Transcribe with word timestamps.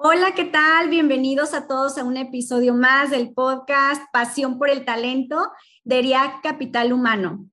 Hola, 0.00 0.32
¿qué 0.32 0.44
tal? 0.44 0.90
Bienvenidos 0.90 1.54
a 1.54 1.66
todos 1.66 1.98
a 1.98 2.04
un 2.04 2.16
episodio 2.16 2.72
más 2.72 3.10
del 3.10 3.34
podcast 3.34 4.00
Pasión 4.12 4.56
por 4.56 4.70
el 4.70 4.84
Talento 4.84 5.50
de 5.82 5.98
ERIAC 5.98 6.40
Capital 6.40 6.92
Humano. 6.92 7.50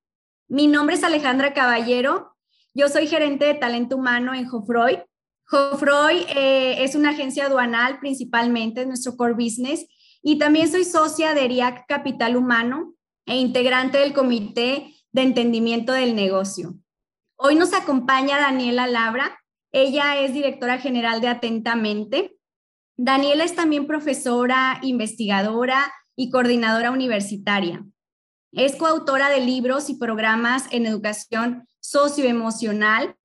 Mi 0.48 0.68
nombre 0.68 0.96
es 0.96 1.04
Alejandra 1.04 1.56
Caballero, 1.56 2.36
yo 2.76 2.88
soy 2.88 3.08
gerente 3.08 3.46
de 3.46 3.56
talento 3.56 3.96
humano 3.96 4.36
en 4.36 4.48
Jofroy. 4.48 5.02
Jofroy 5.46 6.28
eh, 6.36 6.84
es 6.84 6.94
una 6.94 7.10
agencia 7.10 7.48
aduanal 7.48 8.00
principalmente, 8.00 8.82
en 8.84 8.90
nuestro 8.90 9.18
core 9.18 9.34
business, 9.34 9.84
y 10.22 10.38
también 10.38 10.72
soy 10.72 10.86
socia 10.86 11.34
de 11.34 11.46
ERIAC 11.46 11.88
Capital 11.88 12.36
Humano 12.36 12.94
e 13.26 13.38
integrante 13.38 13.98
del 13.98 14.14
Comité 14.14 14.94
de 15.12 15.22
Entendimiento 15.24 15.94
del 15.94 16.16
Negocio. 16.16 16.76
Hoy 17.38 17.56
nos 17.56 17.74
acompaña 17.74 18.38
Daniela 18.38 18.86
Labra. 18.86 19.36
Ella 19.78 20.22
es 20.22 20.34
directora 20.34 20.78
general 20.78 21.20
de 21.20 21.28
Atentamente, 21.28 22.38
Daniela 22.96 23.44
es 23.44 23.56
también 23.56 23.88
profesora, 23.88 24.80
investigadora 24.82 25.92
y 26.16 26.30
coordinadora 26.30 26.92
universitaria. 26.92 27.86
Es 28.54 28.78
coautora 28.78 29.30
de 29.30 29.42
libros 29.42 29.90
y 29.90 29.96
programas 29.96 30.64
en 30.72 30.86
educación 30.86 31.68
socioemocional. 31.82 33.18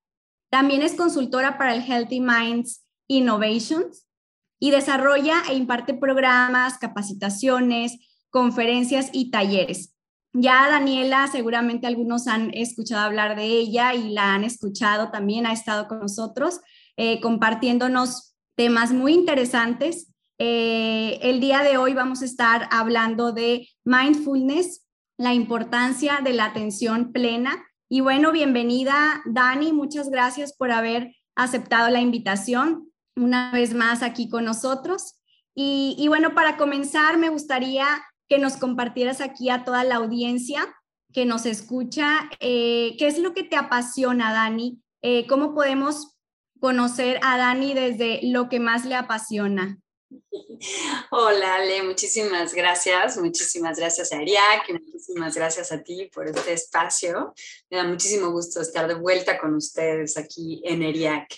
También 0.50 0.82
es 0.82 0.94
consultora 0.94 1.56
para 1.56 1.72
el 1.72 1.84
Healthy 1.84 2.20
Minds 2.20 2.84
Innovations 3.06 4.08
y 4.58 4.72
desarrolla 4.72 5.44
e 5.48 5.54
imparte 5.54 5.94
programas, 5.94 6.78
capacitaciones, 6.78 8.24
conferencias 8.28 9.10
y 9.12 9.30
talleres. 9.30 9.94
Ya 10.32 10.68
Daniela, 10.68 11.26
seguramente 11.26 11.86
algunos 11.86 12.28
han 12.28 12.54
escuchado 12.54 13.04
hablar 13.04 13.34
de 13.36 13.46
ella 13.46 13.94
y 13.94 14.10
la 14.10 14.34
han 14.34 14.44
escuchado 14.44 15.10
también, 15.10 15.44
ha 15.44 15.52
estado 15.52 15.88
con 15.88 16.00
nosotros 16.00 16.60
eh, 16.96 17.20
compartiéndonos 17.20 18.36
temas 18.54 18.92
muy 18.92 19.14
interesantes. 19.14 20.12
Eh, 20.38 21.18
el 21.22 21.40
día 21.40 21.62
de 21.62 21.78
hoy 21.78 21.94
vamos 21.94 22.22
a 22.22 22.26
estar 22.26 22.68
hablando 22.70 23.32
de 23.32 23.68
mindfulness, 23.84 24.86
la 25.18 25.34
importancia 25.34 26.20
de 26.22 26.32
la 26.32 26.46
atención 26.46 27.12
plena. 27.12 27.64
Y 27.88 28.00
bueno, 28.00 28.30
bienvenida 28.30 29.22
Dani, 29.26 29.72
muchas 29.72 30.10
gracias 30.10 30.54
por 30.56 30.70
haber 30.70 31.16
aceptado 31.34 31.90
la 31.90 32.00
invitación 32.00 32.90
una 33.16 33.50
vez 33.50 33.74
más 33.74 34.02
aquí 34.02 34.28
con 34.28 34.44
nosotros. 34.44 35.16
Y, 35.54 36.06
bueno, 36.08 36.34
para 36.34 36.56
comenzar, 36.56 37.18
me 37.18 37.28
gustaría 37.28 37.86
que 38.30 38.38
nos 38.38 38.56
compartieras 38.56 39.20
aquí 39.20 39.50
a 39.50 39.64
toda 39.64 39.84
la 39.84 39.96
audiencia 39.96 40.74
que 41.12 41.26
nos 41.26 41.44
escucha, 41.44 42.30
eh, 42.38 42.94
¿qué 42.98 43.08
es 43.08 43.18
lo 43.18 43.34
que 43.34 43.42
te 43.42 43.56
apasiona, 43.56 44.32
Dani? 44.32 44.80
Eh, 45.02 45.26
¿Cómo 45.26 45.54
podemos 45.54 46.16
conocer 46.60 47.18
a 47.22 47.38
Dani 47.38 47.74
desde 47.74 48.20
lo 48.22 48.48
que 48.48 48.60
más 48.60 48.84
le 48.84 48.94
apasiona. 48.94 49.78
Hola, 51.10 51.56
Ale, 51.56 51.82
muchísimas 51.82 52.52
gracias, 52.54 53.16
muchísimas 53.16 53.78
gracias 53.78 54.12
a 54.12 54.18
Ariak, 54.18 54.68
muchísimas 54.70 55.34
gracias 55.34 55.70
a 55.72 55.82
ti 55.82 56.10
por 56.12 56.26
este 56.26 56.52
espacio. 56.52 57.32
Me 57.70 57.78
da 57.78 57.84
muchísimo 57.84 58.30
gusto 58.30 58.60
estar 58.60 58.88
de 58.88 58.94
vuelta 58.94 59.38
con 59.38 59.54
ustedes 59.54 60.16
aquí 60.16 60.60
en 60.64 60.82
ERIAC. 60.82 61.34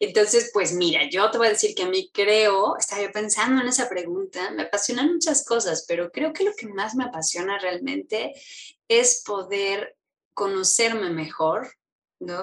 Entonces, 0.00 0.50
pues 0.52 0.72
mira, 0.72 1.08
yo 1.08 1.30
te 1.30 1.38
voy 1.38 1.46
a 1.46 1.50
decir 1.50 1.74
que 1.74 1.84
a 1.84 1.88
mí 1.88 2.10
creo, 2.12 2.76
estaba 2.76 3.08
pensando 3.12 3.62
en 3.62 3.68
esa 3.68 3.88
pregunta, 3.88 4.50
me 4.50 4.64
apasionan 4.64 5.12
muchas 5.12 5.44
cosas, 5.44 5.84
pero 5.86 6.10
creo 6.10 6.32
que 6.32 6.44
lo 6.44 6.54
que 6.54 6.66
más 6.66 6.94
me 6.94 7.04
apasiona 7.04 7.58
realmente 7.58 8.32
es 8.88 9.22
poder 9.24 9.96
conocerme 10.34 11.10
mejor, 11.10 11.68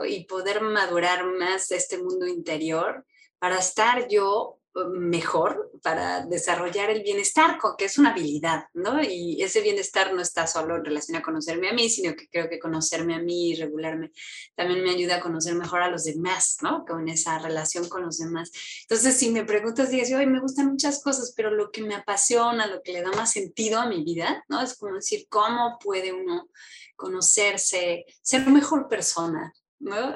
y 0.07 0.25
poder 0.25 0.61
madurar 0.61 1.25
más 1.25 1.71
este 1.71 1.97
mundo 1.97 2.27
interior 2.27 3.07
para 3.39 3.57
estar 3.57 4.07
yo 4.07 4.59
mejor, 4.93 5.71
para 5.81 6.25
desarrollar 6.25 6.89
el 6.89 7.03
bienestar, 7.03 7.57
que 7.77 7.85
es 7.85 7.97
una 7.97 8.11
habilidad, 8.11 8.65
¿no? 8.73 9.01
Y 9.03 9.41
ese 9.41 9.61
bienestar 9.61 10.13
no 10.13 10.21
está 10.21 10.47
solo 10.47 10.75
en 10.75 10.85
relación 10.85 11.17
a 11.17 11.21
conocerme 11.21 11.69
a 11.69 11.73
mí, 11.73 11.89
sino 11.89 12.15
que 12.15 12.27
creo 12.27 12.49
que 12.49 12.59
conocerme 12.59 13.15
a 13.15 13.19
mí 13.19 13.51
y 13.51 13.55
regularme 13.55 14.11
también 14.55 14.83
me 14.83 14.91
ayuda 14.91 15.17
a 15.17 15.19
conocer 15.19 15.55
mejor 15.55 15.81
a 15.81 15.89
los 15.89 16.05
demás, 16.05 16.57
¿no? 16.61 16.85
Con 16.85 17.07
esa 17.07 17.37
relación 17.39 17.87
con 17.87 18.03
los 18.03 18.17
demás. 18.17 18.51
Entonces, 18.81 19.15
si 19.15 19.29
me 19.29 19.45
preguntas, 19.45 19.91
dices, 19.91 20.13
hoy 20.13 20.25
me 20.25 20.39
gustan 20.39 20.71
muchas 20.71 21.03
cosas, 21.03 21.33
pero 21.35 21.51
lo 21.51 21.71
que 21.71 21.81
me 21.81 21.95
apasiona, 21.95 22.67
lo 22.67 22.81
que 22.81 22.93
le 22.93 23.01
da 23.01 23.11
más 23.11 23.31
sentido 23.31 23.79
a 23.79 23.87
mi 23.87 24.03
vida, 24.03 24.43
¿no? 24.47 24.61
Es 24.61 24.75
como 24.75 24.95
decir, 24.95 25.27
¿cómo 25.29 25.77
puede 25.79 26.13
uno 26.13 26.49
conocerse, 26.95 28.05
ser 28.21 28.47
mejor 28.47 28.87
persona, 28.87 29.53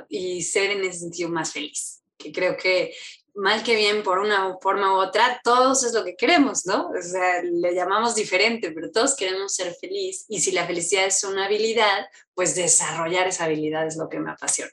y 0.08 0.42
ser 0.44 0.72
en 0.72 0.84
ese 0.86 1.00
sentido 1.00 1.30
más 1.30 1.52
feliz, 1.52 2.02
que 2.18 2.32
creo 2.32 2.56
que 2.56 2.94
mal 3.38 3.64
que 3.64 3.76
bien 3.76 4.02
por 4.04 4.18
una 4.20 4.58
forma 4.60 4.94
u 4.94 4.98
otra, 4.98 5.40
todos 5.44 5.84
es 5.84 5.94
lo 5.94 6.04
que 6.04 6.16
queremos, 6.16 6.66
¿no? 6.66 6.90
O 6.90 7.02
sea, 7.02 7.44
le 7.44 7.74
llamamos 7.74 8.16
diferente, 8.16 8.72
pero 8.72 8.92
todos 8.92 9.16
queremos 9.16 9.54
ser 9.54 9.74
feliz 9.76 10.26
y 10.28 10.42
si 10.42 10.52
la 10.52 10.66
felicidad 10.66 11.06
es 11.06 11.24
una 11.24 11.46
habilidad, 11.46 12.08
pues 12.34 12.56
desarrollar 12.56 13.28
esa 13.28 13.46
habilidad 13.46 13.86
es 13.86 13.96
lo 13.96 14.10
que 14.10 14.20
me 14.20 14.32
apasiona. 14.32 14.72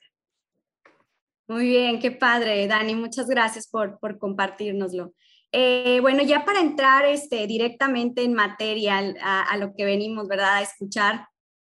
Muy 1.47 1.67
bien, 1.67 2.01
qué 2.01 2.11
padre, 2.11 2.67
Dani, 2.67 2.95
muchas 2.95 3.27
gracias 3.27 3.69
por, 3.69 3.99
por 3.99 4.19
compartirnoslo. 4.19 5.13
Eh, 5.53 6.01
bueno, 6.01 6.23
ya 6.23 6.47
para 6.47 6.61
entrar 6.61 7.05
este, 7.05 7.47
directamente 7.47 8.23
en 8.23 8.33
materia 8.33 8.99
a, 9.23 9.57
lo 9.59 9.75
que 9.77 9.85
venimos, 9.85 10.27
¿verdad? 10.27 10.57
A 10.57 10.63
escuchar, 10.63 11.29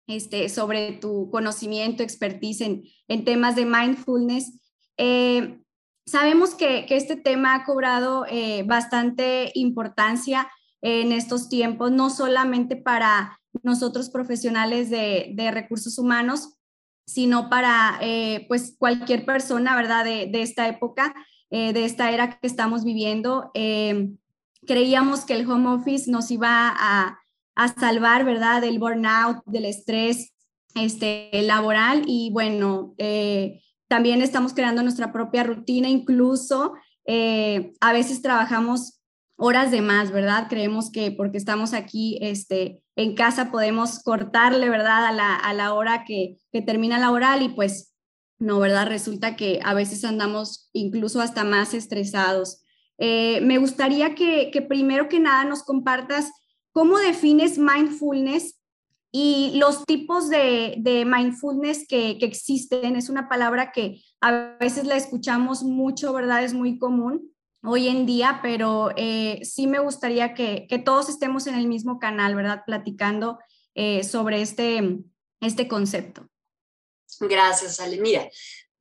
este, 0.06 0.50
sobre 0.50 0.92
tu 0.92 1.30
conocimiento, 1.30 2.02
expertise 2.02 2.60
en, 2.60 2.84
en 3.08 3.24
temas 3.24 3.56
de 3.56 3.64
mindfulness. 3.64 4.58
Eh, 4.98 5.61
sabemos 6.06 6.54
que, 6.54 6.86
que, 6.86 6.96
este 6.96 7.16
tema 7.16 7.54
ha 7.54 7.64
cobrado 7.64 8.26
eh, 8.28 8.64
bastante 8.64 9.50
importancia 9.54 10.50
en 10.80 11.12
estos 11.12 11.48
tiempos, 11.48 11.92
no 11.92 12.10
solamente 12.10 12.76
para 12.76 13.38
nosotros 13.62 14.10
profesionales 14.10 14.90
de, 14.90 15.32
de 15.34 15.50
recursos 15.50 15.98
humanos, 15.98 16.56
sino 17.06 17.48
para 17.48 17.98
eh, 18.00 18.46
pues 18.48 18.74
cualquier 18.78 19.24
persona, 19.24 19.76
¿verdad? 19.76 20.04
De, 20.04 20.26
de 20.26 20.42
esta 20.42 20.68
época, 20.68 21.14
de 21.50 21.84
esta 21.84 22.10
era 22.10 22.38
que 22.38 22.46
estamos 22.46 22.82
viviendo. 22.82 23.50
creíamos 24.66 25.26
que 25.26 25.34
el 25.34 25.46
home 25.46 25.68
office 25.68 26.10
nos 26.10 26.30
iba 26.30 26.72
a, 26.74 27.18
a 27.54 27.68
salvar, 27.68 28.24
¿verdad? 28.24 28.62
Del 28.62 28.78
burnout, 28.78 29.42
del 29.44 29.66
estrés 29.66 30.32
este, 30.74 31.30
laboral 31.42 32.02
y 32.06 32.30
bueno, 32.30 32.94
eh, 32.98 33.60
también 33.92 34.22
estamos 34.22 34.54
creando 34.54 34.82
nuestra 34.82 35.12
propia 35.12 35.44
rutina, 35.44 35.86
incluso 35.86 36.72
eh, 37.04 37.74
a 37.78 37.92
veces 37.92 38.22
trabajamos 38.22 39.02
horas 39.36 39.70
de 39.70 39.82
más, 39.82 40.12
¿verdad? 40.12 40.46
Creemos 40.48 40.90
que 40.90 41.10
porque 41.10 41.36
estamos 41.36 41.74
aquí 41.74 42.18
este, 42.22 42.80
en 42.96 43.14
casa 43.14 43.50
podemos 43.50 44.02
cortarle, 44.02 44.70
¿verdad? 44.70 45.04
A 45.04 45.12
la, 45.12 45.36
a 45.36 45.52
la 45.52 45.74
hora 45.74 46.06
que, 46.06 46.38
que 46.50 46.62
termina 46.62 46.98
laboral 46.98 47.42
y 47.42 47.50
pues 47.50 47.92
no, 48.38 48.60
¿verdad? 48.60 48.86
Resulta 48.86 49.36
que 49.36 49.60
a 49.62 49.74
veces 49.74 50.06
andamos 50.06 50.70
incluso 50.72 51.20
hasta 51.20 51.44
más 51.44 51.74
estresados. 51.74 52.62
Eh, 52.96 53.42
me 53.42 53.58
gustaría 53.58 54.14
que, 54.14 54.50
que 54.50 54.62
primero 54.62 55.10
que 55.10 55.20
nada 55.20 55.44
nos 55.44 55.64
compartas 55.64 56.32
¿Cómo 56.72 56.98
defines 56.98 57.58
mindfulness 57.58 58.58
y 59.14 59.52
los 59.56 59.84
tipos 59.84 60.30
de, 60.30 61.04
mindfulness 61.06 61.86
que, 61.86 62.12
existen? 62.22 62.96
Es 62.96 63.10
una 63.10 63.28
palabra 63.28 63.70
que 63.70 64.02
a 64.22 64.56
veces 64.58 64.86
la 64.86 64.96
escuchamos 64.96 65.62
mucho, 65.62 66.14
¿verdad? 66.14 66.42
Es 66.42 66.54
muy 66.54 66.78
común 66.78 67.30
hoy 67.62 67.88
en 67.88 68.06
día, 68.06 68.40
pero 68.42 68.90
eh, 68.96 69.40
sí 69.44 69.66
me 69.66 69.78
gustaría 69.78 70.32
que, 70.32 70.66
todos 70.84 71.10
estemos 71.10 71.46
en 71.46 71.56
el 71.56 71.68
mismo 71.68 71.98
canal, 71.98 72.34
¿verdad? 72.34 72.62
Platicando 72.66 73.38
eh, 73.74 74.02
sobre 74.02 74.40
este, 74.40 74.98
este 75.40 75.68
concepto. 75.68 76.26
Gracias, 77.20 77.78
Ale. 77.80 78.00
Mira, 78.00 78.28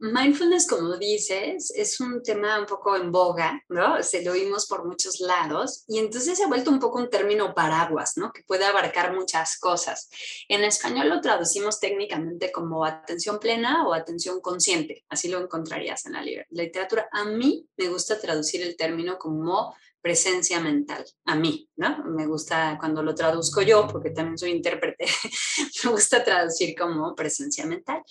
Mindfulness, 0.03 0.65
como 0.65 0.97
dices, 0.97 1.71
es 1.75 1.99
un 1.99 2.23
tema 2.23 2.59
un 2.59 2.65
poco 2.65 2.95
en 2.95 3.11
boga, 3.11 3.63
¿no? 3.69 4.01
Se 4.01 4.23
lo 4.23 4.31
oímos 4.31 4.65
por 4.65 4.83
muchos 4.83 5.19
lados 5.19 5.83
y 5.87 5.99
entonces 5.99 6.39
se 6.39 6.43
ha 6.43 6.47
vuelto 6.47 6.71
un 6.71 6.79
poco 6.79 6.97
un 6.97 7.07
término 7.07 7.53
paraguas, 7.53 8.13
¿no? 8.17 8.33
Que 8.33 8.41
puede 8.41 8.65
abarcar 8.65 9.13
muchas 9.13 9.59
cosas. 9.59 10.09
En 10.49 10.63
español 10.63 11.07
lo 11.07 11.21
traducimos 11.21 11.79
técnicamente 11.79 12.51
como 12.51 12.83
atención 12.83 13.37
plena 13.37 13.87
o 13.87 13.93
atención 13.93 14.41
consciente, 14.41 15.05
así 15.07 15.27
lo 15.27 15.39
encontrarías 15.39 16.03
en 16.07 16.13
la 16.13 16.23
literatura. 16.49 17.07
A 17.11 17.25
mí 17.25 17.69
me 17.77 17.87
gusta 17.89 18.19
traducir 18.19 18.63
el 18.63 18.75
término 18.75 19.19
como 19.19 19.75
presencia 20.01 20.59
mental, 20.59 21.05
a 21.25 21.35
mí, 21.35 21.69
¿no? 21.75 22.03
Me 22.05 22.25
gusta 22.25 22.75
cuando 22.79 23.03
lo 23.03 23.13
traduzco 23.13 23.61
yo, 23.61 23.87
porque 23.87 24.09
también 24.09 24.39
soy 24.39 24.49
intérprete, 24.49 25.05
me 25.83 25.91
gusta 25.91 26.23
traducir 26.23 26.75
como 26.75 27.13
presencia 27.13 27.67
mental. 27.67 28.01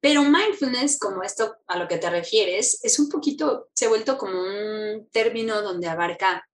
Pero 0.00 0.22
mindfulness, 0.22 0.98
como 0.98 1.22
esto 1.22 1.56
a 1.66 1.78
lo 1.78 1.86
que 1.86 1.98
te 1.98 2.08
refieres, 2.08 2.80
es 2.82 2.98
un 2.98 3.08
poquito, 3.08 3.68
se 3.74 3.86
ha 3.86 3.88
vuelto 3.88 4.16
como 4.16 4.40
un 4.40 5.08
término 5.12 5.60
donde 5.62 5.88
abarca 5.88 6.44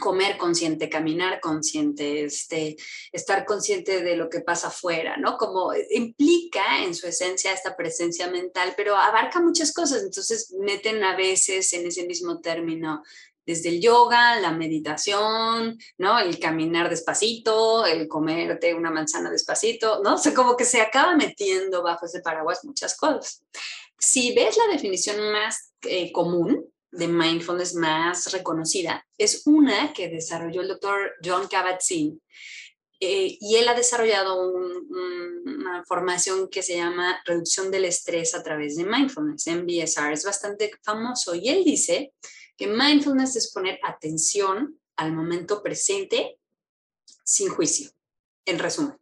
comer 0.00 0.36
consciente, 0.38 0.88
caminar 0.88 1.40
consciente, 1.40 2.24
este, 2.24 2.76
estar 3.12 3.44
consciente 3.44 4.02
de 4.02 4.16
lo 4.16 4.28
que 4.28 4.40
pasa 4.40 4.68
afuera, 4.68 5.16
¿no? 5.16 5.36
Como 5.36 5.72
implica 5.90 6.82
en 6.82 6.94
su 6.94 7.06
esencia 7.06 7.52
esta 7.52 7.76
presencia 7.76 8.28
mental, 8.28 8.74
pero 8.76 8.96
abarca 8.96 9.40
muchas 9.40 9.72
cosas, 9.72 10.02
entonces 10.02 10.52
meten 10.58 11.04
a 11.04 11.16
veces 11.16 11.72
en 11.74 11.86
ese 11.86 12.06
mismo 12.06 12.40
término 12.40 13.02
desde 13.50 13.70
el 13.70 13.80
yoga, 13.80 14.38
la 14.38 14.52
meditación, 14.52 15.76
¿no? 15.98 16.18
El 16.20 16.38
caminar 16.38 16.88
despacito, 16.88 17.84
el 17.84 18.06
comerte 18.06 18.74
una 18.74 18.92
manzana 18.92 19.28
despacito, 19.28 20.00
¿no? 20.04 20.14
O 20.14 20.18
sea, 20.18 20.32
como 20.32 20.56
que 20.56 20.64
se 20.64 20.80
acaba 20.80 21.16
metiendo 21.16 21.82
bajo 21.82 22.06
ese 22.06 22.20
paraguas 22.20 22.64
muchas 22.64 22.96
cosas. 22.96 23.44
Si 23.98 24.32
ves 24.34 24.56
la 24.56 24.72
definición 24.72 25.32
más 25.32 25.72
eh, 25.82 26.12
común, 26.12 26.64
de 26.92 27.06
mindfulness 27.06 27.74
más 27.74 28.32
reconocida 28.32 29.06
es 29.16 29.42
una 29.46 29.92
que 29.92 30.08
desarrolló 30.08 30.62
el 30.62 30.68
doctor 30.68 31.12
John 31.24 31.46
Kabat-Zinn 31.46 32.20
eh, 32.98 33.38
y 33.40 33.56
él 33.56 33.68
ha 33.68 33.74
desarrollado 33.74 34.42
una 34.52 35.84
formación 35.86 36.48
que 36.48 36.62
se 36.62 36.76
llama 36.76 37.22
reducción 37.24 37.70
del 37.70 37.84
estrés 37.84 38.34
a 38.34 38.42
través 38.42 38.76
de 38.76 38.84
mindfulness, 38.84 39.46
MBSR, 39.46 40.12
es 40.12 40.24
bastante 40.24 40.72
famoso 40.82 41.34
y 41.36 41.48
él 41.48 41.62
dice 41.64 42.12
que 42.60 42.66
mindfulness 42.66 43.36
es 43.36 43.52
poner 43.54 43.80
atención 43.82 44.78
al 44.96 45.14
momento 45.14 45.62
presente 45.62 46.38
sin 47.24 47.48
juicio, 47.48 47.90
en 48.44 48.58
resumen. 48.58 48.98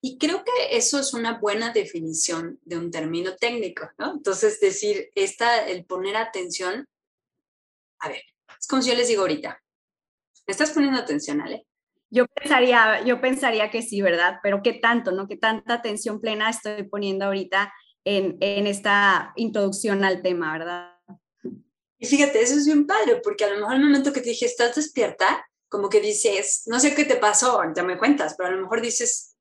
Y 0.00 0.16
creo 0.16 0.42
que 0.42 0.74
eso 0.74 0.98
es 0.98 1.12
una 1.12 1.38
buena 1.38 1.74
definición 1.74 2.58
de 2.64 2.78
un 2.78 2.90
término 2.90 3.36
técnico, 3.36 3.90
¿no? 3.98 4.14
Entonces, 4.14 4.60
decir, 4.60 5.10
esta, 5.14 5.66
el 5.66 5.84
poner 5.84 6.16
atención, 6.16 6.88
a 7.98 8.08
ver, 8.08 8.22
es 8.58 8.66
como 8.66 8.80
si 8.80 8.88
yo 8.88 8.96
les 8.96 9.08
digo 9.08 9.20
ahorita, 9.20 9.62
¿me 10.46 10.52
estás 10.52 10.70
poniendo 10.70 10.98
atención, 10.98 11.42
Ale? 11.42 11.66
Yo 12.08 12.24
pensaría, 12.28 13.04
yo 13.04 13.20
pensaría 13.20 13.70
que 13.70 13.82
sí, 13.82 14.00
¿verdad? 14.00 14.38
Pero 14.42 14.62
qué 14.62 14.72
tanto, 14.72 15.12
¿no? 15.12 15.28
Qué 15.28 15.36
tanta 15.36 15.74
atención 15.74 16.18
plena 16.18 16.48
estoy 16.48 16.84
poniendo 16.84 17.26
ahorita 17.26 17.74
en, 18.04 18.38
en 18.40 18.66
esta 18.66 19.34
introducción 19.36 20.02
al 20.02 20.22
tema, 20.22 20.50
¿verdad? 20.54 20.93
Fíjate, 22.04 22.40
eso 22.42 22.54
es 22.54 22.66
bien 22.66 22.86
padre, 22.86 23.20
porque 23.22 23.44
a 23.44 23.50
lo 23.50 23.58
mejor 23.58 23.74
el 23.74 23.84
momento 23.84 24.12
que 24.12 24.20
te 24.20 24.30
dije, 24.30 24.46
¿estás 24.46 24.74
despierta? 24.74 25.48
Como 25.68 25.88
que 25.88 26.00
dices, 26.00 26.62
no 26.66 26.78
sé 26.80 26.94
qué 26.94 27.04
te 27.04 27.16
pasó, 27.16 27.60
ya 27.74 27.82
me 27.82 27.98
cuentas, 27.98 28.34
pero 28.36 28.48
a 28.48 28.52
lo 28.52 28.62
mejor 28.62 28.80
dices, 28.80 29.34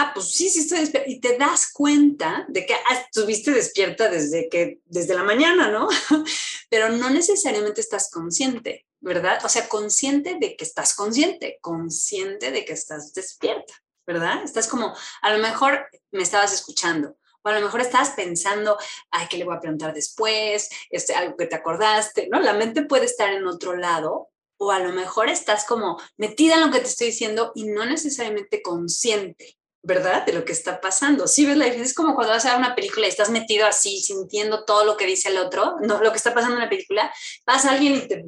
ah, 0.00 0.12
pues 0.14 0.32
sí, 0.32 0.48
sí 0.48 0.60
estoy 0.60 0.80
despierta. 0.80 1.10
Y 1.10 1.20
te 1.20 1.36
das 1.36 1.70
cuenta 1.72 2.46
de 2.48 2.64
que 2.64 2.74
ah, 2.74 2.94
estuviste 2.94 3.50
despierta 3.50 4.08
desde, 4.08 4.48
que, 4.48 4.80
desde 4.86 5.14
la 5.14 5.22
mañana, 5.22 5.70
¿no? 5.70 5.88
Pero 6.70 6.88
no 6.90 7.10
necesariamente 7.10 7.80
estás 7.80 8.10
consciente, 8.10 8.86
¿verdad? 9.00 9.44
O 9.44 9.48
sea, 9.48 9.68
consciente 9.68 10.38
de 10.40 10.56
que 10.56 10.64
estás 10.64 10.94
consciente, 10.94 11.58
consciente 11.60 12.50
de 12.50 12.64
que 12.64 12.72
estás 12.72 13.12
despierta, 13.12 13.74
¿verdad? 14.06 14.42
Estás 14.42 14.68
como, 14.68 14.94
a 15.22 15.32
lo 15.32 15.38
mejor 15.42 15.86
me 16.12 16.22
estabas 16.22 16.54
escuchando. 16.54 17.16
O 17.42 17.48
a 17.48 17.52
lo 17.52 17.60
mejor 17.60 17.80
estabas 17.80 18.10
pensando, 18.10 18.76
ay, 19.10 19.26
¿qué 19.28 19.38
le 19.38 19.44
voy 19.44 19.56
a 19.56 19.60
preguntar 19.60 19.94
después? 19.94 20.68
Este, 20.90 21.14
algo 21.14 21.36
que 21.36 21.46
te 21.46 21.56
acordaste, 21.56 22.28
¿no? 22.30 22.40
La 22.40 22.52
mente 22.52 22.82
puede 22.82 23.06
estar 23.06 23.32
en 23.32 23.46
otro 23.46 23.76
lado 23.76 24.30
o 24.60 24.70
a 24.70 24.78
lo 24.78 24.92
mejor 24.92 25.30
estás 25.30 25.64
como 25.64 25.98
metida 26.18 26.54
en 26.54 26.60
lo 26.60 26.70
que 26.70 26.80
te 26.80 26.86
estoy 26.86 27.08
diciendo 27.08 27.50
y 27.54 27.64
no 27.64 27.86
necesariamente 27.86 28.60
consciente, 28.60 29.56
¿verdad? 29.82 30.26
De 30.26 30.34
lo 30.34 30.44
que 30.44 30.52
está 30.52 30.82
pasando. 30.82 31.26
Sí, 31.26 31.46
ves 31.46 31.56
la 31.56 31.64
diferencia. 31.64 31.92
Es 31.92 31.96
como 31.96 32.14
cuando 32.14 32.34
vas 32.34 32.44
a 32.44 32.50
ver 32.50 32.58
una 32.58 32.74
película 32.74 33.06
y 33.06 33.08
estás 33.08 33.30
metido 33.30 33.66
así, 33.66 34.00
sintiendo 34.00 34.66
todo 34.66 34.84
lo 34.84 34.98
que 34.98 35.06
dice 35.06 35.30
el 35.30 35.38
otro, 35.38 35.76
¿no? 35.80 36.02
Lo 36.02 36.10
que 36.10 36.18
está 36.18 36.34
pasando 36.34 36.56
en 36.56 36.64
la 36.64 36.68
película. 36.68 37.10
Pasa 37.44 37.70
alguien 37.70 37.94
y 37.96 38.00
te, 38.06 38.22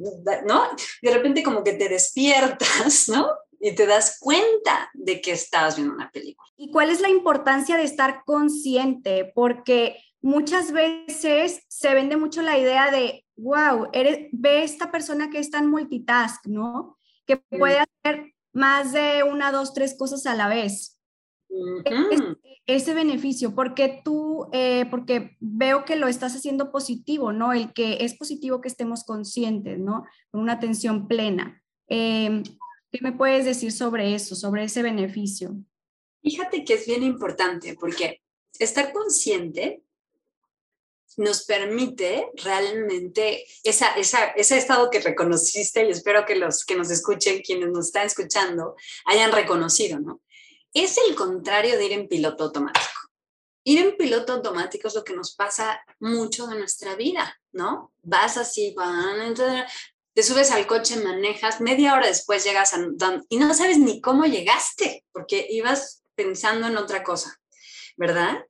¿no? 0.47 0.69
De 1.03 1.13
repente 1.13 1.43
como 1.43 1.63
que 1.63 1.73
te 1.73 1.87
despiertas, 1.87 3.09
¿no? 3.09 3.27
Y 3.65 3.75
te 3.75 3.87
das 3.87 4.17
cuenta 4.19 4.89
de 4.93 5.21
que 5.21 5.31
estabas 5.31 5.77
viendo 5.77 5.93
una 5.93 6.11
película. 6.11 6.49
¿Y 6.57 6.69
cuál 6.69 6.89
es 6.89 6.99
la 6.99 7.09
importancia 7.09 7.77
de 7.77 7.83
estar 7.83 8.23
consciente? 8.25 9.31
Porque 9.33 9.97
muchas 10.21 10.71
veces 10.71 11.63
se 11.69 11.93
vende 11.93 12.17
mucho 12.17 12.41
la 12.41 12.57
idea 12.57 12.91
de, 12.91 13.25
wow, 13.37 13.87
eres, 13.93 14.27
ve 14.33 14.63
esta 14.63 14.91
persona 14.91 15.29
que 15.29 15.39
es 15.39 15.49
tan 15.49 15.69
multitask, 15.69 16.45
¿no? 16.45 16.97
Que 17.25 17.37
puede 17.37 17.79
hacer 17.79 18.33
más 18.51 18.91
de 18.91 19.23
una, 19.23 19.51
dos, 19.51 19.73
tres 19.73 19.95
cosas 19.97 20.25
a 20.25 20.35
la 20.35 20.49
vez 20.49 20.99
ese 22.65 22.93
beneficio, 22.93 23.53
porque 23.55 24.01
tú, 24.03 24.47
eh, 24.53 24.85
porque 24.89 25.35
veo 25.39 25.83
que 25.85 25.95
lo 25.95 26.07
estás 26.07 26.35
haciendo 26.35 26.71
positivo, 26.71 27.33
¿no? 27.33 27.51
El 27.51 27.73
que 27.73 27.97
es 28.01 28.17
positivo 28.17 28.61
que 28.61 28.69
estemos 28.69 29.03
conscientes, 29.03 29.79
¿no? 29.79 30.05
Con 30.31 30.41
una 30.41 30.53
atención 30.53 31.07
plena. 31.07 31.61
Em, 31.87 32.43
¿Qué 32.93 32.99
me 33.01 33.11
puedes 33.11 33.43
decir 33.43 33.71
sobre 33.71 34.13
eso, 34.13 34.35
sobre 34.35 34.65
ese 34.65 34.83
beneficio? 34.83 35.55
Fíjate 36.21 36.63
que 36.63 36.75
es 36.75 36.85
bien 36.85 37.01
importante 37.01 37.75
porque 37.75 38.21
estar 38.59 38.93
consciente 38.93 39.81
nos 41.17 41.43
permite 41.45 42.29
realmente 42.35 43.45
esa, 43.63 43.95
esa, 43.95 44.27
ese 44.27 44.59
estado 44.59 44.91
que 44.91 44.99
reconociste 44.99 45.83
y 45.83 45.89
espero 45.89 46.23
que 46.23 46.35
los 46.35 46.65
que 46.65 46.75
nos 46.75 46.91
escuchen, 46.91 47.41
quienes 47.41 47.69
nos 47.69 47.87
están 47.87 48.05
escuchando, 48.05 48.75
hayan 49.05 49.31
reconocido, 49.31 49.99
¿no? 49.99 50.21
es 50.73 50.97
el 51.07 51.15
contrario 51.15 51.77
de 51.77 51.85
ir 51.85 51.91
en 51.93 52.07
piloto 52.07 52.45
automático. 52.45 52.85
Ir 53.63 53.79
en 53.79 53.97
piloto 53.97 54.33
automático 54.33 54.87
es 54.87 54.95
lo 54.95 55.03
que 55.03 55.15
nos 55.15 55.35
pasa 55.35 55.81
mucho 55.99 56.47
de 56.47 56.59
nuestra 56.59 56.95
vida, 56.95 57.39
¿no? 57.53 57.93
Vas 58.01 58.37
así, 58.37 58.75
te 60.13 60.23
subes 60.23 60.51
al 60.51 60.67
coche, 60.67 60.97
manejas, 60.97 61.59
media 61.59 61.93
hora 61.93 62.07
después 62.07 62.43
llegas 62.43 62.73
a 62.73 62.79
y 63.29 63.37
no 63.37 63.53
sabes 63.53 63.79
ni 63.79 63.99
cómo 63.99 64.25
llegaste, 64.25 65.03
porque 65.11 65.47
ibas 65.49 66.03
pensando 66.15 66.67
en 66.67 66.77
otra 66.77 67.03
cosa, 67.03 67.39
¿verdad? 67.97 68.45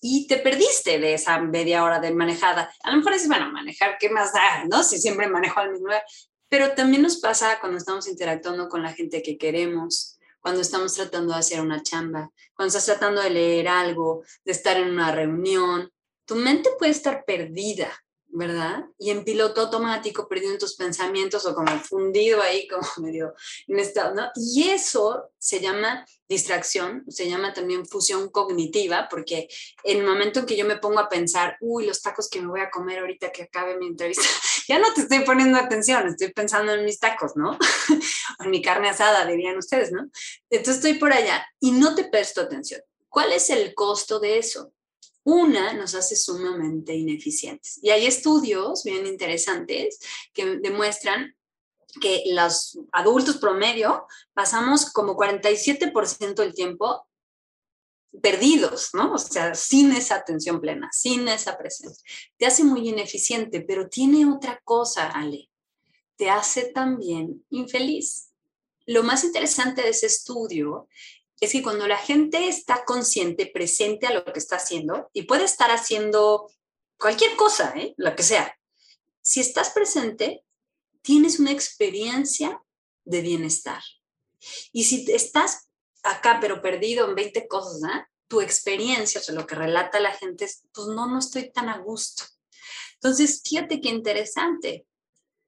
Y 0.00 0.28
te 0.28 0.36
perdiste 0.36 1.00
de 1.00 1.14
esa 1.14 1.40
media 1.40 1.82
hora 1.82 1.98
de 1.98 2.12
manejada. 2.12 2.72
A 2.84 2.92
lo 2.92 2.98
mejor 2.98 3.14
es, 3.14 3.26
bueno, 3.26 3.50
manejar, 3.50 3.98
¿qué 3.98 4.08
más 4.10 4.32
da? 4.32 4.64
¿No? 4.70 4.84
Si 4.84 4.98
siempre 4.98 5.28
manejo 5.28 5.58
al 5.58 5.72
mismo. 5.72 5.88
Pero 6.48 6.72
también 6.74 7.02
nos 7.02 7.18
pasa 7.18 7.58
cuando 7.58 7.78
estamos 7.78 8.06
interactuando 8.06 8.68
con 8.68 8.82
la 8.84 8.92
gente 8.92 9.22
que 9.22 9.36
queremos, 9.36 10.18
cuando 10.38 10.60
estamos 10.60 10.94
tratando 10.94 11.32
de 11.32 11.40
hacer 11.40 11.60
una 11.60 11.82
chamba, 11.82 12.30
cuando 12.54 12.68
estás 12.68 12.86
tratando 12.86 13.20
de 13.20 13.30
leer 13.30 13.66
algo, 13.66 14.22
de 14.44 14.52
estar 14.52 14.76
en 14.76 14.88
una 14.88 15.10
reunión, 15.10 15.90
tu 16.24 16.36
mente 16.36 16.70
puede 16.78 16.92
estar 16.92 17.24
perdida, 17.24 17.90
¿verdad? 18.38 18.84
Y 19.00 19.10
en 19.10 19.24
piloto 19.24 19.62
automático, 19.62 20.28
perdido 20.28 20.52
en 20.52 20.58
tus 20.58 20.76
pensamientos 20.76 21.44
o 21.44 21.56
como 21.56 21.76
fundido 21.80 22.40
ahí, 22.40 22.68
como 22.68 22.82
medio 22.98 23.34
en 23.66 23.80
estado, 23.80 24.14
¿no? 24.14 24.30
Y 24.36 24.68
eso 24.70 25.30
se 25.38 25.60
llama 25.60 26.06
distracción, 26.28 27.04
se 27.08 27.28
llama 27.28 27.52
también 27.52 27.84
fusión 27.84 28.28
cognitiva, 28.28 29.08
porque 29.10 29.48
en 29.82 29.98
el 29.98 30.06
momento 30.06 30.40
en 30.40 30.46
que 30.46 30.56
yo 30.56 30.64
me 30.64 30.76
pongo 30.76 31.00
a 31.00 31.08
pensar, 31.08 31.56
uy, 31.60 31.86
los 31.86 32.00
tacos 32.00 32.30
que 32.30 32.40
me 32.40 32.46
voy 32.46 32.60
a 32.60 32.70
comer 32.70 33.00
ahorita 33.00 33.32
que 33.32 33.42
acabe 33.42 33.76
mi 33.76 33.88
entrevista, 33.88 34.22
ya 34.68 34.78
no 34.78 34.94
te 34.94 35.00
estoy 35.00 35.20
poniendo 35.20 35.58
atención, 35.58 36.06
estoy 36.06 36.32
pensando 36.32 36.72
en 36.72 36.84
mis 36.84 37.00
tacos, 37.00 37.32
¿no? 37.34 37.50
o 37.50 37.58
en 38.44 38.50
mi 38.50 38.62
carne 38.62 38.88
asada, 38.88 39.26
dirían 39.26 39.58
ustedes, 39.58 39.90
¿no? 39.90 40.08
Entonces 40.48 40.76
estoy 40.76 40.94
por 40.94 41.12
allá 41.12 41.44
y 41.58 41.72
no 41.72 41.96
te 41.96 42.04
presto 42.04 42.40
atención. 42.40 42.82
¿Cuál 43.08 43.32
es 43.32 43.50
el 43.50 43.74
costo 43.74 44.20
de 44.20 44.38
eso? 44.38 44.72
Una 45.28 45.74
nos 45.74 45.94
hace 45.94 46.16
sumamente 46.16 46.94
ineficientes. 46.94 47.78
Y 47.82 47.90
hay 47.90 48.06
estudios 48.06 48.82
bien 48.82 49.06
interesantes 49.06 50.00
que 50.32 50.56
demuestran 50.56 51.36
que 52.00 52.22
los 52.28 52.78
adultos 52.92 53.36
promedio 53.36 54.06
pasamos 54.32 54.90
como 54.90 55.18
47% 55.18 56.34
del 56.34 56.54
tiempo 56.54 57.06
perdidos, 58.22 58.88
¿no? 58.94 59.12
O 59.12 59.18
sea, 59.18 59.54
sin 59.54 59.92
esa 59.92 60.14
atención 60.14 60.62
plena, 60.62 60.88
sin 60.92 61.28
esa 61.28 61.58
presencia. 61.58 62.02
Te 62.38 62.46
hace 62.46 62.64
muy 62.64 62.88
ineficiente, 62.88 63.60
pero 63.60 63.86
tiene 63.90 64.24
otra 64.24 64.58
cosa, 64.64 65.10
Ale. 65.10 65.50
Te 66.16 66.30
hace 66.30 66.72
también 66.72 67.44
infeliz. 67.50 68.30
Lo 68.86 69.02
más 69.02 69.24
interesante 69.24 69.82
de 69.82 69.90
ese 69.90 70.06
estudio 70.06 70.88
es 71.40 71.52
que 71.52 71.62
cuando 71.62 71.86
la 71.86 71.98
gente 71.98 72.48
está 72.48 72.84
consciente, 72.84 73.46
presente 73.46 74.06
a 74.06 74.12
lo 74.12 74.24
que 74.24 74.38
está 74.38 74.56
haciendo, 74.56 75.10
y 75.12 75.22
puede 75.22 75.44
estar 75.44 75.70
haciendo 75.70 76.50
cualquier 76.98 77.36
cosa, 77.36 77.72
¿eh? 77.76 77.94
lo 77.96 78.14
que 78.16 78.22
sea, 78.22 78.58
si 79.22 79.40
estás 79.40 79.70
presente, 79.70 80.44
tienes 81.02 81.38
una 81.38 81.52
experiencia 81.52 82.62
de 83.04 83.20
bienestar. 83.20 83.82
Y 84.72 84.84
si 84.84 85.10
estás 85.12 85.68
acá, 86.02 86.38
pero 86.40 86.62
perdido 86.62 87.08
en 87.08 87.14
20 87.14 87.48
cosas, 87.48 87.82
¿eh? 87.82 88.04
tu 88.28 88.40
experiencia, 88.40 89.20
o 89.20 89.24
sea, 89.24 89.34
lo 89.34 89.46
que 89.46 89.54
relata 89.54 90.00
la 90.00 90.12
gente 90.12 90.44
es, 90.44 90.62
pues 90.72 90.88
no, 90.88 91.06
no 91.06 91.18
estoy 91.18 91.50
tan 91.50 91.68
a 91.68 91.78
gusto. 91.78 92.24
Entonces, 92.94 93.42
fíjate 93.44 93.80
qué 93.80 93.88
interesante. 93.88 94.86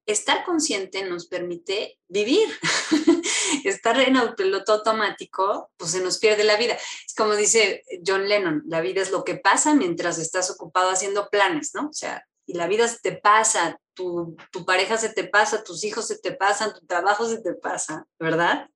estar 0.07 0.45
consciente 0.45 1.05
nos 1.05 1.27
permite 1.27 1.99
vivir. 2.09 2.49
estar 3.65 3.99
en 4.01 4.17
el 4.17 4.35
piloto 4.35 4.75
automático, 4.75 5.71
pues 5.77 5.93
se 5.93 6.01
nos 6.01 6.19
pierde 6.19 6.45
la 6.45 6.57
vida. 6.57 6.75
Es 7.07 7.15
como 7.15 7.35
dice 7.35 7.85
John 8.07 8.29
Lennon, 8.29 8.63
la 8.67 8.81
vida 8.81 9.03
es 9.03 9.11
lo 9.11 9.25
que 9.25 9.37
pasa 9.37 9.75
mientras 9.75 10.19
estás 10.19 10.51
ocupado 10.51 10.91
haciendo 10.91 11.29
planes, 11.29 11.75
¿no? 11.75 11.89
O 11.89 11.93
sea, 11.93 12.27
y 12.47 12.55
la 12.55 12.67
vida 12.67 12.89
se 12.89 12.99
te 12.99 13.13
pasa, 13.13 13.81
tu, 13.95 14.37
tu 14.51 14.65
pareja 14.65 14.97
se 14.97 15.11
te 15.11 15.25
pasa, 15.25 15.63
tus 15.63 15.85
hijos 15.85 16.07
se 16.09 16.19
te 16.19 16.33
pasan, 16.33 16.75
tu 16.75 16.85
trabajo 16.87 17.29
se 17.29 17.41
te 17.41 17.55
pasa, 17.55 18.07
¿verdad? 18.19 18.69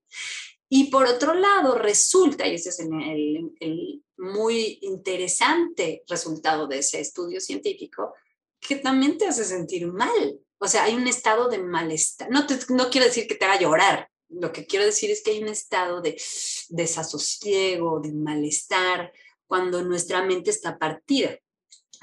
Y 0.69 0.91
por 0.91 1.07
otro 1.07 1.35
lado, 1.35 1.77
resulta, 1.79 2.47
y 2.47 2.55
ese 2.55 2.71
es 2.71 2.81
el, 2.81 4.03
muy 4.17 4.79
interesante 4.83 6.03
resultado 6.09 6.67
de 6.67 6.79
ese 6.79 7.01
estudio 7.01 7.41
científico, 7.41 8.15
que 8.61 8.77
también 8.77 9.19
te 9.19 9.27
hace 9.27 9.45
sentir 9.45 9.87
mal. 9.87 10.41
O 10.59 10.67
sea, 10.67 10.85
hay 10.85 10.95
un 10.95 11.07
estado 11.07 11.49
de 11.49 11.59
malestar. 11.59 12.31
No, 12.31 12.47
no 12.71 12.91
quiero 12.91 13.07
decir 13.07 13.27
que 13.27 13.35
te 13.35 13.45
haga 13.45 13.61
llorar. 13.61 14.09
Lo 14.41 14.53
que 14.53 14.67
quiero 14.67 14.85
decir 14.85 15.11
es 15.11 15.23
que 15.23 15.33
hay 15.33 15.43
un 15.43 15.49
estado 15.49 16.01
de 16.01 16.21
desasosiego, 16.69 18.01
de 18.01 18.13
malestar, 18.13 19.13
cuando 19.47 19.83
nuestra 19.83 20.25
mente 20.25 20.51
está 20.51 20.79
partida. 20.79 21.39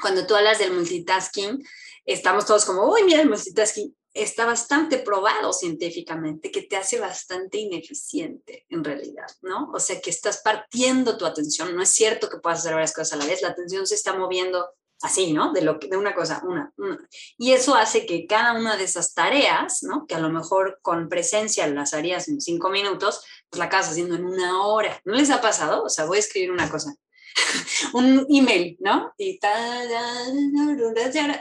Cuando 0.02 0.26
tú 0.26 0.36
hablas 0.36 0.60
del 0.60 0.74
multitasking, 0.74 1.64
estamos 2.06 2.46
todos 2.46 2.66
como, 2.66 2.92
uy, 2.92 3.04
mira 3.04 3.22
el 3.22 3.30
multitasking 3.30 3.96
está 4.14 4.46
bastante 4.46 4.98
probado 4.98 5.54
científicamente 5.54 6.52
que 6.52 6.64
te 6.64 6.76
hace 6.76 7.00
bastante 7.00 7.60
ineficiente 7.60 8.66
en 8.70 8.84
realidad, 8.84 9.28
¿no? 9.42 9.72
O 9.74 9.80
sea, 9.80 10.02
que 10.02 10.10
estás 10.10 10.42
partiendo 10.44 11.18
tu 11.18 11.26
atención. 11.26 11.76
No 11.76 11.82
es 11.82 11.90
cierto 11.90 12.30
que 12.30 12.38
puedas 12.38 12.60
hacer 12.60 12.74
varias 12.74 12.94
cosas 12.94 13.14
a 13.14 13.16
la 13.18 13.26
vez. 13.26 13.42
La 13.42 13.50
atención 13.50 13.88
se 13.88 13.96
está 13.96 14.14
moviendo 14.14 14.70
así, 15.04 15.34
¿no? 15.34 15.52
De, 15.54 15.62
lo 15.62 15.76
de 15.76 15.98
una 15.98 16.14
cosa, 16.14 16.42
una, 16.46 16.72
una. 16.78 17.00
Y 17.38 17.54
eso 17.54 17.76
hace 17.76 18.06
que 18.06 18.26
cada 18.28 18.54
una 18.54 18.78
de 18.78 18.84
esas 18.84 19.14
tareas, 19.14 19.84
¿no? 19.84 20.06
Que 20.08 20.16
a 20.16 20.20
lo 20.20 20.30
mejor 20.30 20.80
con 20.82 21.10
presencia 21.10 21.68
las 21.68 21.94
harías 21.94 22.28
en 22.28 22.42
cinco 22.42 22.70
minutos, 22.70 23.24
pues 23.50 23.60
la 23.60 23.66
acabas 23.66 23.90
haciendo 23.90 24.16
en 24.16 24.26
una 24.26 24.64
hora. 24.66 25.02
¿No 25.06 25.14
les 25.14 25.30
ha 25.30 25.42
pasado? 25.42 25.84
O 25.84 25.90
sea, 25.90 26.06
voy 26.06 26.18
a 26.18 26.22
escribir 26.22 26.52
una 26.52 26.70
cosa 26.70 26.96
un 27.94 28.26
email, 28.30 28.78
¿no? 28.80 29.14
Y 29.18 29.40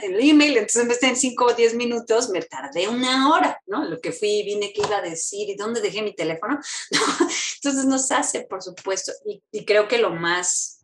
el 0.03 0.19
email, 0.19 0.57
entonces 0.57 0.81
en 0.81 0.87
vez 0.87 1.03
en 1.03 1.15
5 1.15 1.45
o 1.45 1.53
10 1.53 1.75
minutos, 1.75 2.29
me 2.29 2.41
tardé 2.41 2.87
una 2.87 3.29
hora, 3.29 3.61
¿no? 3.67 3.85
Lo 3.85 3.99
que 3.99 4.11
fui, 4.11 4.43
vine, 4.43 4.71
qué 4.73 4.81
iba 4.81 4.97
a 4.97 5.01
decir 5.01 5.49
y 5.49 5.55
dónde 5.55 5.81
dejé 5.81 6.01
mi 6.01 6.15
teléfono. 6.15 6.59
Entonces 7.55 7.85
nos 7.85 8.11
hace, 8.11 8.41
por 8.41 8.61
supuesto, 8.61 9.11
y, 9.25 9.41
y 9.51 9.65
creo 9.65 9.87
que 9.87 9.97
lo 9.97 10.11
más 10.11 10.80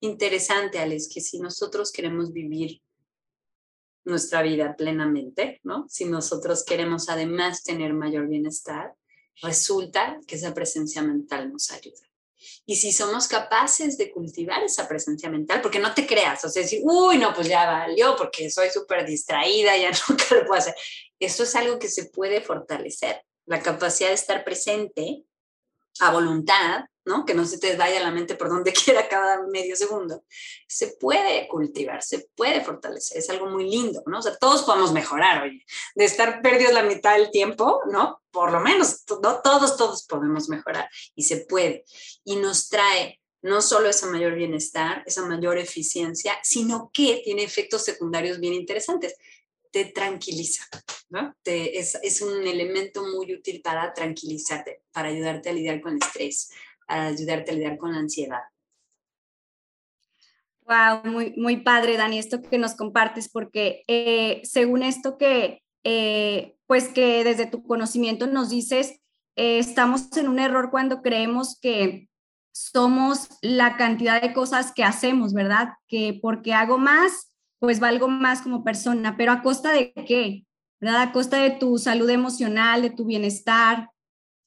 interesante, 0.00 0.78
Alex, 0.78 1.08
que 1.12 1.20
si 1.20 1.38
nosotros 1.38 1.92
queremos 1.92 2.32
vivir 2.32 2.82
nuestra 4.04 4.42
vida 4.42 4.74
plenamente, 4.76 5.60
¿no? 5.62 5.86
Si 5.88 6.04
nosotros 6.04 6.64
queremos 6.64 7.08
además 7.08 7.62
tener 7.62 7.92
mayor 7.92 8.28
bienestar, 8.28 8.94
resulta 9.42 10.18
que 10.26 10.36
esa 10.36 10.54
presencia 10.54 11.02
mental 11.02 11.52
nos 11.52 11.70
ayuda. 11.70 12.00
Y 12.64 12.76
si 12.76 12.92
somos 12.92 13.28
capaces 13.28 13.98
de 13.98 14.10
cultivar 14.10 14.62
esa 14.62 14.88
presencia 14.88 15.28
mental, 15.28 15.60
porque 15.60 15.78
no 15.78 15.92
te 15.92 16.06
creas, 16.06 16.42
o 16.44 16.48
sea, 16.48 16.62
decir, 16.62 16.80
uy, 16.84 17.18
no, 17.18 17.34
pues 17.34 17.48
ya 17.48 17.66
valió, 17.66 18.16
porque 18.16 18.50
soy 18.50 18.70
súper 18.70 19.04
distraída, 19.04 19.76
ya 19.76 19.90
nunca 20.08 20.34
lo 20.34 20.46
puedo 20.46 20.58
hacer. 20.58 20.74
Eso 21.18 21.42
es 21.42 21.54
algo 21.54 21.78
que 21.78 21.88
se 21.88 22.06
puede 22.06 22.40
fortalecer, 22.40 23.22
la 23.46 23.62
capacidad 23.62 24.08
de 24.08 24.14
estar 24.14 24.42
presente 24.44 25.24
a 26.00 26.12
voluntad 26.12 26.84
¿no? 27.10 27.26
Que 27.26 27.34
no 27.34 27.44
se 27.44 27.58
te 27.58 27.76
vaya 27.76 28.00
la 28.00 28.12
mente 28.12 28.36
por 28.36 28.48
donde 28.48 28.72
quiera 28.84 29.08
cada 29.08 29.42
medio 29.48 29.74
segundo. 29.74 30.24
Se 30.68 30.96
puede 30.98 31.48
cultivar, 31.48 32.02
se 32.02 32.28
puede 32.36 32.64
fortalecer, 32.64 33.18
es 33.18 33.28
algo 33.28 33.46
muy 33.46 33.68
lindo, 33.68 34.02
¿no? 34.06 34.18
O 34.18 34.22
sea, 34.22 34.36
todos 34.36 34.62
podemos 34.62 34.92
mejorar, 34.92 35.42
oye, 35.42 35.64
de 35.96 36.04
estar 36.04 36.40
perdidos 36.40 36.72
la 36.72 36.84
mitad 36.84 37.16
del 37.16 37.30
tiempo, 37.30 37.82
¿no? 37.90 38.22
Por 38.30 38.52
lo 38.52 38.60
menos, 38.60 39.02
no, 39.22 39.40
todos, 39.42 39.76
todos 39.76 40.06
podemos 40.06 40.48
mejorar 40.48 40.88
y 41.16 41.24
se 41.24 41.38
puede. 41.38 41.84
Y 42.24 42.36
nos 42.36 42.68
trae 42.68 43.20
no 43.42 43.60
solo 43.62 43.88
esa 43.88 44.06
mayor 44.06 44.34
bienestar, 44.34 45.02
esa 45.06 45.24
mayor 45.24 45.58
eficiencia, 45.58 46.38
sino 46.42 46.90
que 46.92 47.22
tiene 47.24 47.42
efectos 47.42 47.82
secundarios 47.82 48.38
bien 48.38 48.52
interesantes 48.52 49.16
te 49.70 49.84
tranquiliza, 49.86 50.66
¿no? 51.10 51.34
Es, 51.44 51.96
es, 52.02 52.22
un 52.22 52.46
elemento 52.46 53.04
muy 53.04 53.32
útil 53.32 53.62
para 53.62 53.92
tranquilizarte, 53.92 54.82
para 54.92 55.08
ayudarte 55.08 55.48
a 55.48 55.52
lidiar 55.52 55.80
con 55.80 55.92
el 55.92 56.00
estrés, 56.02 56.50
a 56.90 57.06
ayudarte 57.06 57.52
a 57.52 57.54
lidiar 57.54 57.78
con 57.78 57.92
la 57.92 57.98
ansiedad. 57.98 58.40
Wow, 60.66 61.10
muy, 61.10 61.34
muy 61.36 61.56
padre, 61.58 61.96
Dani, 61.96 62.18
esto 62.18 62.42
que 62.42 62.58
nos 62.58 62.74
compartes, 62.74 63.28
porque 63.28 63.82
eh, 63.88 64.40
según 64.44 64.82
esto 64.82 65.18
que, 65.18 65.62
eh, 65.82 66.56
pues 66.66 66.88
que 66.88 67.24
desde 67.24 67.46
tu 67.46 67.64
conocimiento 67.64 68.26
nos 68.26 68.50
dices, 68.50 69.00
eh, 69.36 69.58
estamos 69.58 70.16
en 70.16 70.28
un 70.28 70.38
error 70.38 70.70
cuando 70.70 71.02
creemos 71.02 71.58
que 71.60 72.08
somos 72.52 73.28
la 73.42 73.76
cantidad 73.76 74.22
de 74.22 74.32
cosas 74.32 74.72
que 74.72 74.84
hacemos, 74.84 75.32
¿verdad? 75.32 75.70
Que 75.88 76.18
porque 76.22 76.54
hago 76.54 76.78
más, 76.78 77.32
pues 77.58 77.80
valgo 77.80 78.06
más 78.06 78.42
como 78.42 78.62
persona, 78.62 79.16
pero 79.16 79.32
a 79.32 79.42
costa 79.42 79.72
de 79.72 79.92
qué, 79.92 80.44
¿verdad? 80.80 81.02
A 81.02 81.12
costa 81.12 81.38
de 81.38 81.50
tu 81.50 81.78
salud 81.78 82.08
emocional, 82.10 82.82
de 82.82 82.90
tu 82.90 83.04
bienestar, 83.04 83.90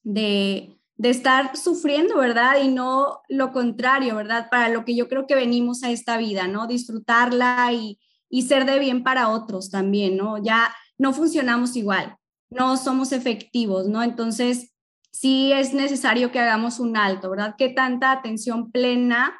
de, 0.03 0.77
de 1.03 1.09
estar 1.09 1.57
sufriendo, 1.57 2.15
¿verdad? 2.15 2.63
Y 2.63 2.69
no 2.69 3.23
lo 3.27 3.51
contrario, 3.51 4.15
¿verdad? 4.15 4.47
Para 4.49 4.69
lo 4.69 4.85
que 4.85 4.95
yo 4.95 5.09
creo 5.09 5.27
que 5.27 5.35
venimos 5.35 5.83
a 5.83 5.91
esta 5.91 6.15
vida, 6.15 6.47
¿no? 6.47 6.65
Disfrutarla 6.65 7.73
y, 7.73 7.99
y 8.29 8.43
ser 8.43 8.65
de 8.65 8.79
bien 8.79 9.03
para 9.03 9.27
otros 9.27 9.69
también, 9.69 10.15
¿no? 10.15 10.41
Ya 10.41 10.73
no 10.97 11.11
funcionamos 11.11 11.75
igual, 11.75 12.15
no 12.49 12.77
somos 12.77 13.11
efectivos, 13.11 13.89
¿no? 13.89 14.01
Entonces, 14.01 14.71
sí 15.11 15.51
es 15.51 15.73
necesario 15.73 16.31
que 16.31 16.39
hagamos 16.39 16.79
un 16.79 16.95
alto, 16.95 17.31
¿verdad? 17.31 17.55
¿Qué 17.57 17.67
tanta 17.67 18.13
atención 18.13 18.71
plena 18.71 19.37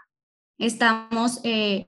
estamos 0.58 1.39
eh, 1.46 1.88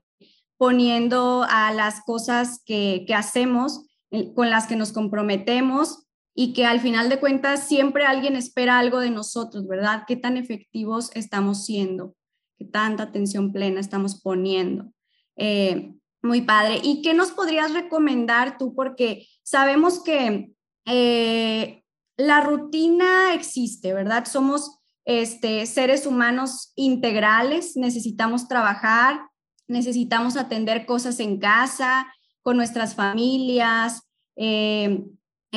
poniendo 0.56 1.44
a 1.50 1.70
las 1.74 2.00
cosas 2.00 2.62
que, 2.64 3.04
que 3.06 3.14
hacemos, 3.14 3.84
eh, 4.10 4.32
con 4.32 4.48
las 4.48 4.66
que 4.68 4.76
nos 4.76 4.92
comprometemos 4.92 6.05
y 6.38 6.52
que 6.52 6.66
al 6.66 6.80
final 6.80 7.08
de 7.08 7.18
cuentas 7.18 7.66
siempre 7.66 8.04
alguien 8.04 8.36
espera 8.36 8.78
algo 8.78 9.00
de 9.00 9.10
nosotros, 9.10 9.66
¿verdad? 9.66 10.04
¿Qué 10.06 10.16
tan 10.16 10.36
efectivos 10.36 11.10
estamos 11.14 11.64
siendo? 11.64 12.14
¿Qué 12.58 12.66
tanta 12.66 13.04
atención 13.04 13.54
plena 13.54 13.80
estamos 13.80 14.20
poniendo? 14.20 14.92
Eh, 15.36 15.94
muy 16.22 16.42
padre. 16.42 16.80
¿Y 16.82 17.00
qué 17.00 17.14
nos 17.14 17.30
podrías 17.30 17.72
recomendar 17.72 18.58
tú? 18.58 18.74
Porque 18.74 19.26
sabemos 19.42 20.02
que 20.02 20.52
eh, 20.84 21.82
la 22.18 22.42
rutina 22.42 23.32
existe, 23.32 23.94
¿verdad? 23.94 24.26
Somos 24.26 24.78
este, 25.06 25.64
seres 25.64 26.04
humanos 26.04 26.74
integrales, 26.76 27.78
necesitamos 27.78 28.46
trabajar, 28.46 29.20
necesitamos 29.68 30.36
atender 30.36 30.84
cosas 30.84 31.18
en 31.18 31.38
casa, 31.38 32.12
con 32.42 32.58
nuestras 32.58 32.94
familias, 32.94 34.02
eh, 34.36 35.02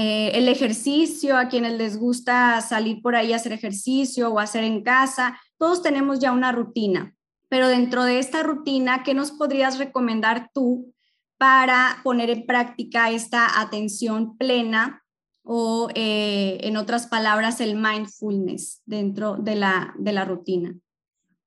eh, 0.02 0.32
el 0.38 0.48
ejercicio, 0.48 1.36
a 1.36 1.50
quienes 1.50 1.74
les 1.74 1.98
gusta 1.98 2.62
salir 2.62 3.02
por 3.02 3.18
ahí 3.18 3.34
a 3.34 3.36
hacer 3.36 3.52
ejercicio 3.52 4.30
o 4.30 4.40
hacer 4.40 4.64
en 4.64 4.82
casa, 4.82 5.38
todos 5.58 5.82
tenemos 5.82 6.20
ya 6.20 6.32
una 6.32 6.54
rutina, 6.54 7.14
pero 7.50 7.68
dentro 7.68 8.06
de 8.06 8.20
esta 8.20 8.42
rutina, 8.42 9.04
¿qué 9.04 9.14
nos 9.14 9.32
podrías 9.32 9.78
recomendar 9.78 10.52
tú 10.54 10.94
para 11.38 12.00
poner 12.02 12.30
en 12.30 12.46
práctica 12.46 13.12
esta 13.12 13.60
atención 13.60 14.38
plena 14.38 15.04
o, 15.44 15.90
eh, 15.96 16.60
en 16.62 16.78
otras 16.78 17.08
palabras, 17.08 17.60
el 17.60 17.76
mindfulness 17.76 18.82
dentro 18.86 19.36
de 19.36 19.56
la, 19.56 19.94
de 20.00 20.14
la 20.14 20.24
rutina? 20.24 20.80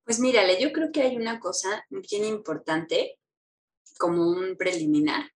Pues 0.05 0.21
mírale, 0.21 0.61
yo 0.61 0.73
creo 0.73 0.93
que 0.93 1.01
hay 1.01 1.17
una 1.17 1.41
cosa 1.41 1.87
bien 1.91 2.27
importante 2.27 3.19
como 3.99 4.29
un 4.29 4.59
preliminar 4.59 5.31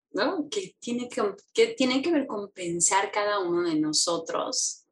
que 0.51 0.77
tiene 0.79 1.09
que, 1.09 1.23
que 1.53 1.67
tiene 1.69 2.03
que 2.03 2.13
ver 2.13 2.27
con 2.27 2.51
pensar 2.51 3.11
cada 3.11 3.41
uno 3.41 3.69
de 3.69 3.77
nosotros, 3.77 4.85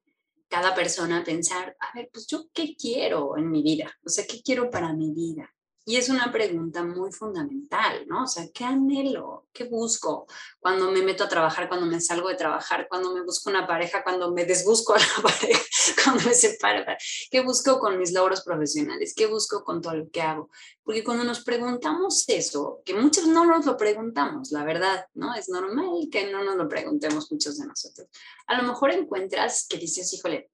cada 0.48 0.74
persona, 0.74 1.24
pensar, 1.24 1.76
a 1.80 1.96
ver, 1.96 2.10
pues 2.12 2.26
yo 2.26 2.46
qué 2.52 2.76
quiero 2.76 3.36
en 3.36 3.50
mi 3.50 3.62
vida, 3.62 3.92
o 4.04 4.08
sea, 4.08 4.26
qué 4.26 4.42
quiero 4.42 4.70
para 4.70 4.92
mi 4.92 5.12
vida. 5.12 5.50
Y 5.86 5.96
es 5.96 6.08
una 6.08 6.32
pregunta 6.32 6.82
muy 6.82 7.12
fundamental, 7.12 8.06
¿no? 8.06 8.22
O 8.22 8.26
sea, 8.26 8.44
¿qué 8.54 8.64
anhelo? 8.64 9.48
¿Qué 9.52 9.64
busco? 9.64 10.26
Cuando 10.58 10.90
me 10.90 11.02
meto 11.02 11.24
a 11.24 11.28
trabajar, 11.28 11.68
cuando 11.68 11.86
me 11.86 12.00
salgo 12.00 12.30
de 12.30 12.36
trabajar, 12.36 12.86
cuando 12.88 13.12
me 13.12 13.22
busco 13.22 13.50
una 13.50 13.66
pareja, 13.66 14.02
cuando 14.02 14.32
me 14.32 14.46
desbusco 14.46 14.94
a 14.94 14.98
la 14.98 15.22
pareja, 15.22 15.63
cuando 16.04 16.24
me 16.24 16.34
separo. 16.34 16.84
¿Qué 17.30 17.40
busco 17.40 17.78
con 17.78 17.98
mis 17.98 18.12
logros 18.12 18.42
profesionales? 18.42 19.14
¿Qué 19.16 19.26
busco 19.26 19.64
con 19.64 19.80
todo 19.80 19.96
lo 19.96 20.10
que 20.10 20.22
hago? 20.22 20.50
Porque 20.82 21.04
cuando 21.04 21.24
nos 21.24 21.44
preguntamos 21.44 22.24
eso, 22.28 22.82
que 22.84 22.94
muchos 22.94 23.26
no 23.26 23.44
nos 23.44 23.66
lo 23.66 23.76
preguntamos, 23.76 24.50
la 24.52 24.64
verdad, 24.64 25.06
¿no? 25.14 25.34
Es 25.34 25.48
normal 25.48 26.08
que 26.10 26.30
no 26.30 26.44
nos 26.44 26.56
lo 26.56 26.68
preguntemos 26.68 27.30
muchos 27.30 27.58
de 27.58 27.66
nosotros. 27.66 28.08
A 28.46 28.60
lo 28.60 28.68
mejor 28.68 28.92
encuentras 28.92 29.66
que 29.68 29.78
dices, 29.78 30.12
híjole, 30.12 30.50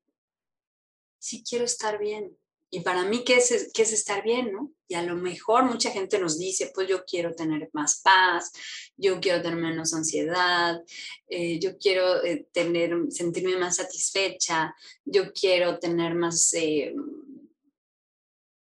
sí 1.18 1.44
quiero 1.48 1.64
estar 1.64 1.98
bien, 1.98 2.36
Y 2.72 2.80
para 2.80 3.04
mí, 3.04 3.24
¿qué 3.24 3.36
es, 3.36 3.70
qué 3.74 3.82
es 3.82 3.92
estar 3.92 4.22
bien? 4.22 4.52
¿no? 4.52 4.72
Y 4.86 4.94
a 4.94 5.02
lo 5.02 5.16
mejor 5.16 5.64
mucha 5.64 5.90
gente 5.90 6.20
nos 6.20 6.38
dice, 6.38 6.70
pues 6.72 6.88
yo 6.88 7.04
quiero 7.04 7.34
tener 7.34 7.68
más 7.72 8.00
paz, 8.00 8.52
yo 8.96 9.20
quiero 9.20 9.42
tener 9.42 9.58
menos 9.58 9.92
ansiedad, 9.92 10.80
eh, 11.28 11.58
yo 11.58 11.76
quiero 11.78 12.24
eh, 12.24 12.46
tener, 12.52 12.94
sentirme 13.10 13.56
más 13.56 13.76
satisfecha, 13.76 14.74
yo 15.04 15.32
quiero 15.32 15.80
tener 15.80 16.14
más 16.14 16.54
eh, 16.54 16.94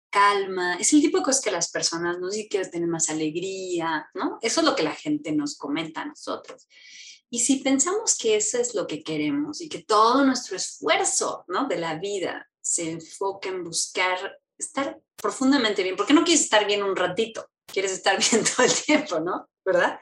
calma. 0.09 0.75
Es 0.75 0.91
el 0.91 1.01
tipo 1.01 1.19
de 1.19 1.23
cosas 1.23 1.41
que 1.41 1.51
las 1.51 1.71
personas 1.71 2.19
nos 2.19 2.33
dicen, 2.33 2.49
quiero 2.49 2.69
tener 2.69 2.89
más 2.89 3.09
alegría, 3.09 4.09
¿no? 4.13 4.39
Eso 4.41 4.59
es 4.59 4.65
lo 4.65 4.75
que 4.75 4.83
la 4.83 4.95
gente 4.95 5.31
nos 5.31 5.57
comenta 5.57 6.01
a 6.01 6.05
nosotros. 6.05 6.67
Y 7.29 7.39
si 7.39 7.57
pensamos 7.57 8.17
que 8.17 8.35
eso 8.35 8.57
es 8.57 8.75
lo 8.75 8.87
que 8.87 9.03
queremos 9.03 9.61
y 9.61 9.69
que 9.69 9.83
todo 9.83 10.23
nuestro 10.25 10.55
esfuerzo 10.55 11.43
¿no? 11.47 11.67
de 11.67 11.77
la 11.77 11.95
vida 11.97 12.47
se 12.65 12.89
enfoca 12.89 13.49
en 13.49 13.63
buscar 13.63 14.39
estar 14.57 14.99
profundamente 15.15 15.83
bien, 15.83 15.95
porque 15.95 16.13
no 16.13 16.23
quieres 16.23 16.43
estar 16.43 16.65
bien 16.65 16.81
un 16.81 16.95
ratito, 16.95 17.47
quieres 17.67 17.91
estar 17.91 18.17
bien 18.31 18.43
todo 18.43 18.65
el 18.65 18.73
tiempo, 18.73 19.19
¿no? 19.19 19.47
¿Verdad? 19.63 19.99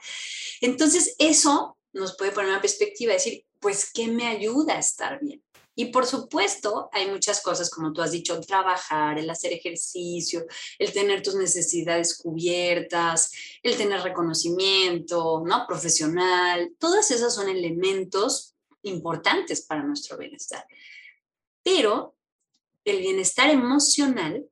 Entonces 0.62 1.16
eso 1.20 1.78
nos 1.92 2.16
puede 2.16 2.32
poner 2.32 2.52
una 2.52 2.62
perspectiva, 2.62 3.14
decir, 3.14 3.46
pues, 3.60 3.92
¿qué 3.92 4.08
me 4.08 4.28
ayuda 4.28 4.76
a 4.76 4.80
estar 4.80 5.20
bien? 5.20 5.44
Y 5.76 5.86
por 5.86 6.06
supuesto, 6.06 6.90
hay 6.94 7.10
muchas 7.10 7.42
cosas, 7.42 7.70
como 7.70 7.92
tú 7.92 8.02
has 8.02 8.12
dicho, 8.12 8.40
trabajar, 8.40 9.20
el 9.20 9.30
hacer 9.30 9.52
ejercicio, 9.52 10.46
el 10.80 10.94
tener 10.94 11.22
tus 11.22 11.36
necesidades 11.36 12.18
cubiertas, 12.18 13.32
el 13.62 13.76
tener 13.76 14.02
reconocimiento, 14.02 15.44
¿no? 15.46 15.66
Profesional, 15.68 16.74
todas 16.80 17.12
esas 17.12 17.36
son 17.36 17.50
elementos 17.50 18.56
importantes 18.84 19.62
para 19.66 19.84
nuestro 19.84 20.18
bienestar. 20.18 20.66
Pero 21.64 22.16
el 22.86 23.00
bienestar 23.00 23.50
emocional 23.50 24.46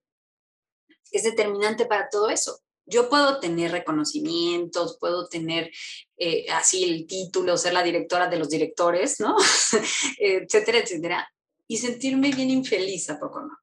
es 1.11 1.23
determinante 1.23 1.85
para 1.85 2.09
todo 2.09 2.29
eso. 2.29 2.59
Yo 2.85 3.09
puedo 3.09 3.39
tener 3.39 3.71
reconocimientos, 3.71 4.97
puedo 4.99 5.27
tener 5.27 5.71
eh, 6.17 6.45
así 6.51 6.83
el 6.83 7.05
título, 7.07 7.57
ser 7.57 7.73
la 7.73 7.83
directora 7.83 8.27
de 8.27 8.39
los 8.39 8.49
directores, 8.49 9.19
¿no? 9.19 9.35
etcétera, 10.17 10.79
etcétera, 10.79 11.33
y 11.67 11.77
sentirme 11.77 12.31
bien 12.31 12.49
infeliz, 12.49 13.09
¿a 13.09 13.19
poco 13.19 13.41
no? 13.41 13.61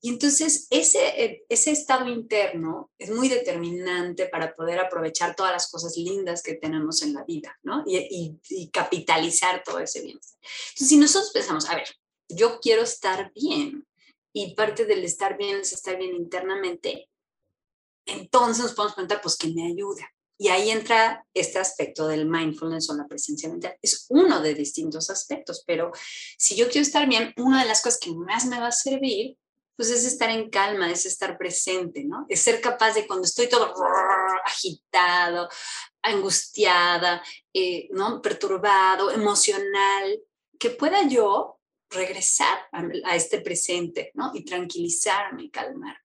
Y 0.00 0.10
entonces 0.10 0.66
ese, 0.70 1.24
eh, 1.24 1.44
ese 1.48 1.70
estado 1.70 2.08
interno 2.08 2.90
es 2.98 3.10
muy 3.10 3.28
determinante 3.28 4.26
para 4.26 4.54
poder 4.54 4.80
aprovechar 4.80 5.34
todas 5.34 5.52
las 5.52 5.70
cosas 5.70 5.96
lindas 5.96 6.42
que 6.42 6.54
tenemos 6.54 7.02
en 7.02 7.14
la 7.14 7.24
vida, 7.24 7.56
¿no? 7.62 7.84
Y, 7.86 7.96
y, 7.96 8.38
y 8.50 8.70
capitalizar 8.70 9.62
todo 9.64 9.78
ese 9.78 10.02
bienestar. 10.02 10.38
Entonces, 10.42 10.88
si 10.88 10.96
nosotros 10.96 11.32
pensamos, 11.32 11.68
a 11.68 11.76
ver, 11.76 11.86
yo 12.28 12.60
quiero 12.60 12.82
estar 12.82 13.32
bien 13.34 13.86
y 14.32 14.54
parte 14.54 14.84
del 14.84 15.04
estar 15.04 15.36
bien 15.36 15.58
es 15.58 15.72
estar 15.72 15.96
bien 15.96 16.14
internamente, 16.14 17.08
entonces 18.06 18.64
nos 18.64 18.74
podemos 18.74 18.94
preguntar, 18.94 19.20
pues, 19.22 19.36
¿qué 19.36 19.48
me 19.48 19.66
ayuda? 19.66 20.10
Y 20.36 20.48
ahí 20.48 20.70
entra 20.70 21.24
este 21.32 21.58
aspecto 21.58 22.08
del 22.08 22.26
mindfulness 22.26 22.90
o 22.90 22.94
la 22.94 23.06
presencia 23.06 23.48
mental. 23.48 23.76
Es 23.80 24.06
uno 24.08 24.40
de 24.40 24.54
distintos 24.54 25.08
aspectos, 25.08 25.62
pero 25.64 25.92
si 26.36 26.56
yo 26.56 26.68
quiero 26.68 26.82
estar 26.82 27.08
bien, 27.08 27.32
una 27.36 27.62
de 27.62 27.68
las 27.68 27.80
cosas 27.80 28.00
que 28.00 28.10
más 28.12 28.44
me 28.46 28.58
va 28.58 28.66
a 28.68 28.72
servir, 28.72 29.38
pues 29.76 29.90
es 29.90 30.04
estar 30.04 30.30
en 30.30 30.50
calma, 30.50 30.90
es 30.90 31.06
estar 31.06 31.38
presente, 31.38 32.04
¿no? 32.04 32.26
Es 32.28 32.42
ser 32.42 32.60
capaz 32.60 32.94
de 32.94 33.06
cuando 33.06 33.26
estoy 33.26 33.48
todo 33.48 33.72
agitado, 34.44 35.48
angustiada, 36.02 37.22
eh, 37.52 37.88
¿no? 37.92 38.20
Perturbado, 38.20 39.10
emocional, 39.10 40.20
que 40.58 40.70
pueda 40.70 41.06
yo 41.08 41.58
regresar 41.94 42.58
a, 42.72 43.16
este 43.16 43.40
presente, 43.40 44.10
¿no? 44.14 44.30
Y 44.34 44.44
tranquilizarme, 44.44 45.50
calmarme. 45.50 45.98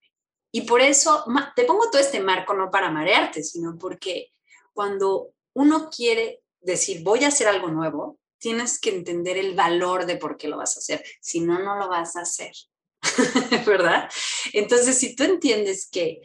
Y 0.51 0.62
por 0.62 0.81
eso 0.81 1.25
te 1.55 1.65
pongo 1.65 1.89
todo 1.91 2.01
este 2.01 2.19
marco 2.19 2.53
no 2.53 2.72
para 2.72 2.89
marearte, 2.89 3.43
sino 3.43 3.77
porque 3.77 4.31
cuando 4.74 5.34
uno 5.53 5.89
quiere 5.89 6.41
decir 6.62 7.03
voy 7.03 7.24
a 7.24 7.27
hacer 7.27 7.48
algo 7.48 7.69
nuevo, 7.69 8.17
tienes 8.39 8.79
que 8.79 8.89
entender 8.89 9.38
el 9.38 9.53
valor 9.53 10.05
de 10.05 10.17
por 10.17 10.38
qué 10.38 10.48
lo 10.48 10.58
vas 10.58 10.75
a 10.75 10.79
hacer. 10.79 11.03
Si 11.19 11.41
no, 11.41 11.60
no 11.60 11.75
lo 11.75 11.89
vas 11.89 12.15
a 12.15 12.22
hacer. 12.22 12.53
¿Verdad? 13.65 14.10
Entonces, 14.53 14.98
si 14.98 15.16
tú 15.16 15.24
entiendes 15.24 15.90
que 15.90 16.22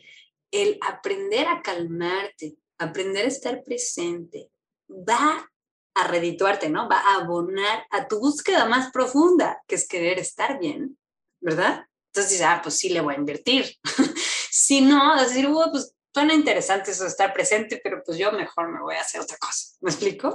el 0.50 0.78
aprender 0.80 1.46
a 1.48 1.60
calmarte, 1.62 2.56
aprender 2.78 3.24
a 3.24 3.28
estar 3.28 3.62
presente, 3.62 4.50
va 4.88 5.50
a 5.94 6.06
redituarte, 6.06 6.68
¿no? 6.68 6.88
Va 6.88 6.98
a 6.98 7.22
abonar 7.22 7.86
a 7.90 8.08
tu 8.08 8.18
búsqueda 8.18 8.64
más 8.66 8.90
profunda, 8.90 9.62
que 9.66 9.76
es 9.76 9.86
querer 9.86 10.18
estar 10.18 10.58
bien, 10.58 10.98
¿verdad? 11.40 11.86
Entonces 12.08 12.32
dices, 12.32 12.46
ah, 12.46 12.60
pues 12.62 12.76
sí, 12.76 12.88
le 12.88 13.00
voy 13.00 13.14
a 13.14 13.18
invertir. 13.18 13.76
si 14.50 14.80
no, 14.80 15.20
decir, 15.20 15.48
pues 15.70 15.94
suena 16.12 16.34
interesante 16.34 16.92
eso 16.92 17.06
estar 17.06 17.32
presente, 17.32 17.80
pero 17.82 18.02
pues 18.04 18.18
yo 18.18 18.32
mejor 18.32 18.72
me 18.72 18.80
voy 18.80 18.94
a 18.96 19.00
hacer 19.00 19.20
otra 19.20 19.36
cosa. 19.38 19.74
¿Me 19.80 19.90
explico? 19.90 20.34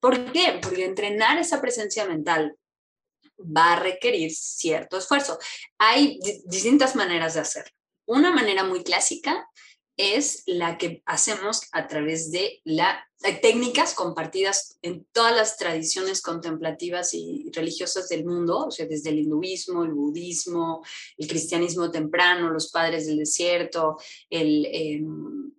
¿Por 0.00 0.32
qué? 0.32 0.58
Porque 0.62 0.84
entrenar 0.84 1.38
esa 1.38 1.60
presencia 1.60 2.06
mental 2.06 2.56
va 3.38 3.74
a 3.74 3.80
requerir 3.80 4.32
cierto 4.34 4.98
esfuerzo. 4.98 5.38
Hay 5.78 6.18
distintas 6.46 6.96
maneras 6.96 7.34
de 7.34 7.40
hacerlo. 7.40 7.72
Una 8.06 8.30
manera 8.32 8.64
muy 8.64 8.82
clásica 8.82 9.46
es 10.00 10.42
la 10.46 10.78
que 10.78 11.02
hacemos 11.04 11.62
a 11.72 11.86
través 11.86 12.30
de 12.30 12.60
la, 12.64 13.06
técnicas 13.42 13.94
compartidas 13.94 14.78
en 14.82 15.06
todas 15.12 15.36
las 15.36 15.56
tradiciones 15.56 16.22
contemplativas 16.22 17.12
y 17.12 17.50
religiosas 17.52 18.08
del 18.08 18.24
mundo, 18.24 18.66
o 18.66 18.70
sea, 18.70 18.86
desde 18.86 19.10
el 19.10 19.20
hinduismo, 19.20 19.84
el 19.84 19.92
budismo, 19.92 20.82
el 21.18 21.28
cristianismo 21.28 21.90
temprano, 21.90 22.50
los 22.50 22.70
padres 22.70 23.06
del 23.06 23.18
desierto, 23.18 23.98
el, 24.30 24.66
em, 24.72 25.52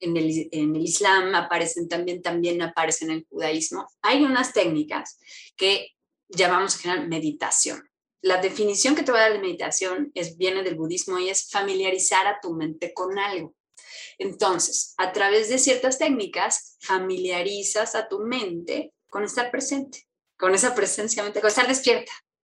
en, 0.00 0.16
el, 0.16 0.82
islam 0.82 1.34
aparecen 1.34 1.88
también, 1.88 2.20
también 2.20 2.60
aparecen 2.62 3.10
en 3.10 3.16
el 3.18 3.26
judaísmo. 3.28 3.86
Hay 4.02 4.24
unas 4.24 4.52
técnicas 4.52 5.18
que 5.56 5.88
llamamos 6.28 6.74
en 6.76 6.80
general 6.80 7.08
meditación. 7.08 7.88
La 8.22 8.40
definición 8.40 8.94
que 8.94 9.02
te 9.02 9.12
voy 9.12 9.20
a 9.20 9.24
dar 9.24 9.32
de 9.34 9.38
meditación 9.38 10.10
es, 10.14 10.36
viene 10.36 10.62
del 10.62 10.76
budismo 10.76 11.18
y 11.18 11.28
es 11.28 11.50
familiarizar 11.50 12.26
a 12.26 12.40
tu 12.40 12.54
mente 12.54 12.92
con 12.94 13.18
algo. 13.18 13.54
Entonces, 14.18 14.94
a 14.96 15.12
través 15.12 15.48
de 15.48 15.58
ciertas 15.58 15.98
técnicas, 15.98 16.76
familiarizas 16.80 17.94
a 17.94 18.08
tu 18.08 18.20
mente 18.20 18.92
con 19.08 19.24
estar 19.24 19.50
presente, 19.50 20.06
con 20.36 20.54
esa 20.54 20.74
presencia 20.74 21.22
mental, 21.22 21.42
con 21.42 21.48
estar 21.48 21.68
despierta, 21.68 22.12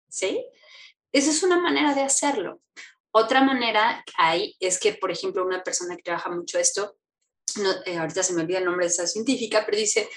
¿sí? 0.09 0.45
Esa 1.13 1.31
es 1.31 1.43
una 1.43 1.59
manera 1.59 1.95
de 1.95 2.03
hacerlo. 2.03 2.61
Otra 3.11 3.43
manera 3.43 4.05
hay 4.19 4.57
es 4.61 4.79
que, 4.79 4.95
por 4.95 5.11
ejemplo, 5.11 5.45
una 5.45 5.63
persona 5.63 5.97
que 5.97 6.03
trabaja 6.03 6.31
mucho 6.31 6.59
esto, 6.59 6.99
eh, 7.87 7.97
ahorita 7.97 8.23
se 8.23 8.35
me 8.35 8.43
olvida 8.43 8.59
el 8.59 8.65
nombre 8.65 8.87
de 8.87 8.93
esa 8.93 9.07
científica, 9.07 9.65
pero 9.65 9.79
dice, 9.79 10.09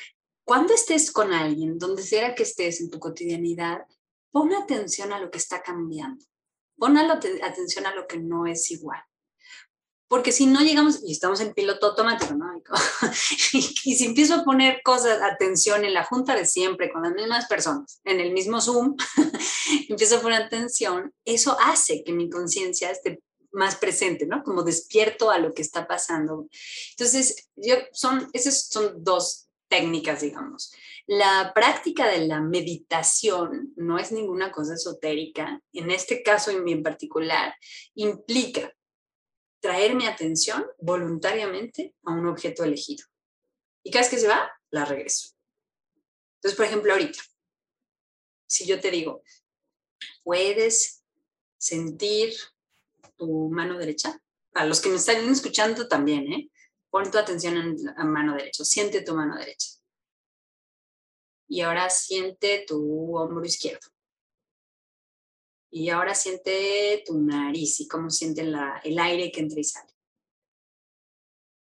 cuando 0.43 0.73
estés 0.73 1.11
con 1.11 1.31
alguien, 1.33 1.77
donde 1.77 2.03
sea 2.03 2.35
que 2.35 2.43
estés 2.43 2.81
en 2.81 2.89
tu 2.89 2.99
cotidianidad, 2.99 3.79
pon 4.31 4.53
atención 4.53 5.13
a 5.13 5.19
lo 5.19 5.31
que 5.31 5.37
está 5.37 5.61
cambiando. 5.61 6.25
Pon 6.77 6.97
atención 6.97 7.85
a 7.85 7.93
lo 7.93 8.07
que 8.07 8.17
no 8.17 8.45
es 8.45 8.71
igual 8.71 9.01
porque 10.09 10.31
si 10.31 10.47
no 10.47 10.61
llegamos, 10.61 11.01
y 11.05 11.11
estamos 11.11 11.39
en 11.39 11.53
piloto 11.53 11.85
automático, 11.85 12.33
¿no? 12.33 12.47
y, 13.53 13.61
si 13.95 14.05
empiezo 14.05 14.33
a 14.33 14.43
poner 14.43 14.81
cosas, 14.83 15.21
atención 15.21 15.85
en 15.85 15.93
la 15.93 16.03
junta 16.03 16.35
de 16.35 16.45
siempre, 16.45 16.91
con 16.91 17.03
las 17.03 17.13
mismas 17.13 17.45
personas, 17.45 18.01
en 18.03 18.19
el 18.19 18.33
mismo 18.33 18.59
Zoom, 18.59 18.95
empiezo 19.87 20.17
a 20.17 20.21
poner 20.21 20.41
atención, 20.41 21.13
eso 21.23 21.55
hace 21.61 22.03
que 22.03 22.11
mi 22.11 22.27
conciencia 22.27 22.89
esté 22.89 23.21
más 23.51 23.75
presente, 23.75 24.25
¿no? 24.25 24.43
Como 24.43 24.63
despierto 24.63 25.29
a 25.29 25.37
lo 25.37 25.53
que 25.53 25.61
está 25.61 25.87
pasando. 25.87 26.47
Entonces, 26.91 27.47
yo, 27.55 27.75
son, 27.91 28.29
esas 28.33 28.67
son 28.67 29.03
dos 29.03 29.47
técnicas, 29.67 30.21
digamos. 30.21 30.71
La 31.05 31.51
práctica 31.53 32.07
de 32.07 32.27
la 32.27 32.41
meditación 32.41 33.73
no 33.75 33.99
es 33.99 34.11
ninguna 34.11 34.51
cosa 34.51 34.73
esotérica. 34.73 35.61
En 35.73 35.91
este 35.91 36.23
caso 36.23 36.51
en 36.51 36.83
particular, 36.83 37.55
implica 37.95 38.73
traer 39.59 39.95
mi 39.95 40.05
atención 40.05 40.65
voluntariamente 40.79 41.95
a 42.03 42.11
un 42.11 42.27
objeto 42.27 42.63
elegido. 42.63 43.05
Y 43.83 43.91
cada 43.91 44.03
vez 44.03 44.11
que 44.11 44.19
se 44.19 44.27
va, 44.27 44.51
la 44.71 44.85
regreso. 44.85 45.35
Entonces, 46.35 46.55
por 46.55 46.65
ejemplo, 46.65 46.93
ahorita, 46.93 47.19
si 48.47 48.65
yo 48.65 48.79
te 48.79 48.91
digo, 48.91 49.23
¿puedes 50.23 51.03
sentir 51.57 52.33
tu 53.17 53.49
mano 53.49 53.77
derecha? 53.77 54.21
A 54.53 54.65
los 54.65 54.81
que 54.81 54.89
me 54.89 54.95
están 54.95 55.27
escuchando 55.29 55.87
también, 55.87 56.31
¿eh? 56.31 56.49
Pon 56.89 57.11
tu 57.11 57.17
atención 57.17 57.57
en 57.57 57.75
la 57.83 58.03
mano 58.05 58.35
derecha, 58.35 58.63
siente 58.65 59.01
tu 59.01 59.13
mano 59.13 59.37
derecha. 59.37 59.69
Y 61.47 61.61
ahora 61.61 61.89
siente 61.89 62.65
tu 62.67 63.15
hombro 63.17 63.45
izquierdo. 63.45 63.89
Y 65.71 65.89
ahora 65.89 66.15
siente 66.15 67.03
tu 67.05 67.19
nariz 67.19 67.79
y 67.79 67.87
cómo 67.87 68.09
siente 68.09 68.41
el 68.41 68.99
aire 68.99 69.31
que 69.31 69.41
entra 69.41 69.59
y 69.59 69.63
sale. 69.63 69.93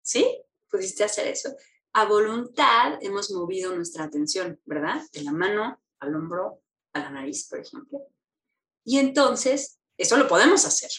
¿Sí? 0.01 0.41
¿Pudiste 0.69 1.03
hacer 1.03 1.27
eso? 1.27 1.49
A 1.93 2.05
voluntad 2.05 2.99
hemos 3.01 3.31
movido 3.31 3.75
nuestra 3.75 4.05
atención, 4.05 4.59
¿verdad? 4.65 5.01
De 5.11 5.23
la 5.23 5.31
mano 5.31 5.81
al 5.99 6.15
hombro, 6.15 6.61
a 6.93 6.99
la 6.99 7.09
nariz, 7.09 7.47
por 7.49 7.59
ejemplo. 7.59 7.99
Y 8.85 8.99
entonces 8.99 9.79
Eso 9.99 10.15
lo 10.15 10.29
podemos 10.29 10.63
hacer. 10.63 10.89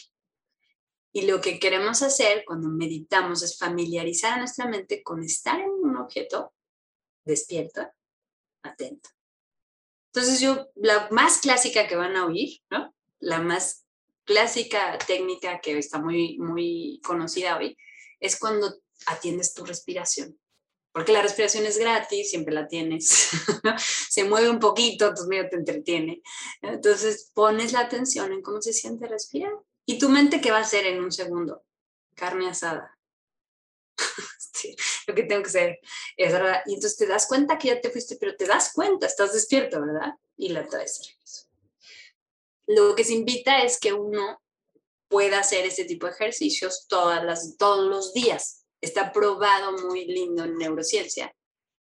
Y 1.11 1.23
lo 1.23 1.41
que 1.41 1.59
queremos 1.59 2.03
hacer 2.03 2.43
cuando 2.45 2.69
meditamos 2.69 3.41
es 3.41 3.57
familiarizar 3.57 4.33
a 4.33 4.37
nuestra 4.37 4.67
mente 4.67 5.01
con 5.01 5.23
estar 5.23 5.59
en 5.59 5.71
un 5.71 5.97
objeto 5.97 6.53
despierto, 7.25 7.81
atento. 8.61 9.09
Entonces 10.13 10.41
yo, 10.41 10.67
la 10.75 11.07
más 11.11 11.37
clásica 11.37 11.87
que 11.87 11.95
van 11.95 12.15
a 12.17 12.25
oír, 12.25 12.59
¿no? 12.69 12.93
La 13.19 13.39
más 13.39 13.85
clásica 14.25 14.97
técnica 14.97 15.61
que 15.61 15.77
está 15.77 15.99
muy, 15.99 16.37
muy 16.37 16.99
conocida 17.03 17.57
hoy, 17.57 17.77
es 18.19 18.37
cuando 18.37 18.73
atiendes 19.05 19.53
tu 19.53 19.65
respiración. 19.65 20.37
Porque 20.91 21.13
la 21.13 21.21
respiración 21.21 21.65
es 21.65 21.77
gratis, 21.77 22.29
siempre 22.29 22.53
la 22.53 22.67
tienes. 22.67 23.07
se 24.09 24.25
mueve 24.25 24.49
un 24.49 24.59
poquito, 24.59 25.05
entonces 25.05 25.27
medio 25.27 25.49
te 25.49 25.55
entretiene. 25.55 26.21
Entonces 26.61 27.31
pones 27.33 27.71
la 27.71 27.79
atención 27.79 28.33
en 28.33 28.41
cómo 28.41 28.61
se 28.61 28.73
siente 28.73 29.07
respirar. 29.07 29.53
¿Y 29.85 29.97
tu 29.97 30.09
mente 30.09 30.41
qué 30.41 30.51
va 30.51 30.57
a 30.57 30.61
hacer 30.61 30.85
en 30.85 31.01
un 31.01 31.11
segundo? 31.11 31.63
Carne 32.15 32.49
asada. 32.49 32.97
lo 35.07 35.15
que 35.15 35.23
tengo 35.23 35.43
que 35.43 35.49
hacer 35.49 35.79
es 36.17 36.31
verdad. 36.31 36.61
Y 36.65 36.75
entonces 36.75 36.97
te 36.97 37.07
das 37.07 37.27
cuenta 37.27 37.57
que 37.57 37.69
ya 37.69 37.81
te 37.81 37.89
fuiste, 37.89 38.17
pero 38.17 38.35
te 38.35 38.45
das 38.45 38.71
cuenta, 38.73 39.07
estás 39.07 39.33
despierto, 39.33 39.81
¿verdad? 39.81 40.13
Y 40.37 40.49
la 40.49 40.65
traes 40.67 41.17
Lo 42.67 42.95
que 42.95 43.03
se 43.03 43.13
invita 43.13 43.63
es 43.63 43.79
que 43.79 43.93
uno 43.93 44.41
pueda 45.07 45.39
hacer 45.39 45.65
este 45.65 45.85
tipo 45.85 46.07
de 46.07 46.13
ejercicios 46.13 46.85
todas 46.87 47.23
las, 47.23 47.57
todos 47.57 47.87
los 47.87 48.13
días 48.13 48.61
está 48.81 49.11
probado 49.11 49.77
muy 49.87 50.05
lindo 50.05 50.43
en 50.43 50.57
neurociencia, 50.57 51.33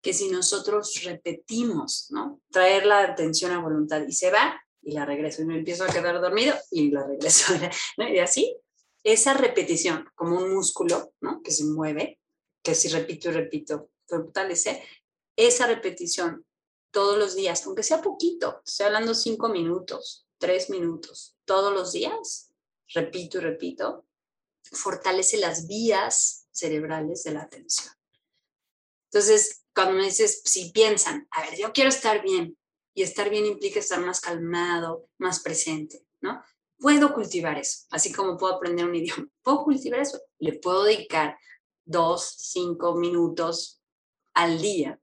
que 0.02 0.14
si 0.14 0.30
nosotros 0.30 1.02
repetimos, 1.04 2.08
¿no? 2.12 2.42
Traer 2.52 2.86
la 2.86 3.00
atención 3.04 3.52
a 3.52 3.62
voluntad 3.62 4.06
y 4.08 4.12
se 4.12 4.32
va 4.32 4.62
y 4.82 4.92
la 4.92 5.06
regreso 5.06 5.42
y 5.42 5.46
me 5.46 5.58
empiezo 5.58 5.84
a 5.84 5.94
quedar 5.94 6.20
dormido 6.22 6.56
y 6.72 6.92
la 6.92 7.06
regreso, 7.06 7.54
¿no? 7.98 8.08
Y 8.10 8.20
así, 8.20 8.56
esa 9.04 9.34
repetición 9.34 10.10
como 10.16 10.38
un 10.38 10.54
músculo, 10.54 11.14
¿no? 11.22 11.42
Que 11.42 11.52
se 11.52 11.64
mueve, 11.64 12.19
que 12.64 12.76
si 12.76 12.90
repito 12.90 13.30
y 13.30 13.34
repito, 13.34 13.90
fortalece, 14.08 14.84
esa 15.36 15.68
repetición 15.68 16.46
todos 16.92 17.18
los 17.18 17.36
días, 17.36 17.66
aunque 17.66 17.84
sea 17.84 18.02
poquito, 18.02 18.62
estoy 18.66 18.88
hablando 18.88 19.14
cinco 19.14 19.50
minutos, 19.50 20.28
tres 20.38 20.70
minutos, 20.70 21.38
todos 21.46 21.74
los 21.74 21.92
días, 21.92 22.52
repito 22.94 23.38
y 23.38 23.42
repito, 23.42 24.06
fortalece 24.72 25.38
las 25.38 25.68
vías 25.68 26.48
cerebrales 26.52 27.24
de 27.24 27.32
la 27.32 27.44
atención. 27.44 27.94
Entonces, 29.12 29.64
cuando 29.74 29.94
me 29.94 30.06
dices, 30.06 30.42
si 30.46 30.72
piensan, 30.72 31.28
a 31.32 31.42
ver, 31.42 31.58
yo 31.58 31.72
quiero 31.72 31.90
estar 31.90 32.22
bien, 32.22 32.58
y 32.94 33.04
estar 33.04 33.30
bien 33.30 33.46
implica 33.46 33.80
estar 33.80 34.02
más 34.02 34.20
calmado, 34.20 35.08
más 35.18 35.40
presente, 35.40 36.06
¿no? 36.22 36.44
Puedo 36.78 37.14
cultivar 37.14 37.58
eso, 37.58 37.86
así 37.92 38.12
como 38.12 38.38
puedo 38.38 38.56
aprender 38.56 38.86
un 38.86 38.96
idioma. 38.96 39.28
¿Puedo 39.42 39.64
cultivar 39.64 40.02
eso? 40.02 40.20
Le 40.40 40.60
puedo 40.60 40.84
dedicar 40.84 41.38
dos, 41.90 42.36
cinco 42.38 42.96
minutos 42.96 43.82
al 44.34 44.62
día. 44.62 45.00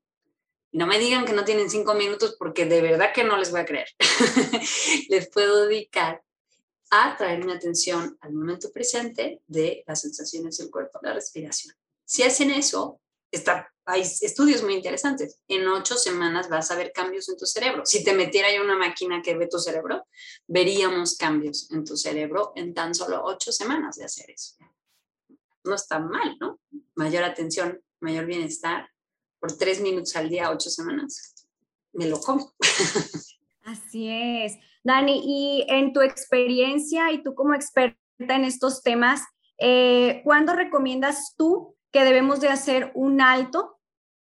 No 0.72 0.86
me 0.86 0.98
digan 0.98 1.24
que 1.24 1.32
no 1.32 1.44
tienen 1.44 1.68
cinco 1.68 1.94
minutos 1.94 2.36
porque 2.38 2.64
de 2.64 2.80
verdad 2.80 3.12
que 3.12 3.24
no 3.24 3.36
les 3.36 3.50
voy 3.50 3.60
a 3.60 3.66
creer. 3.66 3.88
les 5.08 5.28
puedo 5.30 5.66
dedicar 5.66 6.22
a 6.90 7.16
traer 7.16 7.44
mi 7.44 7.52
atención 7.52 8.16
al 8.20 8.32
momento 8.32 8.70
presente 8.70 9.42
de 9.48 9.82
las 9.86 10.02
sensaciones 10.02 10.58
del 10.58 10.70
cuerpo, 10.70 11.00
la 11.02 11.12
respiración. 11.12 11.74
Si 12.04 12.22
hacen 12.22 12.52
eso, 12.52 13.00
está, 13.32 13.72
hay 13.84 14.02
estudios 14.02 14.62
muy 14.62 14.74
interesantes. 14.74 15.40
En 15.48 15.66
ocho 15.66 15.96
semanas 15.96 16.48
vas 16.48 16.70
a 16.70 16.76
ver 16.76 16.92
cambios 16.92 17.28
en 17.28 17.36
tu 17.36 17.46
cerebro. 17.46 17.84
Si 17.84 18.04
te 18.04 18.12
metiera 18.12 18.54
yo 18.54 18.62
una 18.62 18.76
máquina 18.76 19.22
que 19.22 19.36
ve 19.36 19.48
tu 19.48 19.58
cerebro, 19.58 20.06
veríamos 20.46 21.16
cambios 21.16 21.68
en 21.72 21.84
tu 21.84 21.96
cerebro 21.96 22.52
en 22.54 22.74
tan 22.74 22.94
solo 22.94 23.24
ocho 23.24 23.50
semanas 23.50 23.96
de 23.96 24.04
hacer 24.04 24.30
eso. 24.30 24.54
No 25.66 25.74
está 25.74 25.98
mal, 25.98 26.36
¿no? 26.40 26.58
Mayor 26.94 27.24
atención, 27.24 27.80
mayor 28.00 28.26
bienestar, 28.26 28.88
por 29.38 29.56
tres 29.56 29.80
minutos 29.80 30.16
al 30.16 30.28
día, 30.28 30.50
ocho 30.50 30.70
semanas. 30.70 31.46
Me 31.92 32.08
lo 32.08 32.20
como. 32.20 32.52
Así 33.64 34.08
es. 34.08 34.54
Dani, 34.84 35.22
y 35.24 35.66
en 35.68 35.92
tu 35.92 36.00
experiencia 36.00 37.10
y 37.12 37.22
tú 37.22 37.34
como 37.34 37.54
experta 37.54 37.98
en 38.18 38.44
estos 38.44 38.82
temas, 38.82 39.22
eh, 39.58 40.20
¿cuándo 40.24 40.54
recomiendas 40.54 41.34
tú 41.36 41.76
que 41.92 42.04
debemos 42.04 42.40
de 42.40 42.48
hacer 42.48 42.92
un 42.94 43.20
alto 43.20 43.76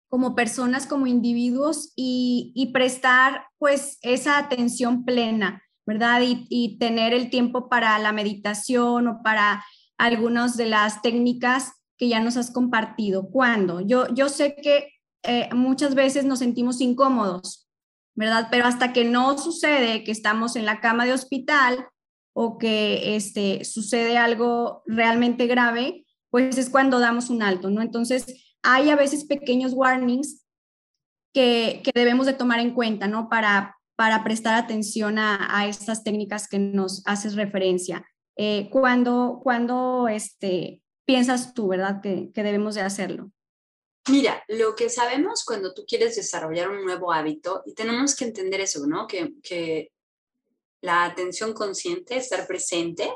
como 0.10 0.36
personas, 0.36 0.88
como 0.88 1.06
individuos 1.06 1.92
y, 1.96 2.72
prestar 2.74 3.48
pues 3.58 3.98
esa 4.02 4.38
atención 4.38 5.04
plena, 5.04 5.62
¿verdad? 5.86 6.22
Y, 6.24 6.78
tener 6.80 7.14
el 7.14 7.30
tiempo 7.30 7.70
para 7.70 8.00
la 8.00 8.14
meditación 8.14 9.08
o 9.08 9.22
para 9.22 9.64
algunas 9.98 10.58
de 10.58 10.68
las 10.68 11.02
técnicas 11.02 11.74
que 11.98 12.08
ya 12.08 12.20
nos 12.20 12.38
has 12.38 12.52
compartido. 12.52 13.30
¿Cuándo? 13.30 13.82
Yo, 13.82 14.08
yo 14.14 14.30
sé 14.30 14.56
que 14.56 14.92
eh, 15.24 15.50
muchas 15.54 15.96
veces 15.96 16.26
nos 16.26 16.40
sentimos 16.40 16.80
incómodos 16.82 17.68
¿verdad? 18.18 18.48
Pero 18.50 18.66
hasta 18.66 18.94
que 18.94 19.06
no 19.06 19.38
sucede 19.38 20.04
que 20.04 20.12
estamos 20.12 20.56
en 20.56 20.66
la 20.66 20.82
cama 20.82 21.06
de 21.06 21.14
hospital 21.14 21.88
o 22.34 22.58
que 22.58 23.16
este, 23.16 23.64
sucede 23.64 24.18
algo 24.18 24.82
realmente 24.88 25.46
grave, 25.46 26.04
pues 26.32 26.58
es 26.58 26.72
cuando 26.72 27.00
damos 27.00 27.30
un 27.30 27.44
alto, 27.44 27.70
¿no? 27.70 27.82
Entonces, 27.82 28.56
hay 28.64 28.90
a 28.90 28.96
veces 28.96 29.24
pequeños 29.26 29.74
warnings 29.74 30.44
que, 31.32 31.82
que 31.84 31.92
debemos 31.94 32.26
de 32.26 32.34
tomar 32.34 32.60
en 32.60 32.74
cuenta, 32.74 33.08
¿no? 33.08 33.30
Para, 33.30 33.78
para 33.96 34.24
prestar 34.24 34.56
atención 34.56 35.20
a, 35.20 35.56
a 35.56 35.68
estas 35.68 36.04
técnicas 36.04 36.48
que 36.48 36.58
nos 36.58 37.04
haces 37.06 37.36
referencia. 37.36 38.04
Eh, 38.38 38.70
cuando, 38.70 39.40
cuando 39.42 40.08
este, 40.08 40.82
piensas 41.06 41.54
tú, 41.54 41.70
¿verdad? 41.70 42.02
Que, 42.02 42.32
que 42.34 42.44
debemos 42.44 42.76
de 42.76 42.82
hacerlo. 42.82 43.32
Mira, 44.10 44.44
lo 44.48 44.76
que 44.76 44.90
sabemos 44.90 45.44
cuando 45.44 45.74
tú 45.74 45.84
quieres 45.86 46.16
desarrollar 46.16 46.70
un 46.70 46.86
nuevo 46.86 47.12
hábito, 47.12 47.64
y 47.66 47.74
tenemos 47.74 48.16
que 48.16 48.26
entender 48.26 48.62
eso, 48.62 48.88
¿no? 48.88 49.06
Que, 49.08 49.34
que 49.44 49.92
la 50.82 51.04
atención 51.04 51.54
consciente, 51.54 52.16
estar 52.16 52.48
presente, 52.48 53.12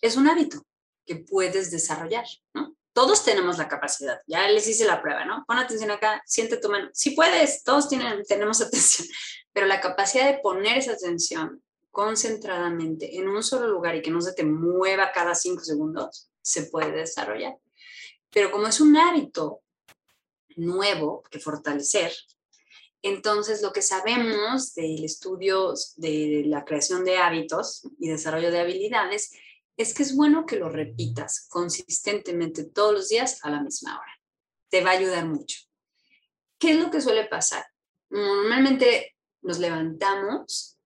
es 0.00 0.16
un 0.16 0.28
hábito 0.28 0.62
que 1.06 1.16
puedes 1.16 1.70
desarrollar, 1.70 2.26
¿no? 2.52 2.76
Todos 2.92 3.24
tenemos 3.24 3.58
la 3.58 3.68
capacidad, 3.68 4.20
ya 4.26 4.48
les 4.48 4.66
hice 4.66 4.84
la 4.84 5.00
prueba, 5.00 5.24
¿no? 5.24 5.44
Pon 5.46 5.58
atención 5.58 5.90
acá, 5.90 6.20
siente 6.26 6.56
tu 6.56 6.68
mano. 6.68 6.90
Si 6.92 7.12
puedes, 7.12 7.62
todos 7.62 7.88
tienen, 7.88 8.24
tenemos 8.24 8.60
atención, 8.62 9.08
pero 9.52 9.66
la 9.66 9.80
capacidad 9.80 10.26
de 10.26 10.40
poner 10.40 10.78
esa 10.78 10.92
atención 10.92 11.62
concentradamente 11.90 13.18
en 13.18 13.28
un 13.28 13.42
solo 13.42 13.68
lugar 13.68 13.96
y 13.96 14.02
que 14.02 14.10
no 14.10 14.20
se 14.20 14.32
te 14.32 14.44
mueva 14.44 15.12
cada 15.12 15.34
cinco 15.34 15.64
segundos, 15.64 16.30
se 16.42 16.64
puede 16.64 16.92
desarrollar. 16.92 17.56
Pero 18.30 18.50
como 18.50 18.66
es 18.66 18.80
un 18.80 18.96
hábito 18.96 19.62
nuevo 20.56 21.22
que 21.30 21.38
fortalecer. 21.38 22.12
Entonces, 23.02 23.62
lo 23.62 23.72
que 23.72 23.82
sabemos 23.82 24.74
del 24.74 25.04
estudio 25.04 25.72
de 25.96 26.42
la 26.46 26.64
creación 26.64 27.04
de 27.04 27.16
hábitos 27.16 27.86
y 27.98 28.08
desarrollo 28.08 28.50
de 28.50 28.60
habilidades 28.60 29.32
es 29.76 29.94
que 29.94 30.02
es 30.02 30.16
bueno 30.16 30.44
que 30.44 30.56
lo 30.56 30.68
repitas 30.68 31.46
consistentemente 31.48 32.64
todos 32.64 32.92
los 32.92 33.08
días 33.08 33.38
a 33.44 33.50
la 33.50 33.62
misma 33.62 33.96
hora. 33.96 34.20
Te 34.68 34.82
va 34.82 34.90
a 34.90 34.94
ayudar 34.94 35.26
mucho. 35.26 35.60
¿Qué 36.58 36.72
es 36.72 36.78
lo 36.78 36.90
que 36.90 37.00
suele 37.00 37.26
pasar? 37.26 37.64
Normalmente 38.10 39.14
nos 39.42 39.60
levantamos 39.60 40.77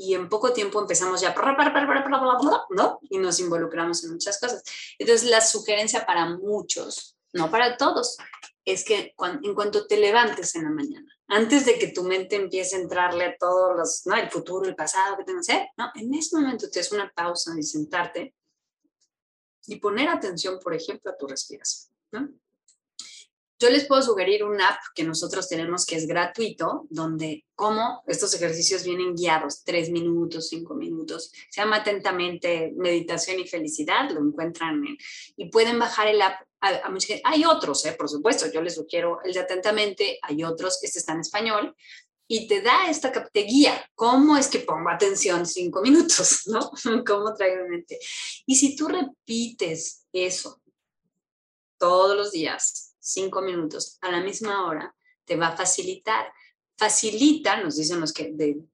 y 0.00 0.14
en 0.14 0.30
poco 0.30 0.54
tiempo 0.54 0.80
empezamos 0.80 1.20
ya, 1.20 1.34
¿no? 2.70 2.98
Y 3.02 3.18
nos 3.18 3.38
involucramos 3.38 4.02
en 4.02 4.12
muchas 4.12 4.40
cosas. 4.40 4.62
Entonces, 4.98 5.28
la 5.28 5.42
sugerencia 5.42 6.06
para 6.06 6.24
muchos, 6.24 7.18
no 7.34 7.50
para 7.50 7.76
todos, 7.76 8.16
es 8.64 8.82
que 8.82 9.14
en 9.18 9.54
cuanto 9.54 9.86
te 9.86 9.98
levantes 9.98 10.54
en 10.54 10.64
la 10.64 10.70
mañana, 10.70 11.06
antes 11.28 11.66
de 11.66 11.78
que 11.78 11.88
tu 11.88 12.02
mente 12.02 12.36
empiece 12.36 12.76
a 12.76 12.80
entrarle 12.80 13.26
a 13.26 13.36
todos 13.36 13.76
los, 13.76 14.06
¿no? 14.06 14.16
El 14.16 14.30
futuro, 14.30 14.66
el 14.66 14.74
pasado, 14.74 15.18
que 15.18 15.24
tengas, 15.24 15.50
¿eh? 15.50 15.68
¿no? 15.76 15.90
En 15.94 16.14
ese 16.14 16.34
momento 16.34 16.70
te 16.70 16.78
das 16.78 16.92
una 16.92 17.12
pausa 17.14 17.52
y 17.58 17.62
sentarte 17.62 18.34
y 19.66 19.76
poner 19.76 20.08
atención, 20.08 20.58
por 20.60 20.72
ejemplo, 20.72 21.10
a 21.10 21.16
tu 21.18 21.26
respiración, 21.26 21.94
¿no? 22.12 22.30
Yo 23.60 23.68
les 23.68 23.84
puedo 23.84 24.00
sugerir 24.00 24.42
una 24.42 24.70
app 24.70 24.80
que 24.94 25.04
nosotros 25.04 25.46
tenemos 25.46 25.84
que 25.84 25.96
es 25.96 26.06
gratuito, 26.06 26.86
donde 26.88 27.44
como 27.54 28.02
estos 28.06 28.32
ejercicios 28.32 28.84
vienen 28.84 29.14
guiados, 29.14 29.62
tres 29.64 29.90
minutos, 29.90 30.48
cinco 30.48 30.74
minutos, 30.74 31.30
se 31.50 31.60
llama 31.60 31.76
atentamente 31.76 32.72
meditación 32.74 33.38
y 33.38 33.46
felicidad, 33.46 34.10
lo 34.12 34.20
encuentran 34.20 34.82
y 35.36 35.50
pueden 35.50 35.78
bajar 35.78 36.08
el 36.08 36.22
app. 36.22 36.40
hay 37.22 37.44
otros, 37.44 37.84
¿eh? 37.84 37.92
por 37.92 38.08
supuesto, 38.08 38.50
yo 38.50 38.62
les 38.62 38.76
sugiero 38.76 39.18
el 39.24 39.34
de 39.34 39.40
atentamente, 39.40 40.18
hay 40.22 40.42
otros, 40.42 40.82
este 40.82 40.98
está 40.98 41.12
en 41.12 41.20
español, 41.20 41.76
y 42.26 42.46
te 42.46 42.62
da 42.62 42.88
esta, 42.88 43.12
te 43.12 43.40
guía, 43.40 43.84
cómo 43.94 44.38
es 44.38 44.48
que 44.48 44.60
pongo 44.60 44.88
atención 44.88 45.44
cinco 45.44 45.82
minutos, 45.82 46.46
¿no? 46.46 46.70
Cómo 47.06 47.34
traigo 47.34 47.68
mente. 47.68 47.98
Y 48.46 48.56
si 48.56 48.74
tú 48.74 48.88
repites 48.88 50.06
eso 50.12 50.62
todos 51.76 52.16
los 52.16 52.30
días, 52.30 52.89
cinco 53.00 53.42
minutos 53.42 53.98
a 54.00 54.10
la 54.10 54.20
misma 54.20 54.66
hora, 54.66 54.94
te 55.24 55.36
va 55.36 55.48
a 55.48 55.56
facilitar. 55.56 56.32
Facilita, 56.76 57.62
nos 57.62 57.76
dicen 57.76 58.00
los 58.00 58.12
que 58.12 58.30
de, 58.32 58.64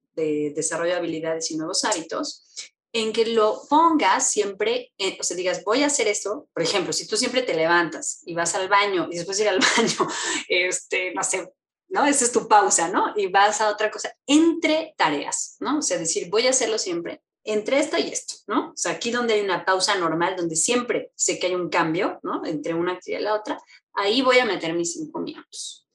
desarrollo 0.55 0.93
de 0.93 0.97
habilidades 0.97 1.51
y 1.51 1.57
nuevos 1.57 1.85
hábitos, 1.85 2.45
en 2.91 3.13
que 3.13 3.25
lo 3.25 3.61
pongas 3.69 4.31
siempre, 4.31 4.93
o 5.19 5.23
sea, 5.23 5.37
digas, 5.37 5.63
voy 5.63 5.83
a 5.83 5.87
hacer 5.87 6.07
esto, 6.07 6.47
por 6.53 6.63
ejemplo, 6.63 6.93
si 6.93 7.07
tú 7.07 7.17
siempre 7.17 7.43
te 7.43 7.53
levantas 7.53 8.21
y 8.25 8.33
vas 8.33 8.55
al 8.55 8.69
baño 8.69 9.07
y 9.11 9.17
después 9.17 9.37
de 9.37 9.43
ir 9.43 9.49
al 9.49 9.59
baño, 9.77 10.11
este, 10.47 11.13
no 11.13 11.23
sé, 11.23 11.53
¿no? 11.89 12.05
Esa 12.05 12.25
es 12.25 12.31
tu 12.31 12.47
pausa, 12.47 12.89
¿no? 12.89 13.13
Y 13.15 13.27
vas 13.27 13.61
a 13.61 13.69
otra 13.69 13.91
cosa, 13.91 14.11
entre 14.25 14.95
tareas, 14.97 15.57
¿no? 15.59 15.79
O 15.79 15.81
sea, 15.81 15.97
decir, 15.97 16.29
voy 16.29 16.47
a 16.47 16.51
hacerlo 16.51 16.79
siempre 16.79 17.21
entre 17.47 17.79
esto 17.79 17.97
y 17.97 18.09
esto, 18.09 18.35
¿no? 18.47 18.71
O 18.71 18.75
sea, 18.75 18.91
aquí 18.91 19.09
donde 19.09 19.35
hay 19.35 19.41
una 19.41 19.63
pausa 19.63 19.97
normal, 19.97 20.35
donde 20.35 20.57
siempre 20.57 21.13
sé 21.15 21.39
que 21.39 21.47
hay 21.47 21.55
un 21.55 21.69
cambio, 21.69 22.19
¿no? 22.21 22.45
Entre 22.45 22.73
una 22.73 22.93
actividad 22.93 23.21
y 23.21 23.23
la 23.23 23.35
otra, 23.35 23.57
ahí 23.93 24.21
voy 24.21 24.39
a 24.39 24.45
meter 24.45 24.73
mis 24.73 24.93
cinco 24.93 25.19
minutos. 25.19 25.87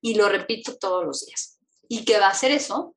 Y 0.00 0.14
lo 0.14 0.30
repito 0.30 0.76
todos 0.78 1.04
los 1.04 1.26
días. 1.26 1.58
¿Y 1.88 2.06
qué 2.06 2.18
va 2.18 2.28
a 2.28 2.30
hacer 2.30 2.52
eso? 2.52 2.96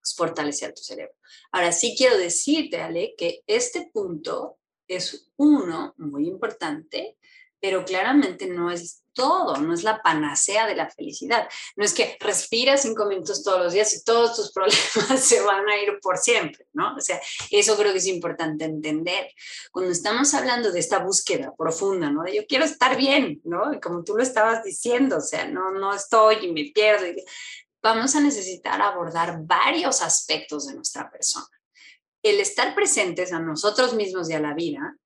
Pues 0.00 0.14
fortalecer 0.14 0.72
tu 0.72 0.82
cerebro. 0.82 1.14
Ahora 1.50 1.72
sí 1.72 1.96
quiero 1.98 2.16
decirte, 2.16 2.80
Ale, 2.80 3.16
que 3.18 3.42
este 3.48 3.90
punto 3.92 4.58
es 4.86 5.32
uno 5.36 5.94
muy 5.96 6.28
importante, 6.28 7.18
pero 7.60 7.84
claramente 7.84 8.46
no 8.46 8.70
es 8.70 9.02
todo, 9.16 9.56
no 9.56 9.74
es 9.74 9.82
la 9.82 10.00
panacea 10.02 10.66
de 10.66 10.76
la 10.76 10.88
felicidad. 10.88 11.48
No 11.74 11.84
es 11.84 11.94
que 11.94 12.16
respiras 12.20 12.82
cinco 12.82 13.06
minutos 13.06 13.42
todos 13.42 13.58
los 13.58 13.72
días 13.72 13.92
y 13.94 14.04
todos 14.04 14.36
tus 14.36 14.52
problemas 14.54 15.20
se 15.20 15.40
van 15.40 15.66
a 15.68 15.76
ir 15.78 15.98
por 16.00 16.18
siempre, 16.18 16.66
¿no? 16.74 16.94
O 16.94 17.00
sea, 17.00 17.20
eso 17.50 17.76
creo 17.76 17.92
que 17.92 17.98
es 17.98 18.06
importante 18.06 18.66
entender. 18.66 19.28
Cuando 19.72 19.90
estamos 19.90 20.32
hablando 20.34 20.70
de 20.70 20.78
esta 20.78 20.98
búsqueda 20.98 21.52
profunda, 21.56 22.10
¿no? 22.10 22.22
De 22.22 22.36
yo 22.36 22.46
quiero 22.46 22.64
estar 22.64 22.96
bien, 22.96 23.40
¿no? 23.44 23.80
Como 23.82 24.04
tú 24.04 24.16
lo 24.16 24.22
estabas 24.22 24.62
diciendo, 24.62 25.16
o 25.16 25.22
sea, 25.22 25.48
no, 25.48 25.72
no 25.72 25.94
estoy 25.94 26.36
y 26.42 26.52
me 26.52 26.70
pierdo. 26.72 27.06
Vamos 27.82 28.14
a 28.14 28.20
necesitar 28.20 28.80
abordar 28.82 29.38
varios 29.40 30.02
aspectos 30.02 30.66
de 30.66 30.74
nuestra 30.74 31.10
persona. 31.10 31.46
El 32.22 32.40
estar 32.40 32.74
presentes 32.74 33.32
a 33.32 33.38
nosotros 33.38 33.94
mismos 33.94 34.28
y 34.28 34.34
a 34.34 34.40
la 34.40 34.52
vida 34.52 34.96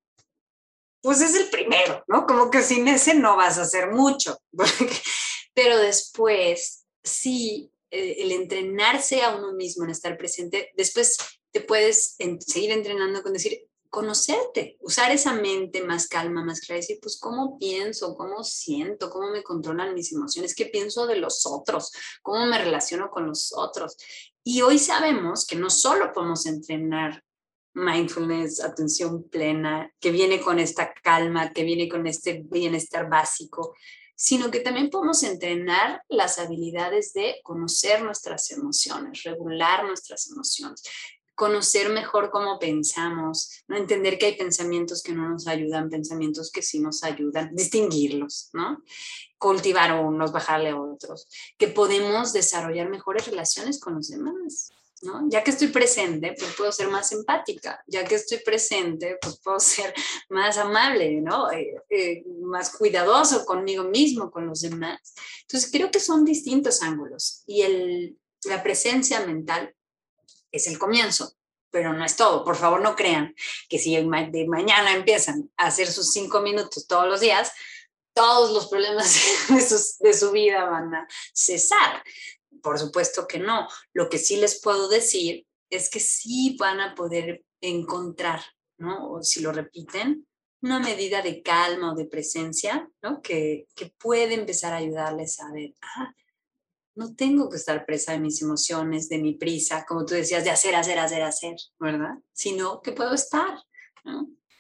pues 1.03 1.21
es 1.21 1.35
el 1.35 1.49
primero, 1.49 2.05
¿no? 2.09 2.27
Como 2.27 2.51
que 2.51 2.63
sin 2.63 2.89
ese 2.89 3.15
no 3.15 3.37
vas 3.37 3.59
a 3.59 3.63
hacer 3.63 3.91
mucho. 3.91 4.39
Pero 5.55 5.79
después, 5.79 6.85
sí, 7.03 7.73
eh, 7.91 8.17
el 8.21 8.33
entrenarse 8.33 9.23
a 9.23 9.35
uno 9.35 9.53
mismo 9.53 9.85
en 9.85 9.91
estar 9.91 10.17
presente, 10.17 10.71
después 10.77 11.17
te 11.53 11.61
puedes 11.61 12.17
seguir 12.47 12.71
entrenando 12.71 13.23
con 13.23 13.33
decir, 13.33 13.67
conocerte, 13.91 14.79
usar 14.81 15.11
esa 15.11 15.35
mente 15.35 15.83
más 15.83 16.07
calma, 16.07 16.45
más 16.45 16.61
clara, 16.61 16.81
decir, 16.81 16.99
pues, 17.03 17.19
¿cómo 17.19 17.59
pienso? 17.59 18.15
¿Cómo 18.15 18.45
siento? 18.45 19.11
¿Cómo 19.11 19.31
me 19.31 19.43
controlan 19.43 19.95
mis 19.95 20.13
emociones? 20.13 20.55
¿Qué 20.55 20.67
pienso 20.67 21.09
de 21.09 21.17
los 21.17 21.45
otros? 21.45 21.91
¿Cómo 22.23 22.47
me 22.47 22.59
relaciono 22.59 23.11
con 23.11 23.27
los 23.27 23.53
otros? 23.53 23.97
Y 24.45 24.63
hoy 24.63 24.79
sabemos 24.79 25.45
que 25.45 25.57
no 25.57 25.71
solo 25.71 26.13
podemos 26.13 26.47
entrenar 26.47 27.25
mindfulness, 27.75 28.63
atención 28.63 29.25
plena, 29.25 29.93
que 30.01 30.11
viene 30.11 30.41
con 30.41 30.59
esta 30.59 30.93
calma, 30.93 31.53
que 31.53 31.65
viene 31.65 31.89
con 31.89 32.07
este 32.07 32.43
bienestar 32.45 33.09
básico, 33.09 33.75
sino 34.15 34.51
que 34.51 34.61
también 34.61 34.91
podemos 34.91 35.23
entrenar 35.23 36.03
las 36.09 36.39
habilidades 36.39 37.13
de 37.15 37.41
conocer 37.43 38.03
nuestras 38.03 38.51
emociones, 38.51 39.23
regular 39.23 39.85
nuestras 39.85 40.31
emociones, 40.31 40.83
conocer 41.35 41.89
mejor 41.89 42.31
cómo 42.31 42.59
pensamos, 42.59 43.65
entender 43.69 44.19
que 44.19 44.27
hay 44.27 44.37
pensamientos 44.37 45.03
que 45.03 45.15
no 45.15 45.27
nos 45.31 45.47
ayudan, 45.47 45.89
pensamientos 45.89 46.53
que 46.53 46.61
sí 46.61 46.81
nos 46.81 47.03
ayudan, 47.03 47.55
distinguirlos, 47.55 48.51
¿no? 48.53 48.83
cultivar 49.39 50.05
unos, 50.05 50.33
bajarle 50.33 50.69
a 50.69 50.79
otros, 50.79 51.27
que 51.57 51.69
podemos 51.69 52.35
desarrollar 52.35 52.91
mejores 52.91 53.27
relaciones 53.27 53.81
con 53.81 53.95
los 53.95 54.09
demás. 54.11 54.71
Ya 55.29 55.43
que 55.43 55.51
estoy 55.51 55.69
presente, 55.69 56.35
pues 56.39 56.55
puedo 56.57 56.71
ser 56.73 56.89
más 56.89 57.11
empática, 57.13 57.83
ya 57.87 58.05
que 58.05 58.17
estoy 58.17 58.39
presente, 58.39 59.17
pues 59.21 59.39
puedo 59.39 59.59
ser 59.61 59.95
más 60.29 60.59
amable, 60.59 61.21
¿no? 61.21 61.51
Eh, 61.51 61.75
eh, 61.89 62.23
más 62.43 62.77
cuidadoso 62.77 63.47
conmigo 63.47 63.85
mismo, 63.85 64.31
con 64.31 64.47
los 64.47 64.61
demás. 64.61 65.15
Entonces, 65.43 65.71
creo 65.73 65.91
que 65.91 66.01
son 66.01 66.25
distintos 66.25 66.83
ángulos 66.83 67.45
y 67.47 67.63
el, 67.63 68.19
la 68.45 68.63
presencia 68.63 69.25
mental 69.27 69.75
es 70.53 70.67
el 70.67 70.79
comienzo, 70.79 71.33
pero 71.71 71.93
no 71.95 72.05
es 72.05 72.17
todo. 72.17 72.45
Por 72.45 72.57
favor, 72.57 72.83
no 72.83 72.95
crean 72.95 73.35
que 73.69 73.79
si 73.79 73.97
de 73.97 74.47
mañana 74.49 74.95
empiezan 74.95 75.51
a 75.57 75.67
hacer 75.69 75.91
sus 75.91 76.13
cinco 76.13 76.41
minutos 76.41 76.87
todos 76.87 77.07
los 77.07 77.21
días, 77.21 77.53
todos 78.13 78.53
los 78.53 78.69
problemas 78.69 79.15
de, 79.49 80.09
de 80.09 80.15
su 80.15 80.31
vida 80.33 80.65
van 80.65 80.95
a 80.95 81.09
cesar. 81.33 82.03
Por 82.63 82.79
supuesto 82.79 83.27
que 83.27 83.39
no. 83.39 83.69
Lo 83.93 84.09
que 84.09 84.19
sí 84.19 84.37
les 84.37 84.61
puedo 84.61 84.89
decir 84.89 85.47
es 85.71 85.91
que 85.91 86.01
sí 86.01 86.57
van 86.59 86.81
a 86.81 86.95
poder 86.95 87.45
encontrar, 87.61 88.41
¿no? 88.79 89.11
O 89.13 89.23
si 89.23 89.41
lo 89.41 89.53
repiten, 89.53 90.27
una 90.63 90.79
medida 90.79 91.23
de 91.23 91.43
calma 91.43 91.93
o 91.93 91.97
de 91.97 92.07
presencia, 92.07 92.89
¿no? 93.03 93.23
Que, 93.23 93.67
que 93.75 93.87
puede 93.99 94.35
empezar 94.35 94.73
a 94.73 94.79
ayudarles 94.79 95.41
a 95.41 95.51
ver, 95.53 95.75
ah, 95.83 96.15
no 96.95 97.15
tengo 97.15 97.49
que 97.49 97.57
estar 97.57 97.87
presa 97.87 98.13
de 98.13 98.21
mis 98.21 98.43
emociones, 98.43 99.09
de 99.09 99.19
mi 99.19 99.35
prisa, 99.35 99.87
como 99.87 100.05
tú 100.05 100.15
decías, 100.15 100.45
de 100.45 100.51
hacer, 100.51 100.75
hacer, 100.75 100.99
hacer, 100.99 101.23
hacer, 101.23 101.57
¿verdad? 101.79 102.15
Sino 102.33 102.83
que 102.83 102.93
puedo 102.93 103.15
estar. 103.15 103.59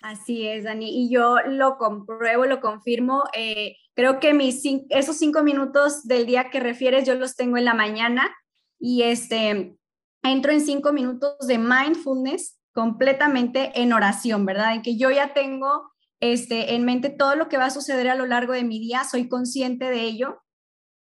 Así 0.00 0.46
es, 0.46 0.64
Dani. 0.64 1.04
Y 1.04 1.10
yo 1.10 1.36
lo 1.46 1.76
compruebo, 1.76 2.46
lo 2.46 2.60
confirmo. 2.60 3.24
Eh, 3.34 3.76
creo 4.00 4.18
que 4.18 4.32
mis 4.32 4.62
esos 4.88 5.18
cinco 5.18 5.42
minutos 5.42 6.04
del 6.04 6.24
día 6.24 6.48
que 6.48 6.58
refieres, 6.58 7.06
yo 7.06 7.16
los 7.16 7.36
tengo 7.36 7.58
en 7.58 7.66
la 7.66 7.74
mañana 7.74 8.34
y 8.78 9.02
este, 9.02 9.76
entro 10.22 10.52
en 10.52 10.62
cinco 10.62 10.94
minutos 10.94 11.46
de 11.46 11.58
mindfulness 11.58 12.58
completamente 12.72 13.78
en 13.78 13.92
oración, 13.92 14.46
¿verdad? 14.46 14.74
En 14.74 14.80
que 14.80 14.96
yo 14.96 15.10
ya 15.10 15.34
tengo 15.34 15.92
este, 16.18 16.76
en 16.76 16.86
mente 16.86 17.10
todo 17.10 17.36
lo 17.36 17.50
que 17.50 17.58
va 17.58 17.66
a 17.66 17.70
suceder 17.70 18.08
a 18.08 18.14
lo 18.14 18.24
largo 18.24 18.54
de 18.54 18.64
mi 18.64 18.78
día, 18.78 19.04
soy 19.04 19.28
consciente 19.28 19.90
de 19.90 20.00
ello 20.00 20.40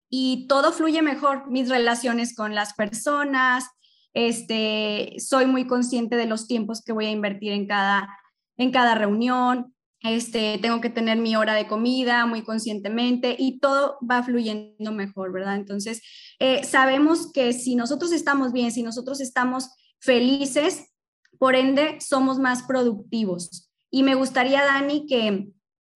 y 0.08 0.46
todo 0.48 0.72
fluye 0.72 1.02
mejor, 1.02 1.50
mis 1.50 1.68
relaciones 1.68 2.34
con 2.34 2.54
las 2.54 2.72
personas, 2.72 3.66
este, 4.14 5.16
soy 5.18 5.44
muy 5.44 5.66
consciente 5.66 6.16
de 6.16 6.24
los 6.24 6.46
tiempos 6.46 6.82
que 6.82 6.92
voy 6.94 7.04
a 7.04 7.10
invertir 7.10 7.52
en 7.52 7.66
cada 7.66 8.08
en 8.56 8.70
cada 8.72 8.94
reunión, 8.94 9.75
este, 10.10 10.58
tengo 10.58 10.80
que 10.80 10.90
tener 10.90 11.18
mi 11.18 11.36
hora 11.36 11.54
de 11.54 11.66
comida 11.66 12.26
muy 12.26 12.42
conscientemente 12.42 13.36
y 13.38 13.58
todo 13.60 13.98
va 14.08 14.22
fluyendo 14.22 14.92
mejor, 14.92 15.32
¿verdad? 15.32 15.56
Entonces, 15.56 16.02
eh, 16.38 16.64
sabemos 16.64 17.32
que 17.32 17.52
si 17.52 17.76
nosotros 17.76 18.12
estamos 18.12 18.52
bien, 18.52 18.72
si 18.72 18.82
nosotros 18.82 19.20
estamos 19.20 19.70
felices, 20.00 20.92
por 21.38 21.54
ende, 21.54 21.98
somos 22.00 22.38
más 22.38 22.62
productivos. 22.62 23.70
Y 23.90 24.02
me 24.02 24.14
gustaría, 24.14 24.64
Dani, 24.64 25.06
que 25.06 25.48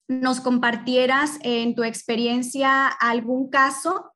nos 0.09 0.41
compartieras 0.41 1.39
en 1.43 1.75
tu 1.75 1.85
experiencia 1.85 2.89
algún 2.89 3.49
caso, 3.49 4.13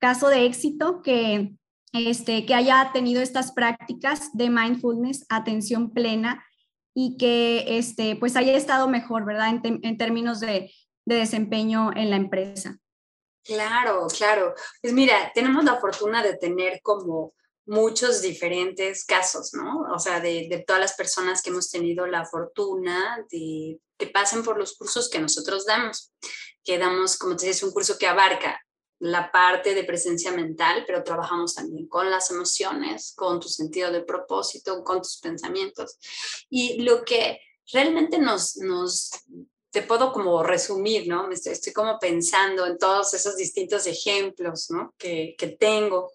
caso 0.00 0.28
de 0.28 0.46
éxito 0.46 1.00
que, 1.02 1.54
este, 1.92 2.44
que 2.44 2.54
haya 2.54 2.90
tenido 2.92 3.22
estas 3.22 3.52
prácticas 3.52 4.30
de 4.32 4.50
mindfulness, 4.50 5.24
atención 5.28 5.92
plena 5.92 6.44
y 6.94 7.16
que 7.16 7.78
este, 7.78 8.16
pues 8.16 8.36
haya 8.36 8.56
estado 8.56 8.88
mejor, 8.88 9.24
¿verdad? 9.24 9.54
En, 9.64 9.98
términos 9.98 10.40
de, 10.40 10.72
desempeño 11.04 11.90
en 11.94 12.10
la 12.10 12.16
empresa. 12.16 12.78
Claro, 13.44 14.06
claro. 14.16 14.54
Pues 14.80 14.92
mira, 14.92 15.32
tenemos 15.34 15.64
la 15.64 15.80
fortuna 15.80 16.22
de 16.22 16.36
tener 16.36 16.80
como 16.82 17.34
muchos 17.66 18.22
diferentes 18.22 19.04
casos, 19.04 19.52
¿no? 19.54 19.80
O 19.94 19.98
sea, 19.98 20.20
de, 20.20 20.46
de, 20.48 20.64
todas 20.66 20.80
las 20.80 20.94
personas 20.94 21.42
que 21.42 21.50
hemos 21.50 21.70
tenido 21.70 22.06
la 22.06 22.24
fortuna 22.24 23.24
de 23.30 23.80
que 23.98 24.06
pasen 24.08 24.42
por 24.42 24.58
los 24.58 24.76
cursos 24.76 25.08
que 25.08 25.18
nosotros 25.18 25.64
damos, 25.66 26.12
que 26.64 26.78
damos, 26.78 27.16
como 27.16 27.36
te 27.36 27.46
dices, 27.46 27.62
un 27.62 27.72
curso 27.72 27.98
que 27.98 28.06
abarca 28.06 28.60
la 29.02 29.32
parte 29.32 29.74
de 29.74 29.82
presencia 29.82 30.30
mental, 30.30 30.84
pero 30.86 31.02
trabajamos 31.02 31.56
también 31.56 31.88
con 31.88 32.08
las 32.08 32.30
emociones, 32.30 33.12
con 33.16 33.40
tu 33.40 33.48
sentido 33.48 33.90
de 33.90 34.02
propósito, 34.02 34.84
con 34.84 34.98
tus 34.98 35.18
pensamientos. 35.18 35.98
Y 36.48 36.82
lo 36.82 37.04
que 37.04 37.40
realmente 37.72 38.18
nos, 38.18 38.56
nos 38.58 39.10
te 39.70 39.82
puedo 39.82 40.12
como 40.12 40.44
resumir, 40.44 41.08
¿no? 41.08 41.28
Estoy, 41.32 41.72
como 41.72 41.98
pensando 41.98 42.64
en 42.64 42.78
todos 42.78 43.12
esos 43.14 43.36
distintos 43.36 43.88
ejemplos, 43.88 44.70
¿no? 44.70 44.94
Que, 44.96 45.34
que 45.36 45.48
tengo. 45.48 46.12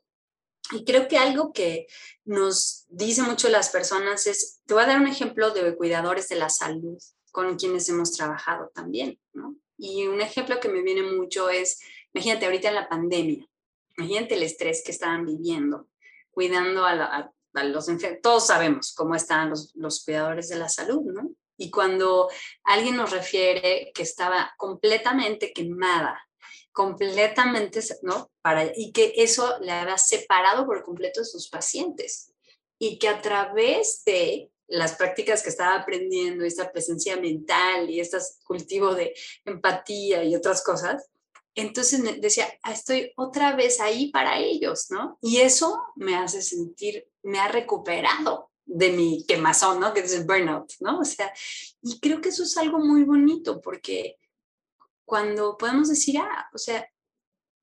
Y 0.72 0.86
creo 0.86 1.10
que 1.10 1.18
algo 1.18 1.52
que 1.52 1.88
nos 2.24 2.86
dice 2.88 3.22
mucho 3.22 3.50
las 3.50 3.70
personas 3.70 4.28
es, 4.28 4.62
te 4.66 4.74
voy 4.74 4.84
a 4.84 4.88
dar 4.88 5.02
un 5.02 5.08
ejemplo 5.08 5.52
de 5.52 5.76
cuidadores 5.76 6.30
de 6.30 6.38
la 6.38 6.50
salud 6.50 6.98
con 7.34 7.58
quienes 7.58 7.90
hemos 7.90 8.14
trabajado 8.14 8.72
también, 8.74 9.20
¿no? 9.34 9.58
Y 9.78 10.08
un 10.08 10.22
ejemplo 10.22 10.60
que 10.62 10.70
me 10.70 10.82
viene 10.82 11.04
mucho 11.04 11.50
es 11.50 11.80
Imagínate 12.18 12.48
ahorita 12.48 12.72
la 12.72 12.90
pandemia, 12.90 13.48
imagínate 13.96 14.34
el 14.34 14.42
estrés 14.42 14.82
que 14.84 14.90
estaban 14.90 15.24
viviendo, 15.24 15.88
cuidando 16.32 16.84
a, 16.84 17.32
los 17.54 17.90
enfermos. 17.90 18.22
Todos 18.24 18.48
sabemos 18.48 18.96
cómo 18.96 19.14
están 19.14 19.52
los, 19.52 19.72
los 19.76 20.04
cuidadores 20.04 20.50
de 20.50 20.56
la 20.56 20.68
salud, 20.68 21.04
¿no? 21.04 21.30
Y 21.58 21.70
cuando 21.70 22.28
alguien 22.64 22.96
nos 22.96 23.12
refiere 23.12 23.92
que 23.94 24.02
estaba 24.02 24.52
completamente 24.58 25.54
quemada, 25.54 26.20
completamente, 26.72 27.82
¿no? 28.02 28.32
Para, 28.42 28.66
y 28.76 28.92
que 28.92 29.14
eso 29.18 29.60
le 29.60 29.72
había 29.72 30.00
separado 30.00 30.66
por 30.66 30.84
completo 30.84 31.20
de 31.20 31.28
sus 31.28 31.50
pacientes. 31.50 32.34
Y 32.80 32.98
que 32.98 33.10
a 33.10 33.22
través 33.22 34.02
de 34.06 34.50
las 34.66 34.96
prácticas 34.96 35.44
que 35.44 35.50
estaba 35.50 35.76
aprendiendo, 35.76 36.46
esta 36.46 36.72
presencia 36.72 37.16
mental 37.18 37.92
y 37.92 38.00
este 38.00 38.18
cultivo 38.44 38.96
de 38.96 39.14
empatía 39.46 40.24
y 40.24 40.36
otras 40.36 40.64
cosas, 40.64 41.12
entonces 41.62 42.22
decía, 42.22 42.48
ah, 42.62 42.72
estoy 42.72 43.12
otra 43.16 43.56
vez 43.56 43.80
ahí 43.80 44.12
para 44.12 44.40
ellos, 44.40 44.92
¿no? 44.92 45.18
Y 45.22 45.38
eso 45.38 45.84
me 45.96 46.16
hace 46.16 46.42
sentir, 46.44 47.08
me 47.24 47.40
ha 47.40 47.48
recuperado 47.48 48.52
de 48.64 48.92
mi 48.92 49.26
quemazón, 49.26 49.80
¿no? 49.80 49.92
Que 49.94 50.02
es 50.02 50.14
el 50.14 50.26
burnout, 50.26 50.74
¿no? 50.82 51.00
O 51.00 51.06
sea, 51.06 51.34
y 51.82 52.00
creo 52.00 52.22
que 52.22 52.30
eso 52.30 52.44
es 52.44 52.58
algo 52.58 52.78
muy 52.78 53.04
bonito 53.04 53.60
porque 53.60 54.18
cuando 55.04 55.58
podemos 55.58 55.90
decir, 55.90 56.20
ah, 56.20 56.48
o 56.54 56.60
sea, 56.60 56.88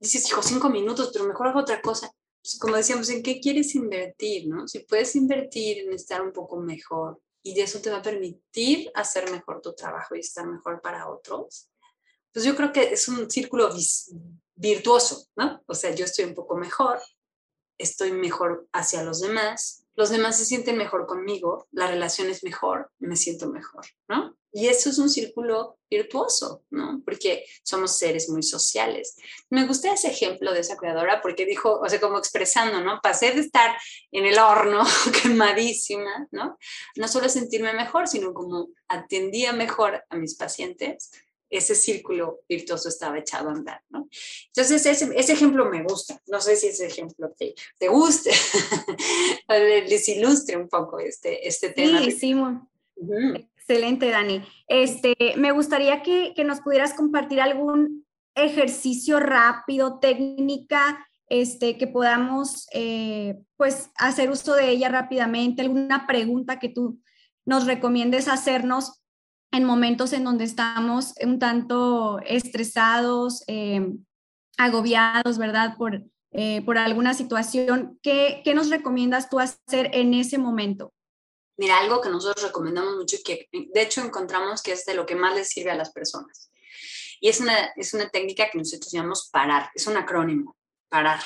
dices, 0.00 0.28
hijo, 0.28 0.42
cinco 0.42 0.70
minutos, 0.70 1.10
pero 1.12 1.26
mejor 1.26 1.48
hago 1.48 1.60
otra 1.60 1.80
cosa. 1.80 2.10
Pues 2.42 2.58
como 2.58 2.76
decíamos, 2.76 3.08
¿en 3.10 3.22
qué 3.22 3.40
quieres 3.40 3.76
invertir, 3.76 4.48
no? 4.48 4.66
Si 4.66 4.80
puedes 4.80 5.14
invertir 5.14 5.86
en 5.86 5.92
estar 5.92 6.20
un 6.20 6.32
poco 6.32 6.56
mejor 6.56 7.20
y 7.44 7.58
eso 7.60 7.80
te 7.80 7.90
va 7.90 7.98
a 7.98 8.02
permitir 8.02 8.90
hacer 8.94 9.30
mejor 9.30 9.60
tu 9.60 9.72
trabajo 9.72 10.16
y 10.16 10.20
estar 10.20 10.46
mejor 10.46 10.80
para 10.80 11.08
otros, 11.08 11.68
pues 12.34 12.44
yo 12.44 12.54
creo 12.56 12.72
que 12.72 12.92
es 12.92 13.08
un 13.08 13.30
círculo 13.30 13.70
virtuoso, 14.56 15.28
¿no? 15.36 15.62
O 15.66 15.74
sea, 15.74 15.94
yo 15.94 16.04
estoy 16.04 16.24
un 16.26 16.34
poco 16.34 16.56
mejor, 16.56 17.00
estoy 17.78 18.12
mejor 18.12 18.68
hacia 18.72 19.04
los 19.04 19.20
demás 19.20 19.84
los 19.96 20.10
demás 20.10 20.36
se 20.36 20.44
sienten 20.44 20.76
mejor 20.76 21.06
conmigo, 21.06 21.68
la 21.70 21.86
relación 21.86 22.28
es 22.28 22.42
mejor, 22.42 22.90
me 22.98 23.16
siento 23.16 23.48
mejor, 23.48 23.86
¿no? 24.08 24.36
Y 24.52 24.66
eso 24.66 24.90
es 24.90 24.98
un 24.98 25.08
círculo 25.08 25.78
virtuoso, 25.90 26.64
¿no? 26.70 27.00
Porque 27.04 27.44
somos 27.62 27.96
seres 27.96 28.28
muy 28.28 28.42
sociales. 28.42 29.16
Me 29.50 29.66
gusta 29.66 29.92
ese 29.92 30.08
ejemplo 30.08 30.52
de 30.52 30.60
esa 30.60 30.76
cuidadora 30.76 31.20
porque 31.22 31.44
dijo, 31.44 31.80
o 31.80 31.88
sea, 31.88 32.00
como 32.00 32.18
expresando, 32.18 32.80
¿no? 32.80 33.00
Pasé 33.02 33.32
de 33.32 33.40
estar 33.40 33.76
en 34.10 34.26
el 34.26 34.38
horno 34.38 34.84
quemadísima, 35.22 36.28
¿no? 36.30 36.56
No 36.96 37.08
solo 37.08 37.28
sentirme 37.28 37.72
mejor, 37.72 38.08
sino 38.08 38.32
como 38.32 38.68
atendía 38.88 39.52
mejor 39.52 40.04
a 40.08 40.16
mis 40.16 40.36
pacientes, 40.36 41.10
ese 41.56 41.74
círculo 41.74 42.40
virtuoso 42.48 42.88
estaba 42.88 43.18
echado 43.18 43.48
a 43.48 43.52
andar, 43.52 43.80
¿no? 43.88 44.08
Entonces, 44.46 44.86
ese, 44.86 45.10
ese 45.16 45.32
ejemplo 45.32 45.70
me 45.70 45.82
gusta. 45.82 46.20
No 46.26 46.40
sé 46.40 46.56
si 46.56 46.68
ese 46.68 46.86
ejemplo 46.86 47.32
te, 47.36 47.54
te 47.78 47.88
guste, 47.88 48.30
les 49.48 50.08
ilustre 50.08 50.56
un 50.56 50.68
poco 50.68 50.98
este, 50.98 51.46
este 51.46 51.70
tema. 51.70 52.00
Sí, 52.02 52.12
sí, 52.12 52.34
excelente, 53.56 54.10
Dani. 54.10 54.42
Este, 54.68 55.14
me 55.36 55.52
gustaría 55.52 56.02
que, 56.02 56.32
que, 56.34 56.44
nos 56.44 56.60
pudieras 56.60 56.94
compartir 56.94 57.40
algún 57.40 58.04
ejercicio 58.34 59.20
rápido, 59.20 60.00
técnica, 60.00 61.06
este, 61.28 61.78
que 61.78 61.86
podamos, 61.86 62.66
eh, 62.72 63.38
pues, 63.56 63.90
hacer 63.96 64.30
uso 64.30 64.54
de 64.54 64.70
ella 64.70 64.88
rápidamente, 64.88 65.62
alguna 65.62 66.06
pregunta 66.06 66.58
que 66.58 66.68
tú 66.68 67.00
nos 67.46 67.66
recomiendes 67.66 68.28
hacernos 68.28 69.03
en 69.54 69.64
momentos 69.64 70.12
en 70.12 70.24
donde 70.24 70.44
estamos 70.44 71.14
un 71.22 71.38
tanto 71.38 72.18
estresados, 72.26 73.44
eh, 73.46 73.86
agobiados, 74.56 75.38
¿verdad? 75.38 75.76
Por, 75.76 76.02
eh, 76.32 76.62
por 76.64 76.78
alguna 76.78 77.14
situación. 77.14 77.98
¿Qué, 78.02 78.42
¿Qué, 78.44 78.54
nos 78.54 78.70
recomiendas 78.70 79.30
tú 79.30 79.38
hacer 79.38 79.90
en 79.92 80.14
ese 80.14 80.38
momento? 80.38 80.92
Mira, 81.56 81.78
algo 81.78 82.00
que 82.00 82.08
nosotros 82.08 82.44
recomendamos 82.44 82.96
mucho 82.96 83.16
y 83.16 83.22
que 83.22 83.48
de 83.52 83.82
hecho 83.82 84.00
encontramos 84.00 84.60
que 84.60 84.72
es 84.72 84.84
de 84.86 84.94
lo 84.94 85.06
que 85.06 85.14
más 85.14 85.34
les 85.36 85.48
sirve 85.48 85.70
a 85.70 85.76
las 85.76 85.92
personas. 85.92 86.50
Y 87.20 87.28
es 87.28 87.40
una, 87.40 87.72
es 87.76 87.94
una 87.94 88.08
técnica 88.08 88.50
que 88.50 88.58
nosotros 88.58 88.90
llamamos 88.92 89.30
parar, 89.30 89.70
es 89.74 89.86
un 89.86 89.96
acrónimo, 89.96 90.56
parar. 90.88 91.20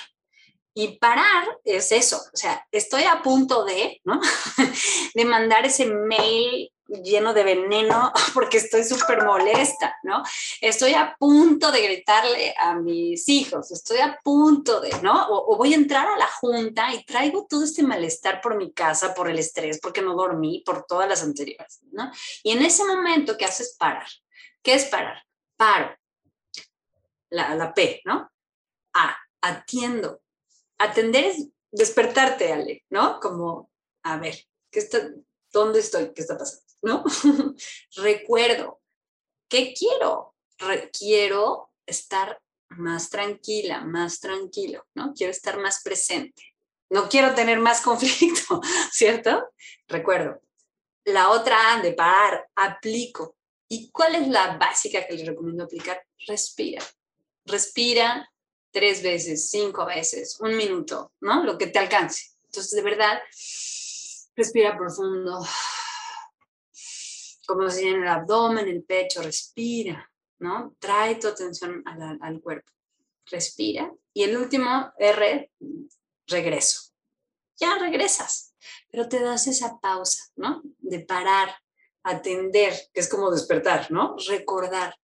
Y 0.75 0.99
parar 0.99 1.59
es 1.65 1.91
eso, 1.91 2.19
o 2.19 2.37
sea, 2.37 2.65
estoy 2.71 3.03
a 3.05 3.23
punto 3.23 3.65
de, 3.65 4.01
¿no? 4.05 4.21
de 5.15 5.25
mandar 5.25 5.65
ese 5.65 5.87
mail 5.87 6.71
lleno 6.89 7.35
de 7.35 7.45
veneno 7.45 8.13
porque 8.35 8.59
estoy 8.59 8.85
súper 8.85 9.25
molesta, 9.25 9.97
¿no? 10.03 10.23
Estoy 10.61 10.95
a 10.95 11.15
punto 11.19 11.71
de 11.71 11.83
gritarle 11.83 12.55
a 12.59 12.75
mis 12.75 13.29
hijos, 13.29 13.71
estoy 13.71 13.99
a 13.99 14.19
punto 14.23 14.81
de, 14.81 14.91
¿no? 15.03 15.29
O, 15.29 15.57
voy 15.57 15.75
a 15.75 15.77
entrar 15.77 16.07
a 16.09 16.17
la 16.17 16.27
junta 16.27 16.93
y 16.95 17.05
traigo 17.05 17.47
todo 17.49 17.65
este 17.65 17.83
malestar 17.83 18.41
por 18.41 18.57
mi 18.57 18.73
casa, 18.73 19.15
por 19.15 19.29
el 19.29 19.39
estrés, 19.39 19.79
porque 19.81 20.03
no 20.03 20.15
dormí, 20.15 20.63
por 20.65 20.85
todas 20.87 21.09
las 21.09 21.23
anteriores, 21.23 21.81
¿no? 21.93 22.11
Y 22.43 22.53
en 22.53 22.65
ese 22.65 22.85
momento, 22.85 23.37
¿qué 23.37 23.45
haces? 23.45 23.77
Parar. 23.79 24.09
¿Qué 24.63 24.75
es 24.75 24.87
parar? 24.87 25.23
Paro. 25.57 25.95
La, 27.31 27.55
la 27.55 27.75
P, 27.75 28.01
¿no? 28.05 28.31
A, 28.95 29.17
atiendo. 29.43 30.23
Atender 30.79 31.25
es 31.25 31.49
despertarte, 31.71 32.53
Ale, 32.53 32.85
¿no? 32.89 33.21
Como, 33.21 33.71
a 34.03 34.17
ver, 34.17 34.35
¿qué 34.71 34.79
está, 34.79 34.99
¿dónde 35.53 35.81
estoy? 35.81 36.13
¿Qué 36.15 36.23
está 36.23 36.39
pasando? 36.39 36.68
¿No? 36.83 37.05
Recuerdo, 37.97 38.81
¿qué 39.49 39.75
quiero? 39.75 40.35
quiero 40.93 41.71
estar 41.87 42.41
más 42.71 43.11
tranquila, 43.11 43.83
más 43.83 44.21
tranquilo, 44.21 44.85
¿no? 44.95 45.13
Quiero 45.15 45.31
estar 45.31 45.59
más 45.59 45.83
presente. 45.83 46.43
No 46.91 47.09
quiero 47.09 47.35
tener 47.35 47.59
más 47.59 47.81
conflicto, 47.83 48.61
¿cierto? 48.93 49.49
Recuerdo. 49.87 50.41
La 51.05 51.31
otra 51.31 51.81
de 51.83 51.93
parar, 51.93 52.49
aplico. 52.55 53.37
¿Y 53.69 53.91
cuál 53.91 54.15
es 54.17 54.29
la 54.29 54.57
básica 54.57 55.07
que 55.07 55.15
les 55.15 55.27
recomiendo 55.27 55.65
aplicar? 55.65 56.03
Respira. 56.27 56.85
Respira 57.45 58.31
tres 58.71 59.03
veces, 59.03 59.51
cinco 59.51 59.87
veces, 59.87 60.39
un 60.41 60.57
minuto, 60.57 61.13
¿no? 61.21 61.45
Lo 61.45 61.57
que 61.57 61.69
te 61.69 61.79
alcance. 61.79 62.33
Entonces, 62.45 62.73
de 62.73 62.83
verdad, 62.83 63.21
respira 64.37 64.77
profundo 64.77 65.47
como 67.49 67.71
si 67.71 67.89
en 67.89 68.03
el 68.03 68.09
abdomen, 68.09 68.69
el 68.69 68.85
pecho, 68.85 69.23
respira, 69.23 70.13
¿no? 70.39 70.77
Trae 70.79 71.15
tu 71.15 71.29
atención 71.29 71.83
al, 71.87 72.41
cuerpo, 72.43 72.71
respira. 73.25 73.91
Y 74.13 74.25
el 74.25 74.37
último, 74.37 74.93
R, 74.99 75.51
regreso. 76.27 76.93
Ya 77.57 77.79
regresas, 77.79 78.55
pero 78.91 79.09
te 79.09 79.21
das 79.21 79.47
esa 79.47 79.81
pausa, 79.81 80.25
¿no? 80.37 80.61
De 80.77 81.01
parar, 81.01 81.57
atender, 82.03 82.75
que 82.93 83.01
es 83.01 83.09
como 83.09 83.31
despertar, 83.31 83.91
¿no? 83.91 84.17
Recordar. 84.29 84.95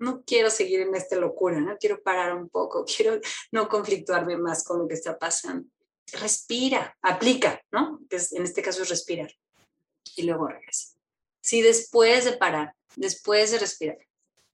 No 0.00 0.24
quiero 0.24 0.50
seguir 0.50 0.80
en 0.80 0.96
esta 0.96 1.14
locura, 1.14 1.60
¿no? 1.60 1.76
Quiero 1.78 2.02
parar 2.02 2.34
un 2.34 2.48
poco, 2.48 2.84
quiero 2.96 3.20
no 3.52 3.68
conflictuarme 3.68 4.36
más 4.36 4.64
con 4.64 4.80
lo 4.80 4.88
que 4.88 4.94
está 4.94 5.16
pasando. 5.16 5.68
Respira, 6.14 6.98
aplica, 7.00 7.62
¿no? 7.70 8.00
Que 8.10 8.16
en 8.32 8.42
este 8.42 8.60
caso 8.60 8.82
es 8.82 8.88
respirar. 8.88 9.30
Y 10.16 10.24
luego 10.24 10.48
regresa. 10.48 10.99
Si 11.40 11.62
después 11.62 12.24
de 12.24 12.32
parar, 12.32 12.74
después 12.96 13.50
de 13.50 13.58
respirar, 13.58 13.98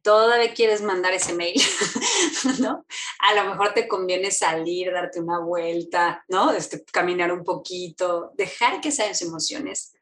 todavía 0.06 0.54
quieres 0.54 0.82
mandar 0.82 1.12
ese 1.14 1.34
mail, 1.34 1.60
¿no? 2.60 2.86
A 3.18 3.34
lo 3.34 3.50
mejor 3.50 3.74
te 3.74 3.88
conviene 3.88 4.30
salir, 4.30 4.92
darte 4.92 5.18
una 5.18 5.40
vuelta, 5.40 6.24
¿no? 6.28 6.52
Este, 6.52 6.84
caminar 6.84 7.32
un 7.32 7.42
poquito, 7.42 8.30
dejar 8.34 8.80
que 8.80 8.90
esas 8.90 9.20
emociones 9.22 9.92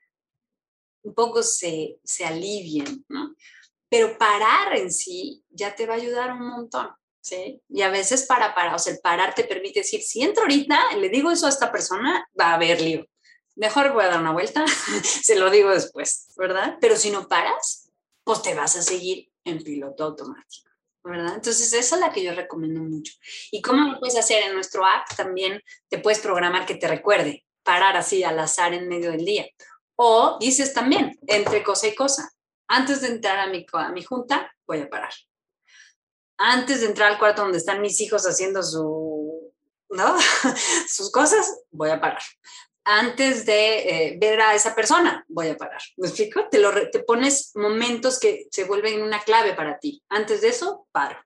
un 1.05 1.15
poco 1.15 1.43
se, 1.43 1.99
se 2.05 2.27
alivien, 2.27 3.05
¿no? 3.09 3.35
Pero 3.89 4.19
parar 4.19 4.77
en 4.77 4.93
sí 4.93 5.43
ya 5.49 5.75
te 5.75 5.87
va 5.87 5.95
a 5.95 5.99
ayudar 5.99 6.33
un 6.33 6.49
montón, 6.49 6.91
¿sí? 7.23 7.63
Y 7.71 7.81
a 7.81 7.89
veces 7.89 8.27
para 8.27 8.55
parar, 8.55 8.75
o 8.75 8.79
sea, 8.79 8.93
el 8.93 9.01
parar 9.01 9.35
te 9.35 9.45
permite 9.45 9.81
decir, 9.81 10.03
si 10.03 10.23
entro 10.23 10.43
ahorita, 10.43 10.97
le 10.99 11.09
digo 11.09 11.31
eso 11.31 11.47
a 11.47 11.51
esta 11.51 11.73
persona, 11.73 12.29
va 12.39 12.49
a 12.49 12.55
haber 12.55 12.81
lío, 12.81 13.07
mejor 13.57 13.93
voy 13.93 14.05
a 14.05 14.09
dar 14.09 14.21
una 14.21 14.33
vuelta, 14.33 14.65
se 15.03 15.37
lo 15.37 15.51
digo 15.51 15.71
después, 15.71 16.33
¿verdad? 16.37 16.77
Pero 16.81 16.97
si 16.97 17.11
no 17.11 17.29
paras, 17.29 17.91
pues 18.25 18.43
te 18.43 18.55
vas 18.55 18.77
a 18.77 18.83
seguir 18.83 19.31
en 19.45 19.63
piloto 19.63 20.05
automático, 20.05 20.71
¿verdad? 21.03 21.35
Entonces, 21.35 21.73
esa 21.73 21.97
es 21.97 22.01
la 22.01 22.13
que 22.13 22.23
yo 22.23 22.35
recomiendo 22.35 22.81
mucho. 22.81 23.13
¿Y 23.51 23.61
cómo 23.61 23.93
lo 23.93 24.01
puedes 24.01 24.17
hacer? 24.17 24.43
En 24.45 24.55
nuestro 24.55 24.85
app 24.85 25.15
también 25.17 25.61
te 25.89 25.99
puedes 25.99 26.21
programar 26.21 26.67
que 26.67 26.77
te 26.77 26.89
recuerde, 26.89 27.45
parar 27.63 27.97
así 27.97 28.25
al 28.25 28.39
azar 28.39 28.75
en 28.75 28.89
medio 28.89 29.11
del 29.11 29.25
día. 29.25 29.47
O 29.97 30.39
dices 30.41 30.73
también, 30.73 31.19
entre 31.27 31.63
cosa 31.63 31.87
y 31.87 31.95
cosa, 31.95 32.31
antes 32.67 33.03
de 33.03 33.09
entrar 33.09 33.39
a 33.39 33.47
mi, 33.49 33.67
a 33.73 33.93
mi 33.93 34.03
junta, 34.03 34.51
voy 34.67 34.81
a 34.81 34.89
parar. 34.89 35.13
Antes 36.37 36.81
de 36.81 36.87
entrar 36.87 37.13
al 37.13 37.19
cuarto 37.19 37.43
donde 37.43 37.59
están 37.59 37.81
mis 37.81 38.01
hijos 38.01 38.25
haciendo 38.25 38.63
su, 38.63 39.53
¿no? 39.91 40.17
sus 40.89 41.13
cosas, 41.13 41.63
voy 41.71 41.91
a 41.91 42.01
parar 42.01 42.23
antes 42.85 43.47
de 43.47 43.79
eh, 43.79 44.19
ver 44.19 44.41
a 44.41 44.55
esa 44.55 44.75
persona, 44.75 45.25
voy 45.29 45.49
a 45.49 45.57
parar. 45.57 45.81
¿Me 45.97 46.09
explico? 46.09 46.49
Te, 46.51 46.59
lo 46.59 46.71
te 46.91 47.01
pones 47.01 47.53
momentos 47.55 48.21
que 48.21 48.47
se 48.51 48.65
vuelven 48.65 49.03
una 49.03 49.23
clave 49.23 49.55
para 49.55 49.79
ti. 49.79 50.03
Antes 50.11 50.43
de 50.43 50.49
eso, 50.49 50.87
paro. 50.93 51.19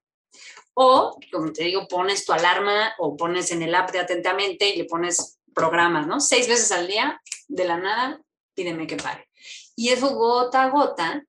O, 0.74 1.18
como 1.32 1.52
te 1.52 1.64
digo, 1.64 1.88
pones 1.88 2.24
tu 2.24 2.32
alarma 2.32 2.94
o 2.98 3.16
pones 3.16 3.50
en 3.50 3.62
el 3.62 3.74
app 3.74 3.90
de 3.90 3.98
atentamente 3.98 4.68
y 4.68 4.76
le 4.76 4.84
pones 4.84 5.40
programas, 5.52 6.06
¿no? 6.06 6.20
Seis 6.20 6.46
veces 6.46 6.70
al 6.70 6.86
día, 6.86 7.20
de 7.48 7.64
la 7.64 7.76
nada, 7.76 8.22
pídeme 8.54 8.86
que 8.86 8.96
pare. 8.96 9.28
Y 9.74 9.88
eso 9.88 10.14
gota 10.14 10.62
a 10.62 10.70
gota, 10.70 11.24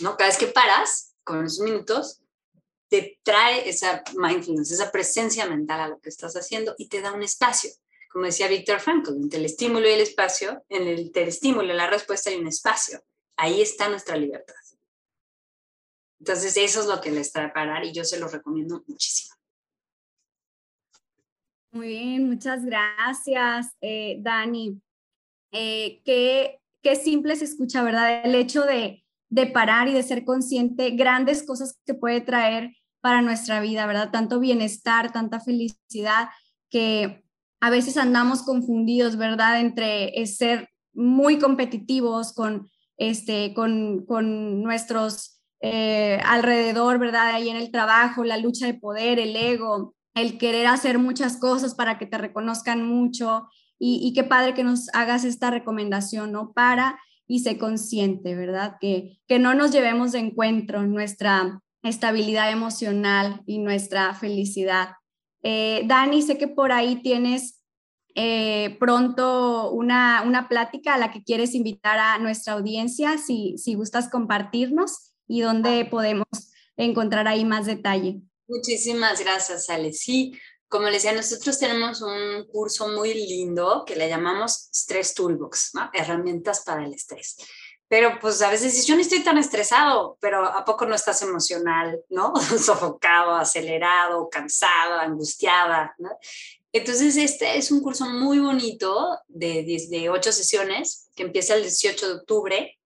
¿no? 0.00 0.16
Cada 0.16 0.30
vez 0.30 0.38
que 0.38 0.48
paras, 0.48 1.14
con 1.22 1.46
esos 1.46 1.60
minutos, 1.60 2.20
te 2.88 3.20
trae 3.22 3.68
esa 3.68 4.02
mindfulness, 4.16 4.72
esa 4.72 4.90
presencia 4.90 5.46
mental 5.46 5.80
a 5.80 5.88
lo 5.88 6.00
que 6.00 6.08
estás 6.08 6.34
haciendo 6.34 6.74
y 6.76 6.88
te 6.88 7.00
da 7.00 7.12
un 7.12 7.22
espacio 7.22 7.70
como 8.10 8.24
decía 8.24 8.48
Víctor 8.48 8.80
Frankl, 8.80 9.14
entre 9.14 9.38
el 9.38 9.46
estímulo 9.46 9.88
y 9.88 9.92
el 9.92 10.00
espacio, 10.00 10.64
en 10.68 10.86
el, 10.88 11.12
el 11.14 11.28
estímulo 11.28 11.72
y 11.72 11.76
la 11.76 11.88
respuesta 11.88 12.28
hay 12.28 12.36
un 12.36 12.48
espacio. 12.48 13.02
Ahí 13.36 13.62
está 13.62 13.88
nuestra 13.88 14.16
libertad. 14.16 14.54
Entonces, 16.18 16.56
eso 16.56 16.80
es 16.80 16.86
lo 16.86 17.00
que 17.00 17.10
les 17.10 17.32
trae 17.32 17.48
parar 17.50 17.84
y 17.84 17.92
yo 17.92 18.04
se 18.04 18.18
lo 18.18 18.28
recomiendo 18.28 18.84
muchísimo. 18.86 19.34
Muy 21.72 21.88
bien, 21.88 22.28
muchas 22.28 22.64
gracias, 22.64 23.68
eh, 23.80 24.16
Dani. 24.18 24.80
Eh, 25.52 26.02
qué, 26.04 26.60
qué 26.82 26.96
simple 26.96 27.36
se 27.36 27.44
escucha, 27.44 27.82
¿verdad? 27.82 28.24
El 28.24 28.34
hecho 28.34 28.64
de, 28.64 29.04
de 29.30 29.46
parar 29.46 29.88
y 29.88 29.94
de 29.94 30.02
ser 30.02 30.24
consciente, 30.24 30.90
grandes 30.90 31.44
cosas 31.44 31.78
que 31.86 31.94
puede 31.94 32.20
traer 32.20 32.76
para 33.00 33.22
nuestra 33.22 33.60
vida, 33.60 33.86
¿verdad? 33.86 34.10
Tanto 34.10 34.40
bienestar, 34.40 35.12
tanta 35.12 35.40
felicidad, 35.40 36.28
que 36.70 37.24
a 37.60 37.70
veces 37.70 37.96
andamos 37.96 38.42
confundidos, 38.42 39.16
¿verdad? 39.16 39.60
Entre 39.60 40.26
ser 40.26 40.70
muy 40.92 41.38
competitivos 41.38 42.32
con, 42.32 42.68
este, 42.96 43.54
con, 43.54 44.04
con 44.06 44.62
nuestros 44.62 45.40
eh, 45.60 46.18
alrededor, 46.24 46.98
¿verdad? 46.98 47.34
Ahí 47.34 47.50
en 47.50 47.56
el 47.56 47.70
trabajo, 47.70 48.24
la 48.24 48.38
lucha 48.38 48.66
de 48.66 48.74
poder, 48.74 49.18
el 49.18 49.36
ego, 49.36 49.94
el 50.14 50.38
querer 50.38 50.66
hacer 50.66 50.98
muchas 50.98 51.36
cosas 51.36 51.74
para 51.74 51.98
que 51.98 52.06
te 52.06 52.18
reconozcan 52.18 52.84
mucho. 52.86 53.48
Y, 53.82 54.12
qué 54.14 54.24
padre 54.24 54.52
que 54.52 54.62
nos 54.62 54.88
hagas 54.92 55.24
esta 55.24 55.50
recomendación, 55.50 56.32
¿no? 56.32 56.52
Para 56.52 56.98
y 57.26 57.38
sé 57.38 57.56
consciente, 57.56 58.34
¿verdad? 58.34 58.76
Que, 58.78 59.20
que 59.26 59.38
no 59.38 59.54
nos 59.54 59.70
llevemos 59.70 60.12
de 60.12 60.18
encuentro 60.18 60.82
nuestra 60.82 61.62
estabilidad 61.82 62.50
emocional 62.50 63.42
y 63.46 63.58
nuestra 63.58 64.12
felicidad. 64.12 64.90
Eh, 65.42 65.82
Dani, 65.86 66.22
sé 66.22 66.38
que 66.38 66.48
por 66.48 66.72
ahí 66.72 67.02
tienes 67.02 67.60
eh, 68.14 68.76
pronto 68.80 69.70
una, 69.70 70.22
una 70.26 70.48
plática 70.48 70.94
a 70.94 70.98
la 70.98 71.12
que 71.12 71.22
quieres 71.22 71.54
invitar 71.54 71.98
a 71.98 72.18
nuestra 72.18 72.54
audiencia, 72.54 73.18
si, 73.18 73.56
si 73.56 73.74
gustas 73.74 74.08
compartirnos 74.10 75.12
y 75.26 75.42
dónde 75.42 75.84
podemos 75.84 76.26
encontrar 76.76 77.28
ahí 77.28 77.44
más 77.44 77.66
detalle. 77.66 78.20
Muchísimas 78.48 79.20
gracias, 79.20 79.70
Ale. 79.70 79.92
Sí, 79.92 80.32
como 80.68 80.86
les 80.86 81.02
decía, 81.02 81.12
nosotros 81.12 81.58
tenemos 81.58 82.02
un 82.02 82.46
curso 82.46 82.88
muy 82.88 83.14
lindo 83.14 83.84
que 83.86 83.96
le 83.96 84.08
llamamos 84.08 84.68
Stress 84.72 85.14
Toolbox, 85.14 85.72
herramientas 85.92 86.62
para 86.64 86.84
el 86.84 86.92
estrés. 86.92 87.36
Pero 87.90 88.20
pues 88.20 88.40
a 88.40 88.48
veces 88.50 88.86
yo 88.86 88.94
no 88.94 89.00
estoy 89.00 89.24
tan 89.24 89.36
estresado, 89.36 90.16
pero 90.20 90.46
¿a 90.46 90.64
poco 90.64 90.86
no 90.86 90.94
estás 90.94 91.22
emocional, 91.22 92.00
¿no? 92.08 92.32
Sofocado, 92.64 93.34
acelerado, 93.34 94.30
cansado, 94.30 95.00
angustiada, 95.00 95.92
¿no? 95.98 96.10
Entonces, 96.72 97.16
este 97.16 97.58
es 97.58 97.72
un 97.72 97.82
curso 97.82 98.04
muy 98.08 98.38
bonito 98.38 99.18
de, 99.26 99.64
de 99.90 100.08
ocho 100.08 100.30
sesiones 100.30 101.10
que 101.16 101.24
empieza 101.24 101.56
el 101.56 101.62
18 101.62 102.06
de 102.06 102.14
octubre 102.14 102.78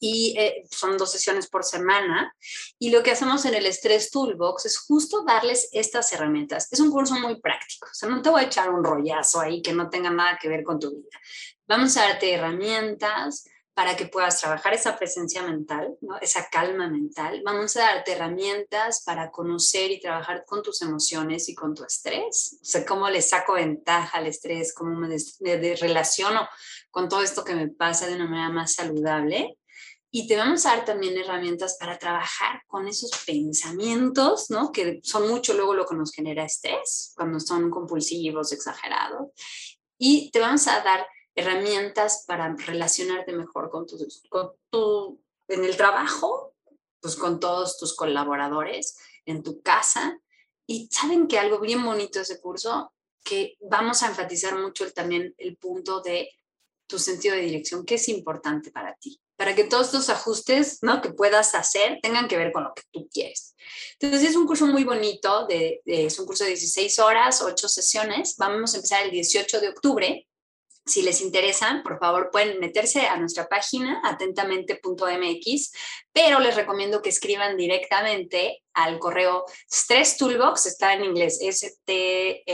y 0.00 0.34
eh, 0.36 0.64
son 0.68 0.98
dos 0.98 1.12
sesiones 1.12 1.48
por 1.48 1.62
semana. 1.62 2.34
Y 2.76 2.90
lo 2.90 3.04
que 3.04 3.12
hacemos 3.12 3.44
en 3.44 3.54
el 3.54 3.72
Stress 3.72 4.10
Toolbox 4.10 4.66
es 4.66 4.78
justo 4.78 5.22
darles 5.22 5.68
estas 5.70 6.12
herramientas. 6.12 6.66
Es 6.72 6.80
un 6.80 6.90
curso 6.90 7.14
muy 7.14 7.40
práctico, 7.40 7.86
o 7.88 7.94
sea, 7.94 8.08
no 8.08 8.20
te 8.20 8.30
voy 8.30 8.42
a 8.42 8.46
echar 8.46 8.68
un 8.70 8.82
rollazo 8.82 9.38
ahí 9.38 9.62
que 9.62 9.72
no 9.72 9.88
tenga 9.88 10.10
nada 10.10 10.36
que 10.42 10.48
ver 10.48 10.64
con 10.64 10.80
tu 10.80 10.90
vida. 10.90 11.20
Vamos 11.68 11.96
a 11.96 12.02
darte 12.02 12.32
herramientas 12.32 13.44
para 13.78 13.96
que 13.96 14.06
puedas 14.06 14.40
trabajar 14.40 14.74
esa 14.74 14.98
presencia 14.98 15.40
mental, 15.44 15.96
¿no? 16.00 16.18
esa 16.20 16.48
calma 16.50 16.90
mental. 16.90 17.42
Vamos 17.44 17.76
a 17.76 17.82
darte 17.82 18.10
herramientas 18.10 19.04
para 19.06 19.30
conocer 19.30 19.92
y 19.92 20.00
trabajar 20.00 20.44
con 20.44 20.64
tus 20.64 20.82
emociones 20.82 21.48
y 21.48 21.54
con 21.54 21.76
tu 21.76 21.84
estrés. 21.84 22.58
O 22.60 22.64
sea, 22.64 22.84
cómo 22.84 23.08
le 23.08 23.22
saco 23.22 23.52
ventaja 23.52 24.18
al 24.18 24.26
estrés, 24.26 24.74
cómo 24.74 24.98
me, 24.98 25.14
me 25.38 25.76
relaciono 25.76 26.48
con 26.90 27.08
todo 27.08 27.22
esto 27.22 27.44
que 27.44 27.54
me 27.54 27.68
pasa 27.68 28.08
de 28.08 28.16
una 28.16 28.26
manera 28.26 28.50
más 28.50 28.74
saludable 28.74 29.56
y 30.10 30.26
te 30.26 30.36
vamos 30.36 30.66
a 30.66 30.70
dar 30.70 30.84
también 30.84 31.16
herramientas 31.16 31.76
para 31.78 32.00
trabajar 32.00 32.62
con 32.66 32.88
esos 32.88 33.12
pensamientos, 33.24 34.50
¿no? 34.50 34.72
Que 34.72 34.98
son 35.04 35.28
mucho 35.28 35.54
luego 35.54 35.74
lo 35.74 35.86
que 35.86 35.94
nos 35.94 36.10
genera 36.10 36.42
estrés, 36.42 37.12
cuando 37.14 37.38
son 37.38 37.70
compulsivos, 37.70 38.50
exagerados. 38.50 39.28
Y 39.98 40.32
te 40.32 40.40
vamos 40.40 40.66
a 40.66 40.80
dar 40.80 41.06
herramientas 41.38 42.24
para 42.26 42.54
relacionarte 42.54 43.32
mejor 43.32 43.70
con 43.70 43.86
tu, 43.86 43.96
con 44.28 44.52
tu 44.70 45.20
en 45.48 45.64
el 45.64 45.76
trabajo, 45.76 46.54
pues 47.00 47.16
con 47.16 47.40
todos 47.40 47.78
tus 47.78 47.94
colaboradores, 47.94 48.98
en 49.24 49.42
tu 49.42 49.62
casa. 49.62 50.20
Y 50.66 50.88
saben 50.90 51.26
que 51.28 51.38
algo 51.38 51.60
bien 51.60 51.84
bonito 51.84 52.18
de 52.18 52.24
ese 52.24 52.40
curso, 52.40 52.92
que 53.24 53.56
vamos 53.60 54.02
a 54.02 54.08
enfatizar 54.08 54.58
mucho 54.58 54.90
también 54.92 55.34
el 55.38 55.56
punto 55.56 56.00
de 56.00 56.30
tu 56.86 56.98
sentido 56.98 57.34
de 57.34 57.42
dirección, 57.42 57.84
que 57.84 57.94
es 57.96 58.08
importante 58.08 58.70
para 58.70 58.94
ti 58.94 59.20
para 59.38 59.54
que 59.54 59.64
todos 59.64 59.86
estos 59.86 60.10
ajustes 60.10 60.78
¿no? 60.82 61.00
que 61.00 61.10
puedas 61.10 61.54
hacer 61.54 62.00
tengan 62.02 62.26
que 62.26 62.36
ver 62.36 62.50
con 62.50 62.64
lo 62.64 62.74
que 62.74 62.82
tú 62.90 63.08
quieres. 63.08 63.54
Entonces 64.00 64.30
es 64.30 64.36
un 64.36 64.48
curso 64.48 64.66
muy 64.66 64.82
bonito, 64.82 65.46
de, 65.46 65.80
es 65.86 66.18
un 66.18 66.26
curso 66.26 66.42
de 66.42 66.50
16 66.50 66.98
horas, 66.98 67.40
8 67.40 67.68
sesiones. 67.68 68.34
Vamos 68.36 68.74
a 68.74 68.78
empezar 68.78 69.04
el 69.04 69.12
18 69.12 69.60
de 69.60 69.68
octubre. 69.68 70.27
Si 70.88 71.02
les 71.02 71.20
interesan, 71.20 71.82
por 71.82 71.98
favor 71.98 72.30
pueden 72.32 72.60
meterse 72.60 73.06
a 73.06 73.16
nuestra 73.16 73.48
página 73.48 74.00
atentamente.mx, 74.04 75.72
pero 76.12 76.38
les 76.40 76.56
recomiendo 76.56 77.02
que 77.02 77.10
escriban 77.10 77.56
directamente 77.56 78.62
al 78.72 78.98
correo 78.98 79.44
Stress 79.70 80.16
Toolbox, 80.16 80.66
está 80.66 80.94
en 80.94 81.04
inglés, 81.04 81.38
S-T-R-E-S, 81.42 82.48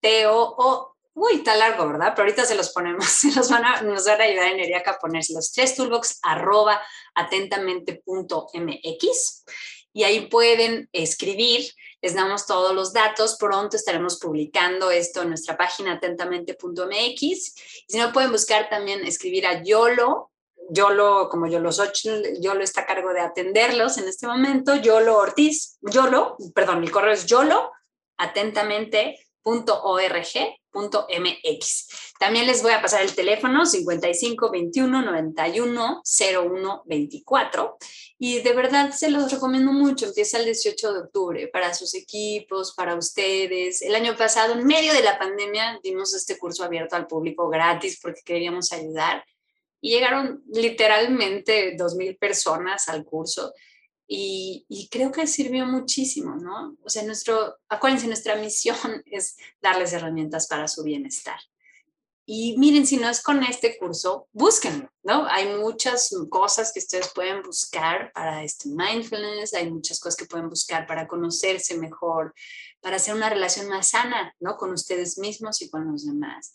T-O-O 0.00 0.96
uy, 1.14 1.34
está 1.34 1.56
largo, 1.56 1.86
¿verdad? 1.86 2.12
Pero 2.14 2.26
ahorita 2.26 2.44
se 2.44 2.54
los 2.54 2.70
ponemos, 2.70 3.24
nos 3.36 3.50
van 3.50 3.64
a, 3.64 3.82
nos 3.82 4.06
van 4.06 4.20
a 4.20 4.24
ayudar 4.24 4.48
en 4.48 4.60
Eriaca 4.60 4.92
a 4.92 4.98
ponérselos. 4.98 5.52
Tres 5.52 5.74
toolbox 5.76 6.18
arroba 6.22 6.80
atentamente.mx 7.14 9.44
y 9.92 10.04
ahí 10.04 10.26
pueden 10.26 10.88
escribir, 10.92 11.72
les 12.00 12.14
damos 12.14 12.46
todos 12.46 12.74
los 12.74 12.92
datos, 12.92 13.36
pronto 13.38 13.76
estaremos 13.76 14.18
publicando 14.18 14.90
esto 14.90 15.22
en 15.22 15.28
nuestra 15.30 15.56
página 15.56 15.94
atentamente.mx 15.94 17.22
y 17.22 17.34
si 17.34 17.98
no 17.98 18.12
pueden 18.12 18.30
buscar 18.30 18.68
también 18.68 19.04
escribir 19.04 19.46
a 19.46 19.62
YOLO, 19.62 20.30
YOLO, 20.70 21.28
como 21.28 21.48
YOLO 21.48 21.70
ocho, 21.70 22.10
YOLO 22.40 22.62
está 22.62 22.82
a 22.82 22.86
cargo 22.86 23.12
de 23.12 23.20
atenderlos 23.20 23.98
en 23.98 24.06
este 24.06 24.26
momento, 24.26 24.76
YOLO 24.76 25.18
Ortiz, 25.18 25.78
YOLO, 25.80 26.36
perdón, 26.54 26.80
mi 26.80 26.88
correo 26.88 27.12
es 27.12 27.26
YOLO, 27.26 27.72
atentamente 28.16 29.18
.org.mx. 29.42 30.58
También 32.18 32.46
les 32.46 32.62
voy 32.62 32.72
a 32.72 32.82
pasar 32.82 33.02
el 33.02 33.14
teléfono 33.14 33.64
55 33.64 34.50
21 34.50 35.02
91 35.02 36.02
01 36.04 36.82
24 36.84 37.78
y 38.18 38.40
de 38.40 38.52
verdad 38.52 38.92
se 38.92 39.10
los 39.10 39.32
recomiendo 39.32 39.72
mucho. 39.72 40.06
Empieza 40.06 40.38
el 40.38 40.44
18 40.44 40.92
de 40.92 41.00
octubre 41.00 41.48
para 41.48 41.74
sus 41.74 41.94
equipos, 41.94 42.74
para 42.74 42.94
ustedes. 42.94 43.82
El 43.82 43.94
año 43.94 44.16
pasado, 44.16 44.54
en 44.54 44.66
medio 44.66 44.92
de 44.92 45.02
la 45.02 45.18
pandemia, 45.18 45.80
dimos 45.82 46.14
este 46.14 46.38
curso 46.38 46.64
abierto 46.64 46.96
al 46.96 47.06
público 47.06 47.48
gratis 47.48 47.98
porque 48.00 48.20
queríamos 48.24 48.72
ayudar 48.72 49.24
y 49.80 49.90
llegaron 49.90 50.44
literalmente 50.52 51.76
2.000 51.76 52.18
personas 52.18 52.88
al 52.88 53.04
curso 53.04 53.52
y, 54.12 54.88
creo 54.90 55.12
que 55.12 55.24
sirvió 55.28 55.66
muchísimo, 55.66 56.34
¿no? 56.34 56.76
O 56.82 56.90
sea, 56.90 57.04
nuestro, 57.04 57.58
acuérdense, 57.68 58.08
nuestra 58.08 58.34
misión 58.34 58.76
es 59.06 59.36
darles 59.62 59.92
herramientas 59.92 60.48
para 60.48 60.66
su 60.66 60.82
bienestar. 60.82 61.38
Y 62.26 62.56
miren, 62.58 62.86
si 62.86 62.96
no 62.96 63.08
es 63.08 63.22
con 63.22 63.42
este 63.44 63.78
curso, 63.78 64.28
búsquenlo, 64.32 64.90
¿no? 65.04 65.26
Hay 65.28 65.56
muchas 65.56 66.10
cosas 66.28 66.72
que 66.72 66.80
ustedes 66.80 67.12
pueden 67.14 67.42
buscar 67.42 68.12
para 68.12 68.42
este 68.42 68.68
mindfulness, 68.68 69.54
hay 69.54 69.70
muchas 69.70 70.00
cosas 70.00 70.16
que 70.16 70.26
pueden 70.26 70.48
buscar 70.48 70.88
para 70.88 71.06
conocerse 71.06 71.78
mejor, 71.78 72.34
para 72.80 72.96
hacer 72.96 73.14
una 73.14 73.30
relación 73.30 73.68
más 73.68 73.90
sana, 73.90 74.34
¿no? 74.40 74.56
Con 74.56 74.72
ustedes 74.72 75.18
mismos 75.18 75.62
y 75.62 75.70
con 75.70 75.90
los 75.90 76.04
demás. 76.04 76.52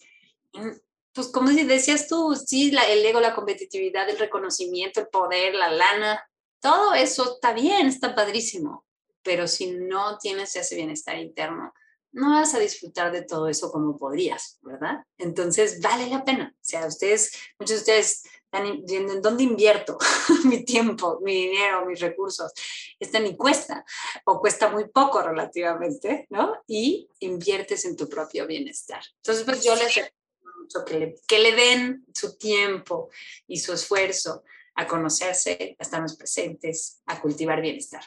pues 1.14 1.28
como 1.30 1.50
decías 1.52 2.10
tú, 2.10 2.36
sí, 2.36 2.72
la, 2.72 2.84
el 2.84 3.06
ego, 3.06 3.22
la 3.22 3.34
competitividad, 3.34 4.10
el 4.10 4.20
reconocimiento, 4.20 5.00
el 5.00 5.08
poder, 5.08 5.56
la 5.56 5.72
lana, 5.72 6.22
todo 6.66 6.96
eso 6.96 7.36
está 7.36 7.54
bien, 7.54 7.86
está 7.86 8.16
padrísimo, 8.16 8.88
pero 9.22 9.48
si 9.48 9.68
no 9.70 10.18
tienes 10.18 10.56
ese 10.56 10.76
bienestar 10.76 11.16
interno, 11.20 11.72
no 12.12 12.32
vas 12.32 12.56
a 12.56 12.60
disfrutar 12.60 13.12
de 13.12 13.22
todo 13.22 13.50
eso 13.50 13.72
como 13.72 14.00
podrías, 14.00 14.58
¿verdad? 14.64 15.06
Entonces, 15.20 15.80
vale 15.80 16.08
la 16.08 16.24
pena. 16.24 16.52
O 16.56 16.66
sea, 16.66 16.88
ustedes, 16.88 17.34
muchos 17.60 17.76
de 17.76 17.82
ustedes 17.82 18.24
están 18.46 18.84
viendo 18.84 19.14
en 19.14 19.22
dónde 19.22 19.44
invierto 19.44 20.00
mi 20.46 20.66
tiempo, 20.66 21.20
mi 21.22 21.50
dinero, 21.50 21.86
mis 21.86 22.00
recursos. 22.00 22.52
Esta 23.00 23.20
ni 23.20 23.38
cuesta 23.38 23.86
o 24.26 24.40
cuesta 24.40 24.68
muy 24.68 24.90
poco 24.90 25.22
relativamente, 25.22 26.26
¿no? 26.32 26.64
Y 26.66 27.08
inviertes 27.20 27.86
en 27.86 27.96
tu 27.96 28.10
propio 28.10 28.48
bienestar. 28.48 29.04
Entonces, 29.18 29.44
pues 29.44 29.64
yo 29.64 29.76
les 29.76 30.12
mucho 30.60 30.84
que 30.84 30.98
le, 30.98 31.16
que 31.28 31.38
le 31.38 31.52
den 31.52 32.06
su 32.12 32.40
tiempo 32.40 33.12
y 33.46 33.60
su 33.60 33.72
esfuerzo 33.72 34.44
a 34.76 34.88
conocerse, 34.88 35.76
a 35.80 35.84
estarnos 35.84 36.16
presentes, 36.16 37.02
a 37.06 37.20
cultivar 37.22 37.62
bienestar. 37.62 38.04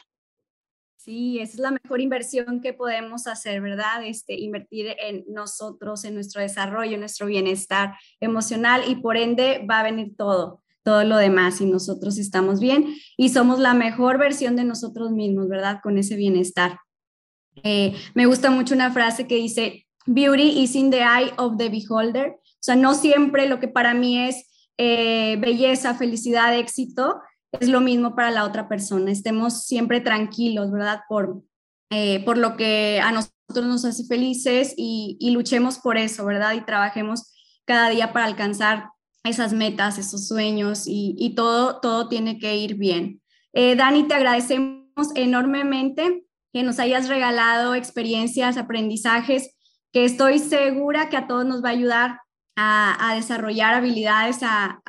Sí, 0.97 1.39
esa 1.39 1.53
es 1.53 1.59
la 1.59 1.71
mejor 1.71 2.01
inversión 2.01 2.61
que 2.61 2.73
podemos 2.73 3.25
hacer, 3.25 3.61
¿verdad? 3.61 4.03
Este, 4.03 4.33
invertir 4.33 4.95
en 4.99 5.23
nosotros, 5.29 6.03
en 6.03 6.13
nuestro 6.13 6.41
desarrollo, 6.41 6.93
en 6.93 6.99
nuestro 6.99 7.25
bienestar 7.25 7.95
emocional 8.19 8.83
y 8.87 8.95
por 8.95 9.15
ende 9.17 9.65
va 9.67 9.79
a 9.79 9.83
venir 9.83 10.15
todo, 10.17 10.61
todo 10.83 11.03
lo 11.05 11.17
demás 11.17 11.61
y 11.61 11.65
nosotros 11.65 12.17
estamos 12.17 12.59
bien 12.59 12.95
y 13.17 13.29
somos 13.29 13.59
la 13.59 13.73
mejor 13.73 14.17
versión 14.17 14.55
de 14.57 14.65
nosotros 14.65 15.11
mismos, 15.11 15.47
¿verdad? 15.47 15.79
Con 15.81 15.97
ese 15.97 16.15
bienestar. 16.15 16.79
Eh, 17.63 17.95
me 18.13 18.25
gusta 18.25 18.51
mucho 18.51 18.75
una 18.75 18.91
frase 18.91 19.25
que 19.25 19.35
dice, 19.35 19.87
beauty 20.05 20.61
is 20.61 20.75
in 20.75 20.91
the 20.91 20.99
eye 20.99 21.31
of 21.37 21.57
the 21.57 21.69
beholder. 21.69 22.31
O 22.31 22.61
sea, 22.61 22.75
no 22.75 22.93
siempre 22.93 23.47
lo 23.47 23.59
que 23.59 23.69
para 23.69 23.93
mí 23.93 24.19
es 24.19 24.48
eh, 24.81 25.35
belleza, 25.41 25.93
felicidad, 25.93 26.57
éxito, 26.57 27.19
es 27.51 27.67
lo 27.67 27.81
mismo 27.81 28.15
para 28.15 28.31
la 28.31 28.45
otra 28.45 28.69
persona. 28.69 29.11
Estemos 29.11 29.65
siempre 29.65 29.99
tranquilos, 29.99 30.71
¿verdad? 30.71 31.01
Por, 31.09 31.43
eh, 31.89 32.23
por 32.23 32.37
lo 32.37 32.55
que 32.55 33.01
a 33.03 33.11
nosotros 33.11 33.65
nos 33.65 33.83
hace 33.83 34.05
felices 34.05 34.73
y, 34.77 35.17
luchemos 35.33 35.79
por 35.79 35.97
eso, 35.97 36.23
¿verdad? 36.23 36.53
Y 36.53 36.61
trabajemos 36.61 37.33
cada 37.65 37.89
día 37.89 38.13
para 38.13 38.25
alcanzar 38.25 38.89
esas 39.25 39.51
metas, 39.51 39.97
esos 39.97 40.29
sueños 40.29 40.83
y, 40.85 41.33
todo, 41.35 41.81
todo 41.81 42.07
tiene 42.07 42.39
que 42.39 42.55
ir 42.55 42.75
bien. 42.75 43.21
Eh, 43.51 43.75
Dani, 43.75 44.07
te 44.07 44.13
agradecemos 44.13 44.85
enormemente 45.15 46.23
que 46.53 46.63
nos 46.63 46.79
hayas 46.79 47.09
regalado 47.09 47.75
experiencias, 47.75 48.55
aprendizajes, 48.55 49.57
que 49.91 50.05
estoy 50.05 50.39
segura 50.39 51.09
que 51.09 51.17
a 51.17 51.27
todos 51.27 51.45
nos 51.45 51.61
va 51.61 51.67
a 51.67 51.73
ayudar 51.73 52.19
a, 52.59 53.15
desarrollar 53.15 53.73
habilidades, 53.73 54.39
a, 54.41 54.81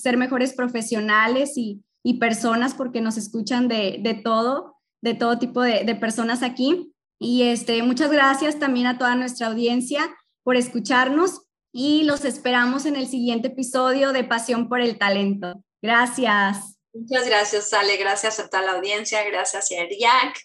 ser 0.00 0.16
mejores 0.16 0.52
profesionales 0.54 1.52
y, 1.56 1.82
personas 2.18 2.74
porque 2.74 3.00
nos 3.00 3.16
escuchan 3.16 3.68
de, 3.68 4.20
todo, 4.24 4.76
de 5.02 5.14
todo 5.14 5.38
tipo 5.38 5.62
de, 5.62 5.84
de, 5.84 5.94
personas 5.94 6.42
aquí. 6.42 6.92
Y 7.18 7.42
este, 7.42 7.82
muchas 7.82 8.10
gracias 8.10 8.58
también 8.58 8.86
a 8.86 8.96
toda 8.98 9.14
nuestra 9.14 9.48
audiencia 9.48 10.10
por 10.42 10.56
escucharnos 10.56 11.42
y 11.72 12.04
los 12.04 12.24
esperamos 12.24 12.86
en 12.86 12.96
el 12.96 13.06
siguiente 13.06 13.48
episodio 13.48 14.12
de 14.12 14.24
Pasión 14.24 14.68
por 14.68 14.80
el 14.80 14.98
Talento. 14.98 15.62
Gracias. 15.82 16.78
Muchas 16.92 17.26
gracias, 17.26 17.72
Ale. 17.72 17.96
Gracias 17.96 18.40
a 18.40 18.48
toda 18.48 18.62
la 18.62 18.72
audiencia. 18.72 19.22
Gracias 19.24 19.70
a 19.70 19.74
Eriac. 19.74 20.40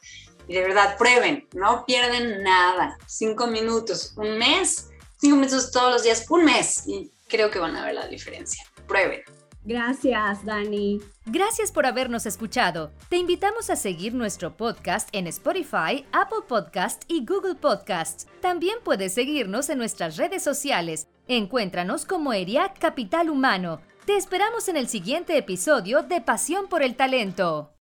Y 0.48 0.54
de 0.54 0.62
verdad, 0.62 0.98
prueben, 0.98 1.48
no 1.54 1.86
pierden 1.86 2.44
nada. 2.44 2.98
Cinco 3.08 3.48
minutos, 3.48 4.14
un 4.18 4.38
mes, 4.38 4.90
cinco 5.18 5.38
minutos 5.38 5.72
todos 5.72 5.92
los 5.92 6.04
días, 6.04 6.26
un 6.30 6.46
mes. 6.46 6.88
Y 6.88 7.12
creo 7.28 7.50
que 7.52 7.60
van 7.60 7.76
a 7.76 7.86
ver 7.86 7.96
la 7.96 8.08
diferencia. 8.08 8.64
Prueben. 8.88 9.22
Gracias, 9.66 10.46
Dani. 10.46 11.02
Gracias 11.26 11.72
por 11.72 11.88
habernos 11.88 12.28
escuchado. 12.28 12.92
Te 13.10 13.18
invitamos 13.18 13.72
a 13.72 13.76
seguir 13.76 14.14
nuestro 14.14 14.56
podcast 14.56 15.10
en 15.12 15.26
Spotify, 15.26 16.06
Apple 16.12 16.44
Podcast 16.48 17.04
y 17.08 17.26
Google 17.26 17.56
Podcast. 17.56 18.30
También 18.42 18.78
puedes 18.84 19.16
seguirnos 19.16 19.70
en 19.70 19.80
nuestras 19.80 20.18
redes 20.18 20.44
sociales. 20.44 21.08
Encuéntranos 21.28 22.06
como 22.06 22.32
ERIAC 22.32 22.78
Capital 22.78 23.32
Humano. 23.32 23.82
Te 24.06 24.16
esperamos 24.16 24.68
en 24.68 24.78
el 24.78 24.88
siguiente 24.88 25.36
episodio 25.36 26.04
de 26.04 26.22
Pasión 26.22 26.68
por 26.68 26.84
el 26.84 26.96
Talento. 26.96 27.72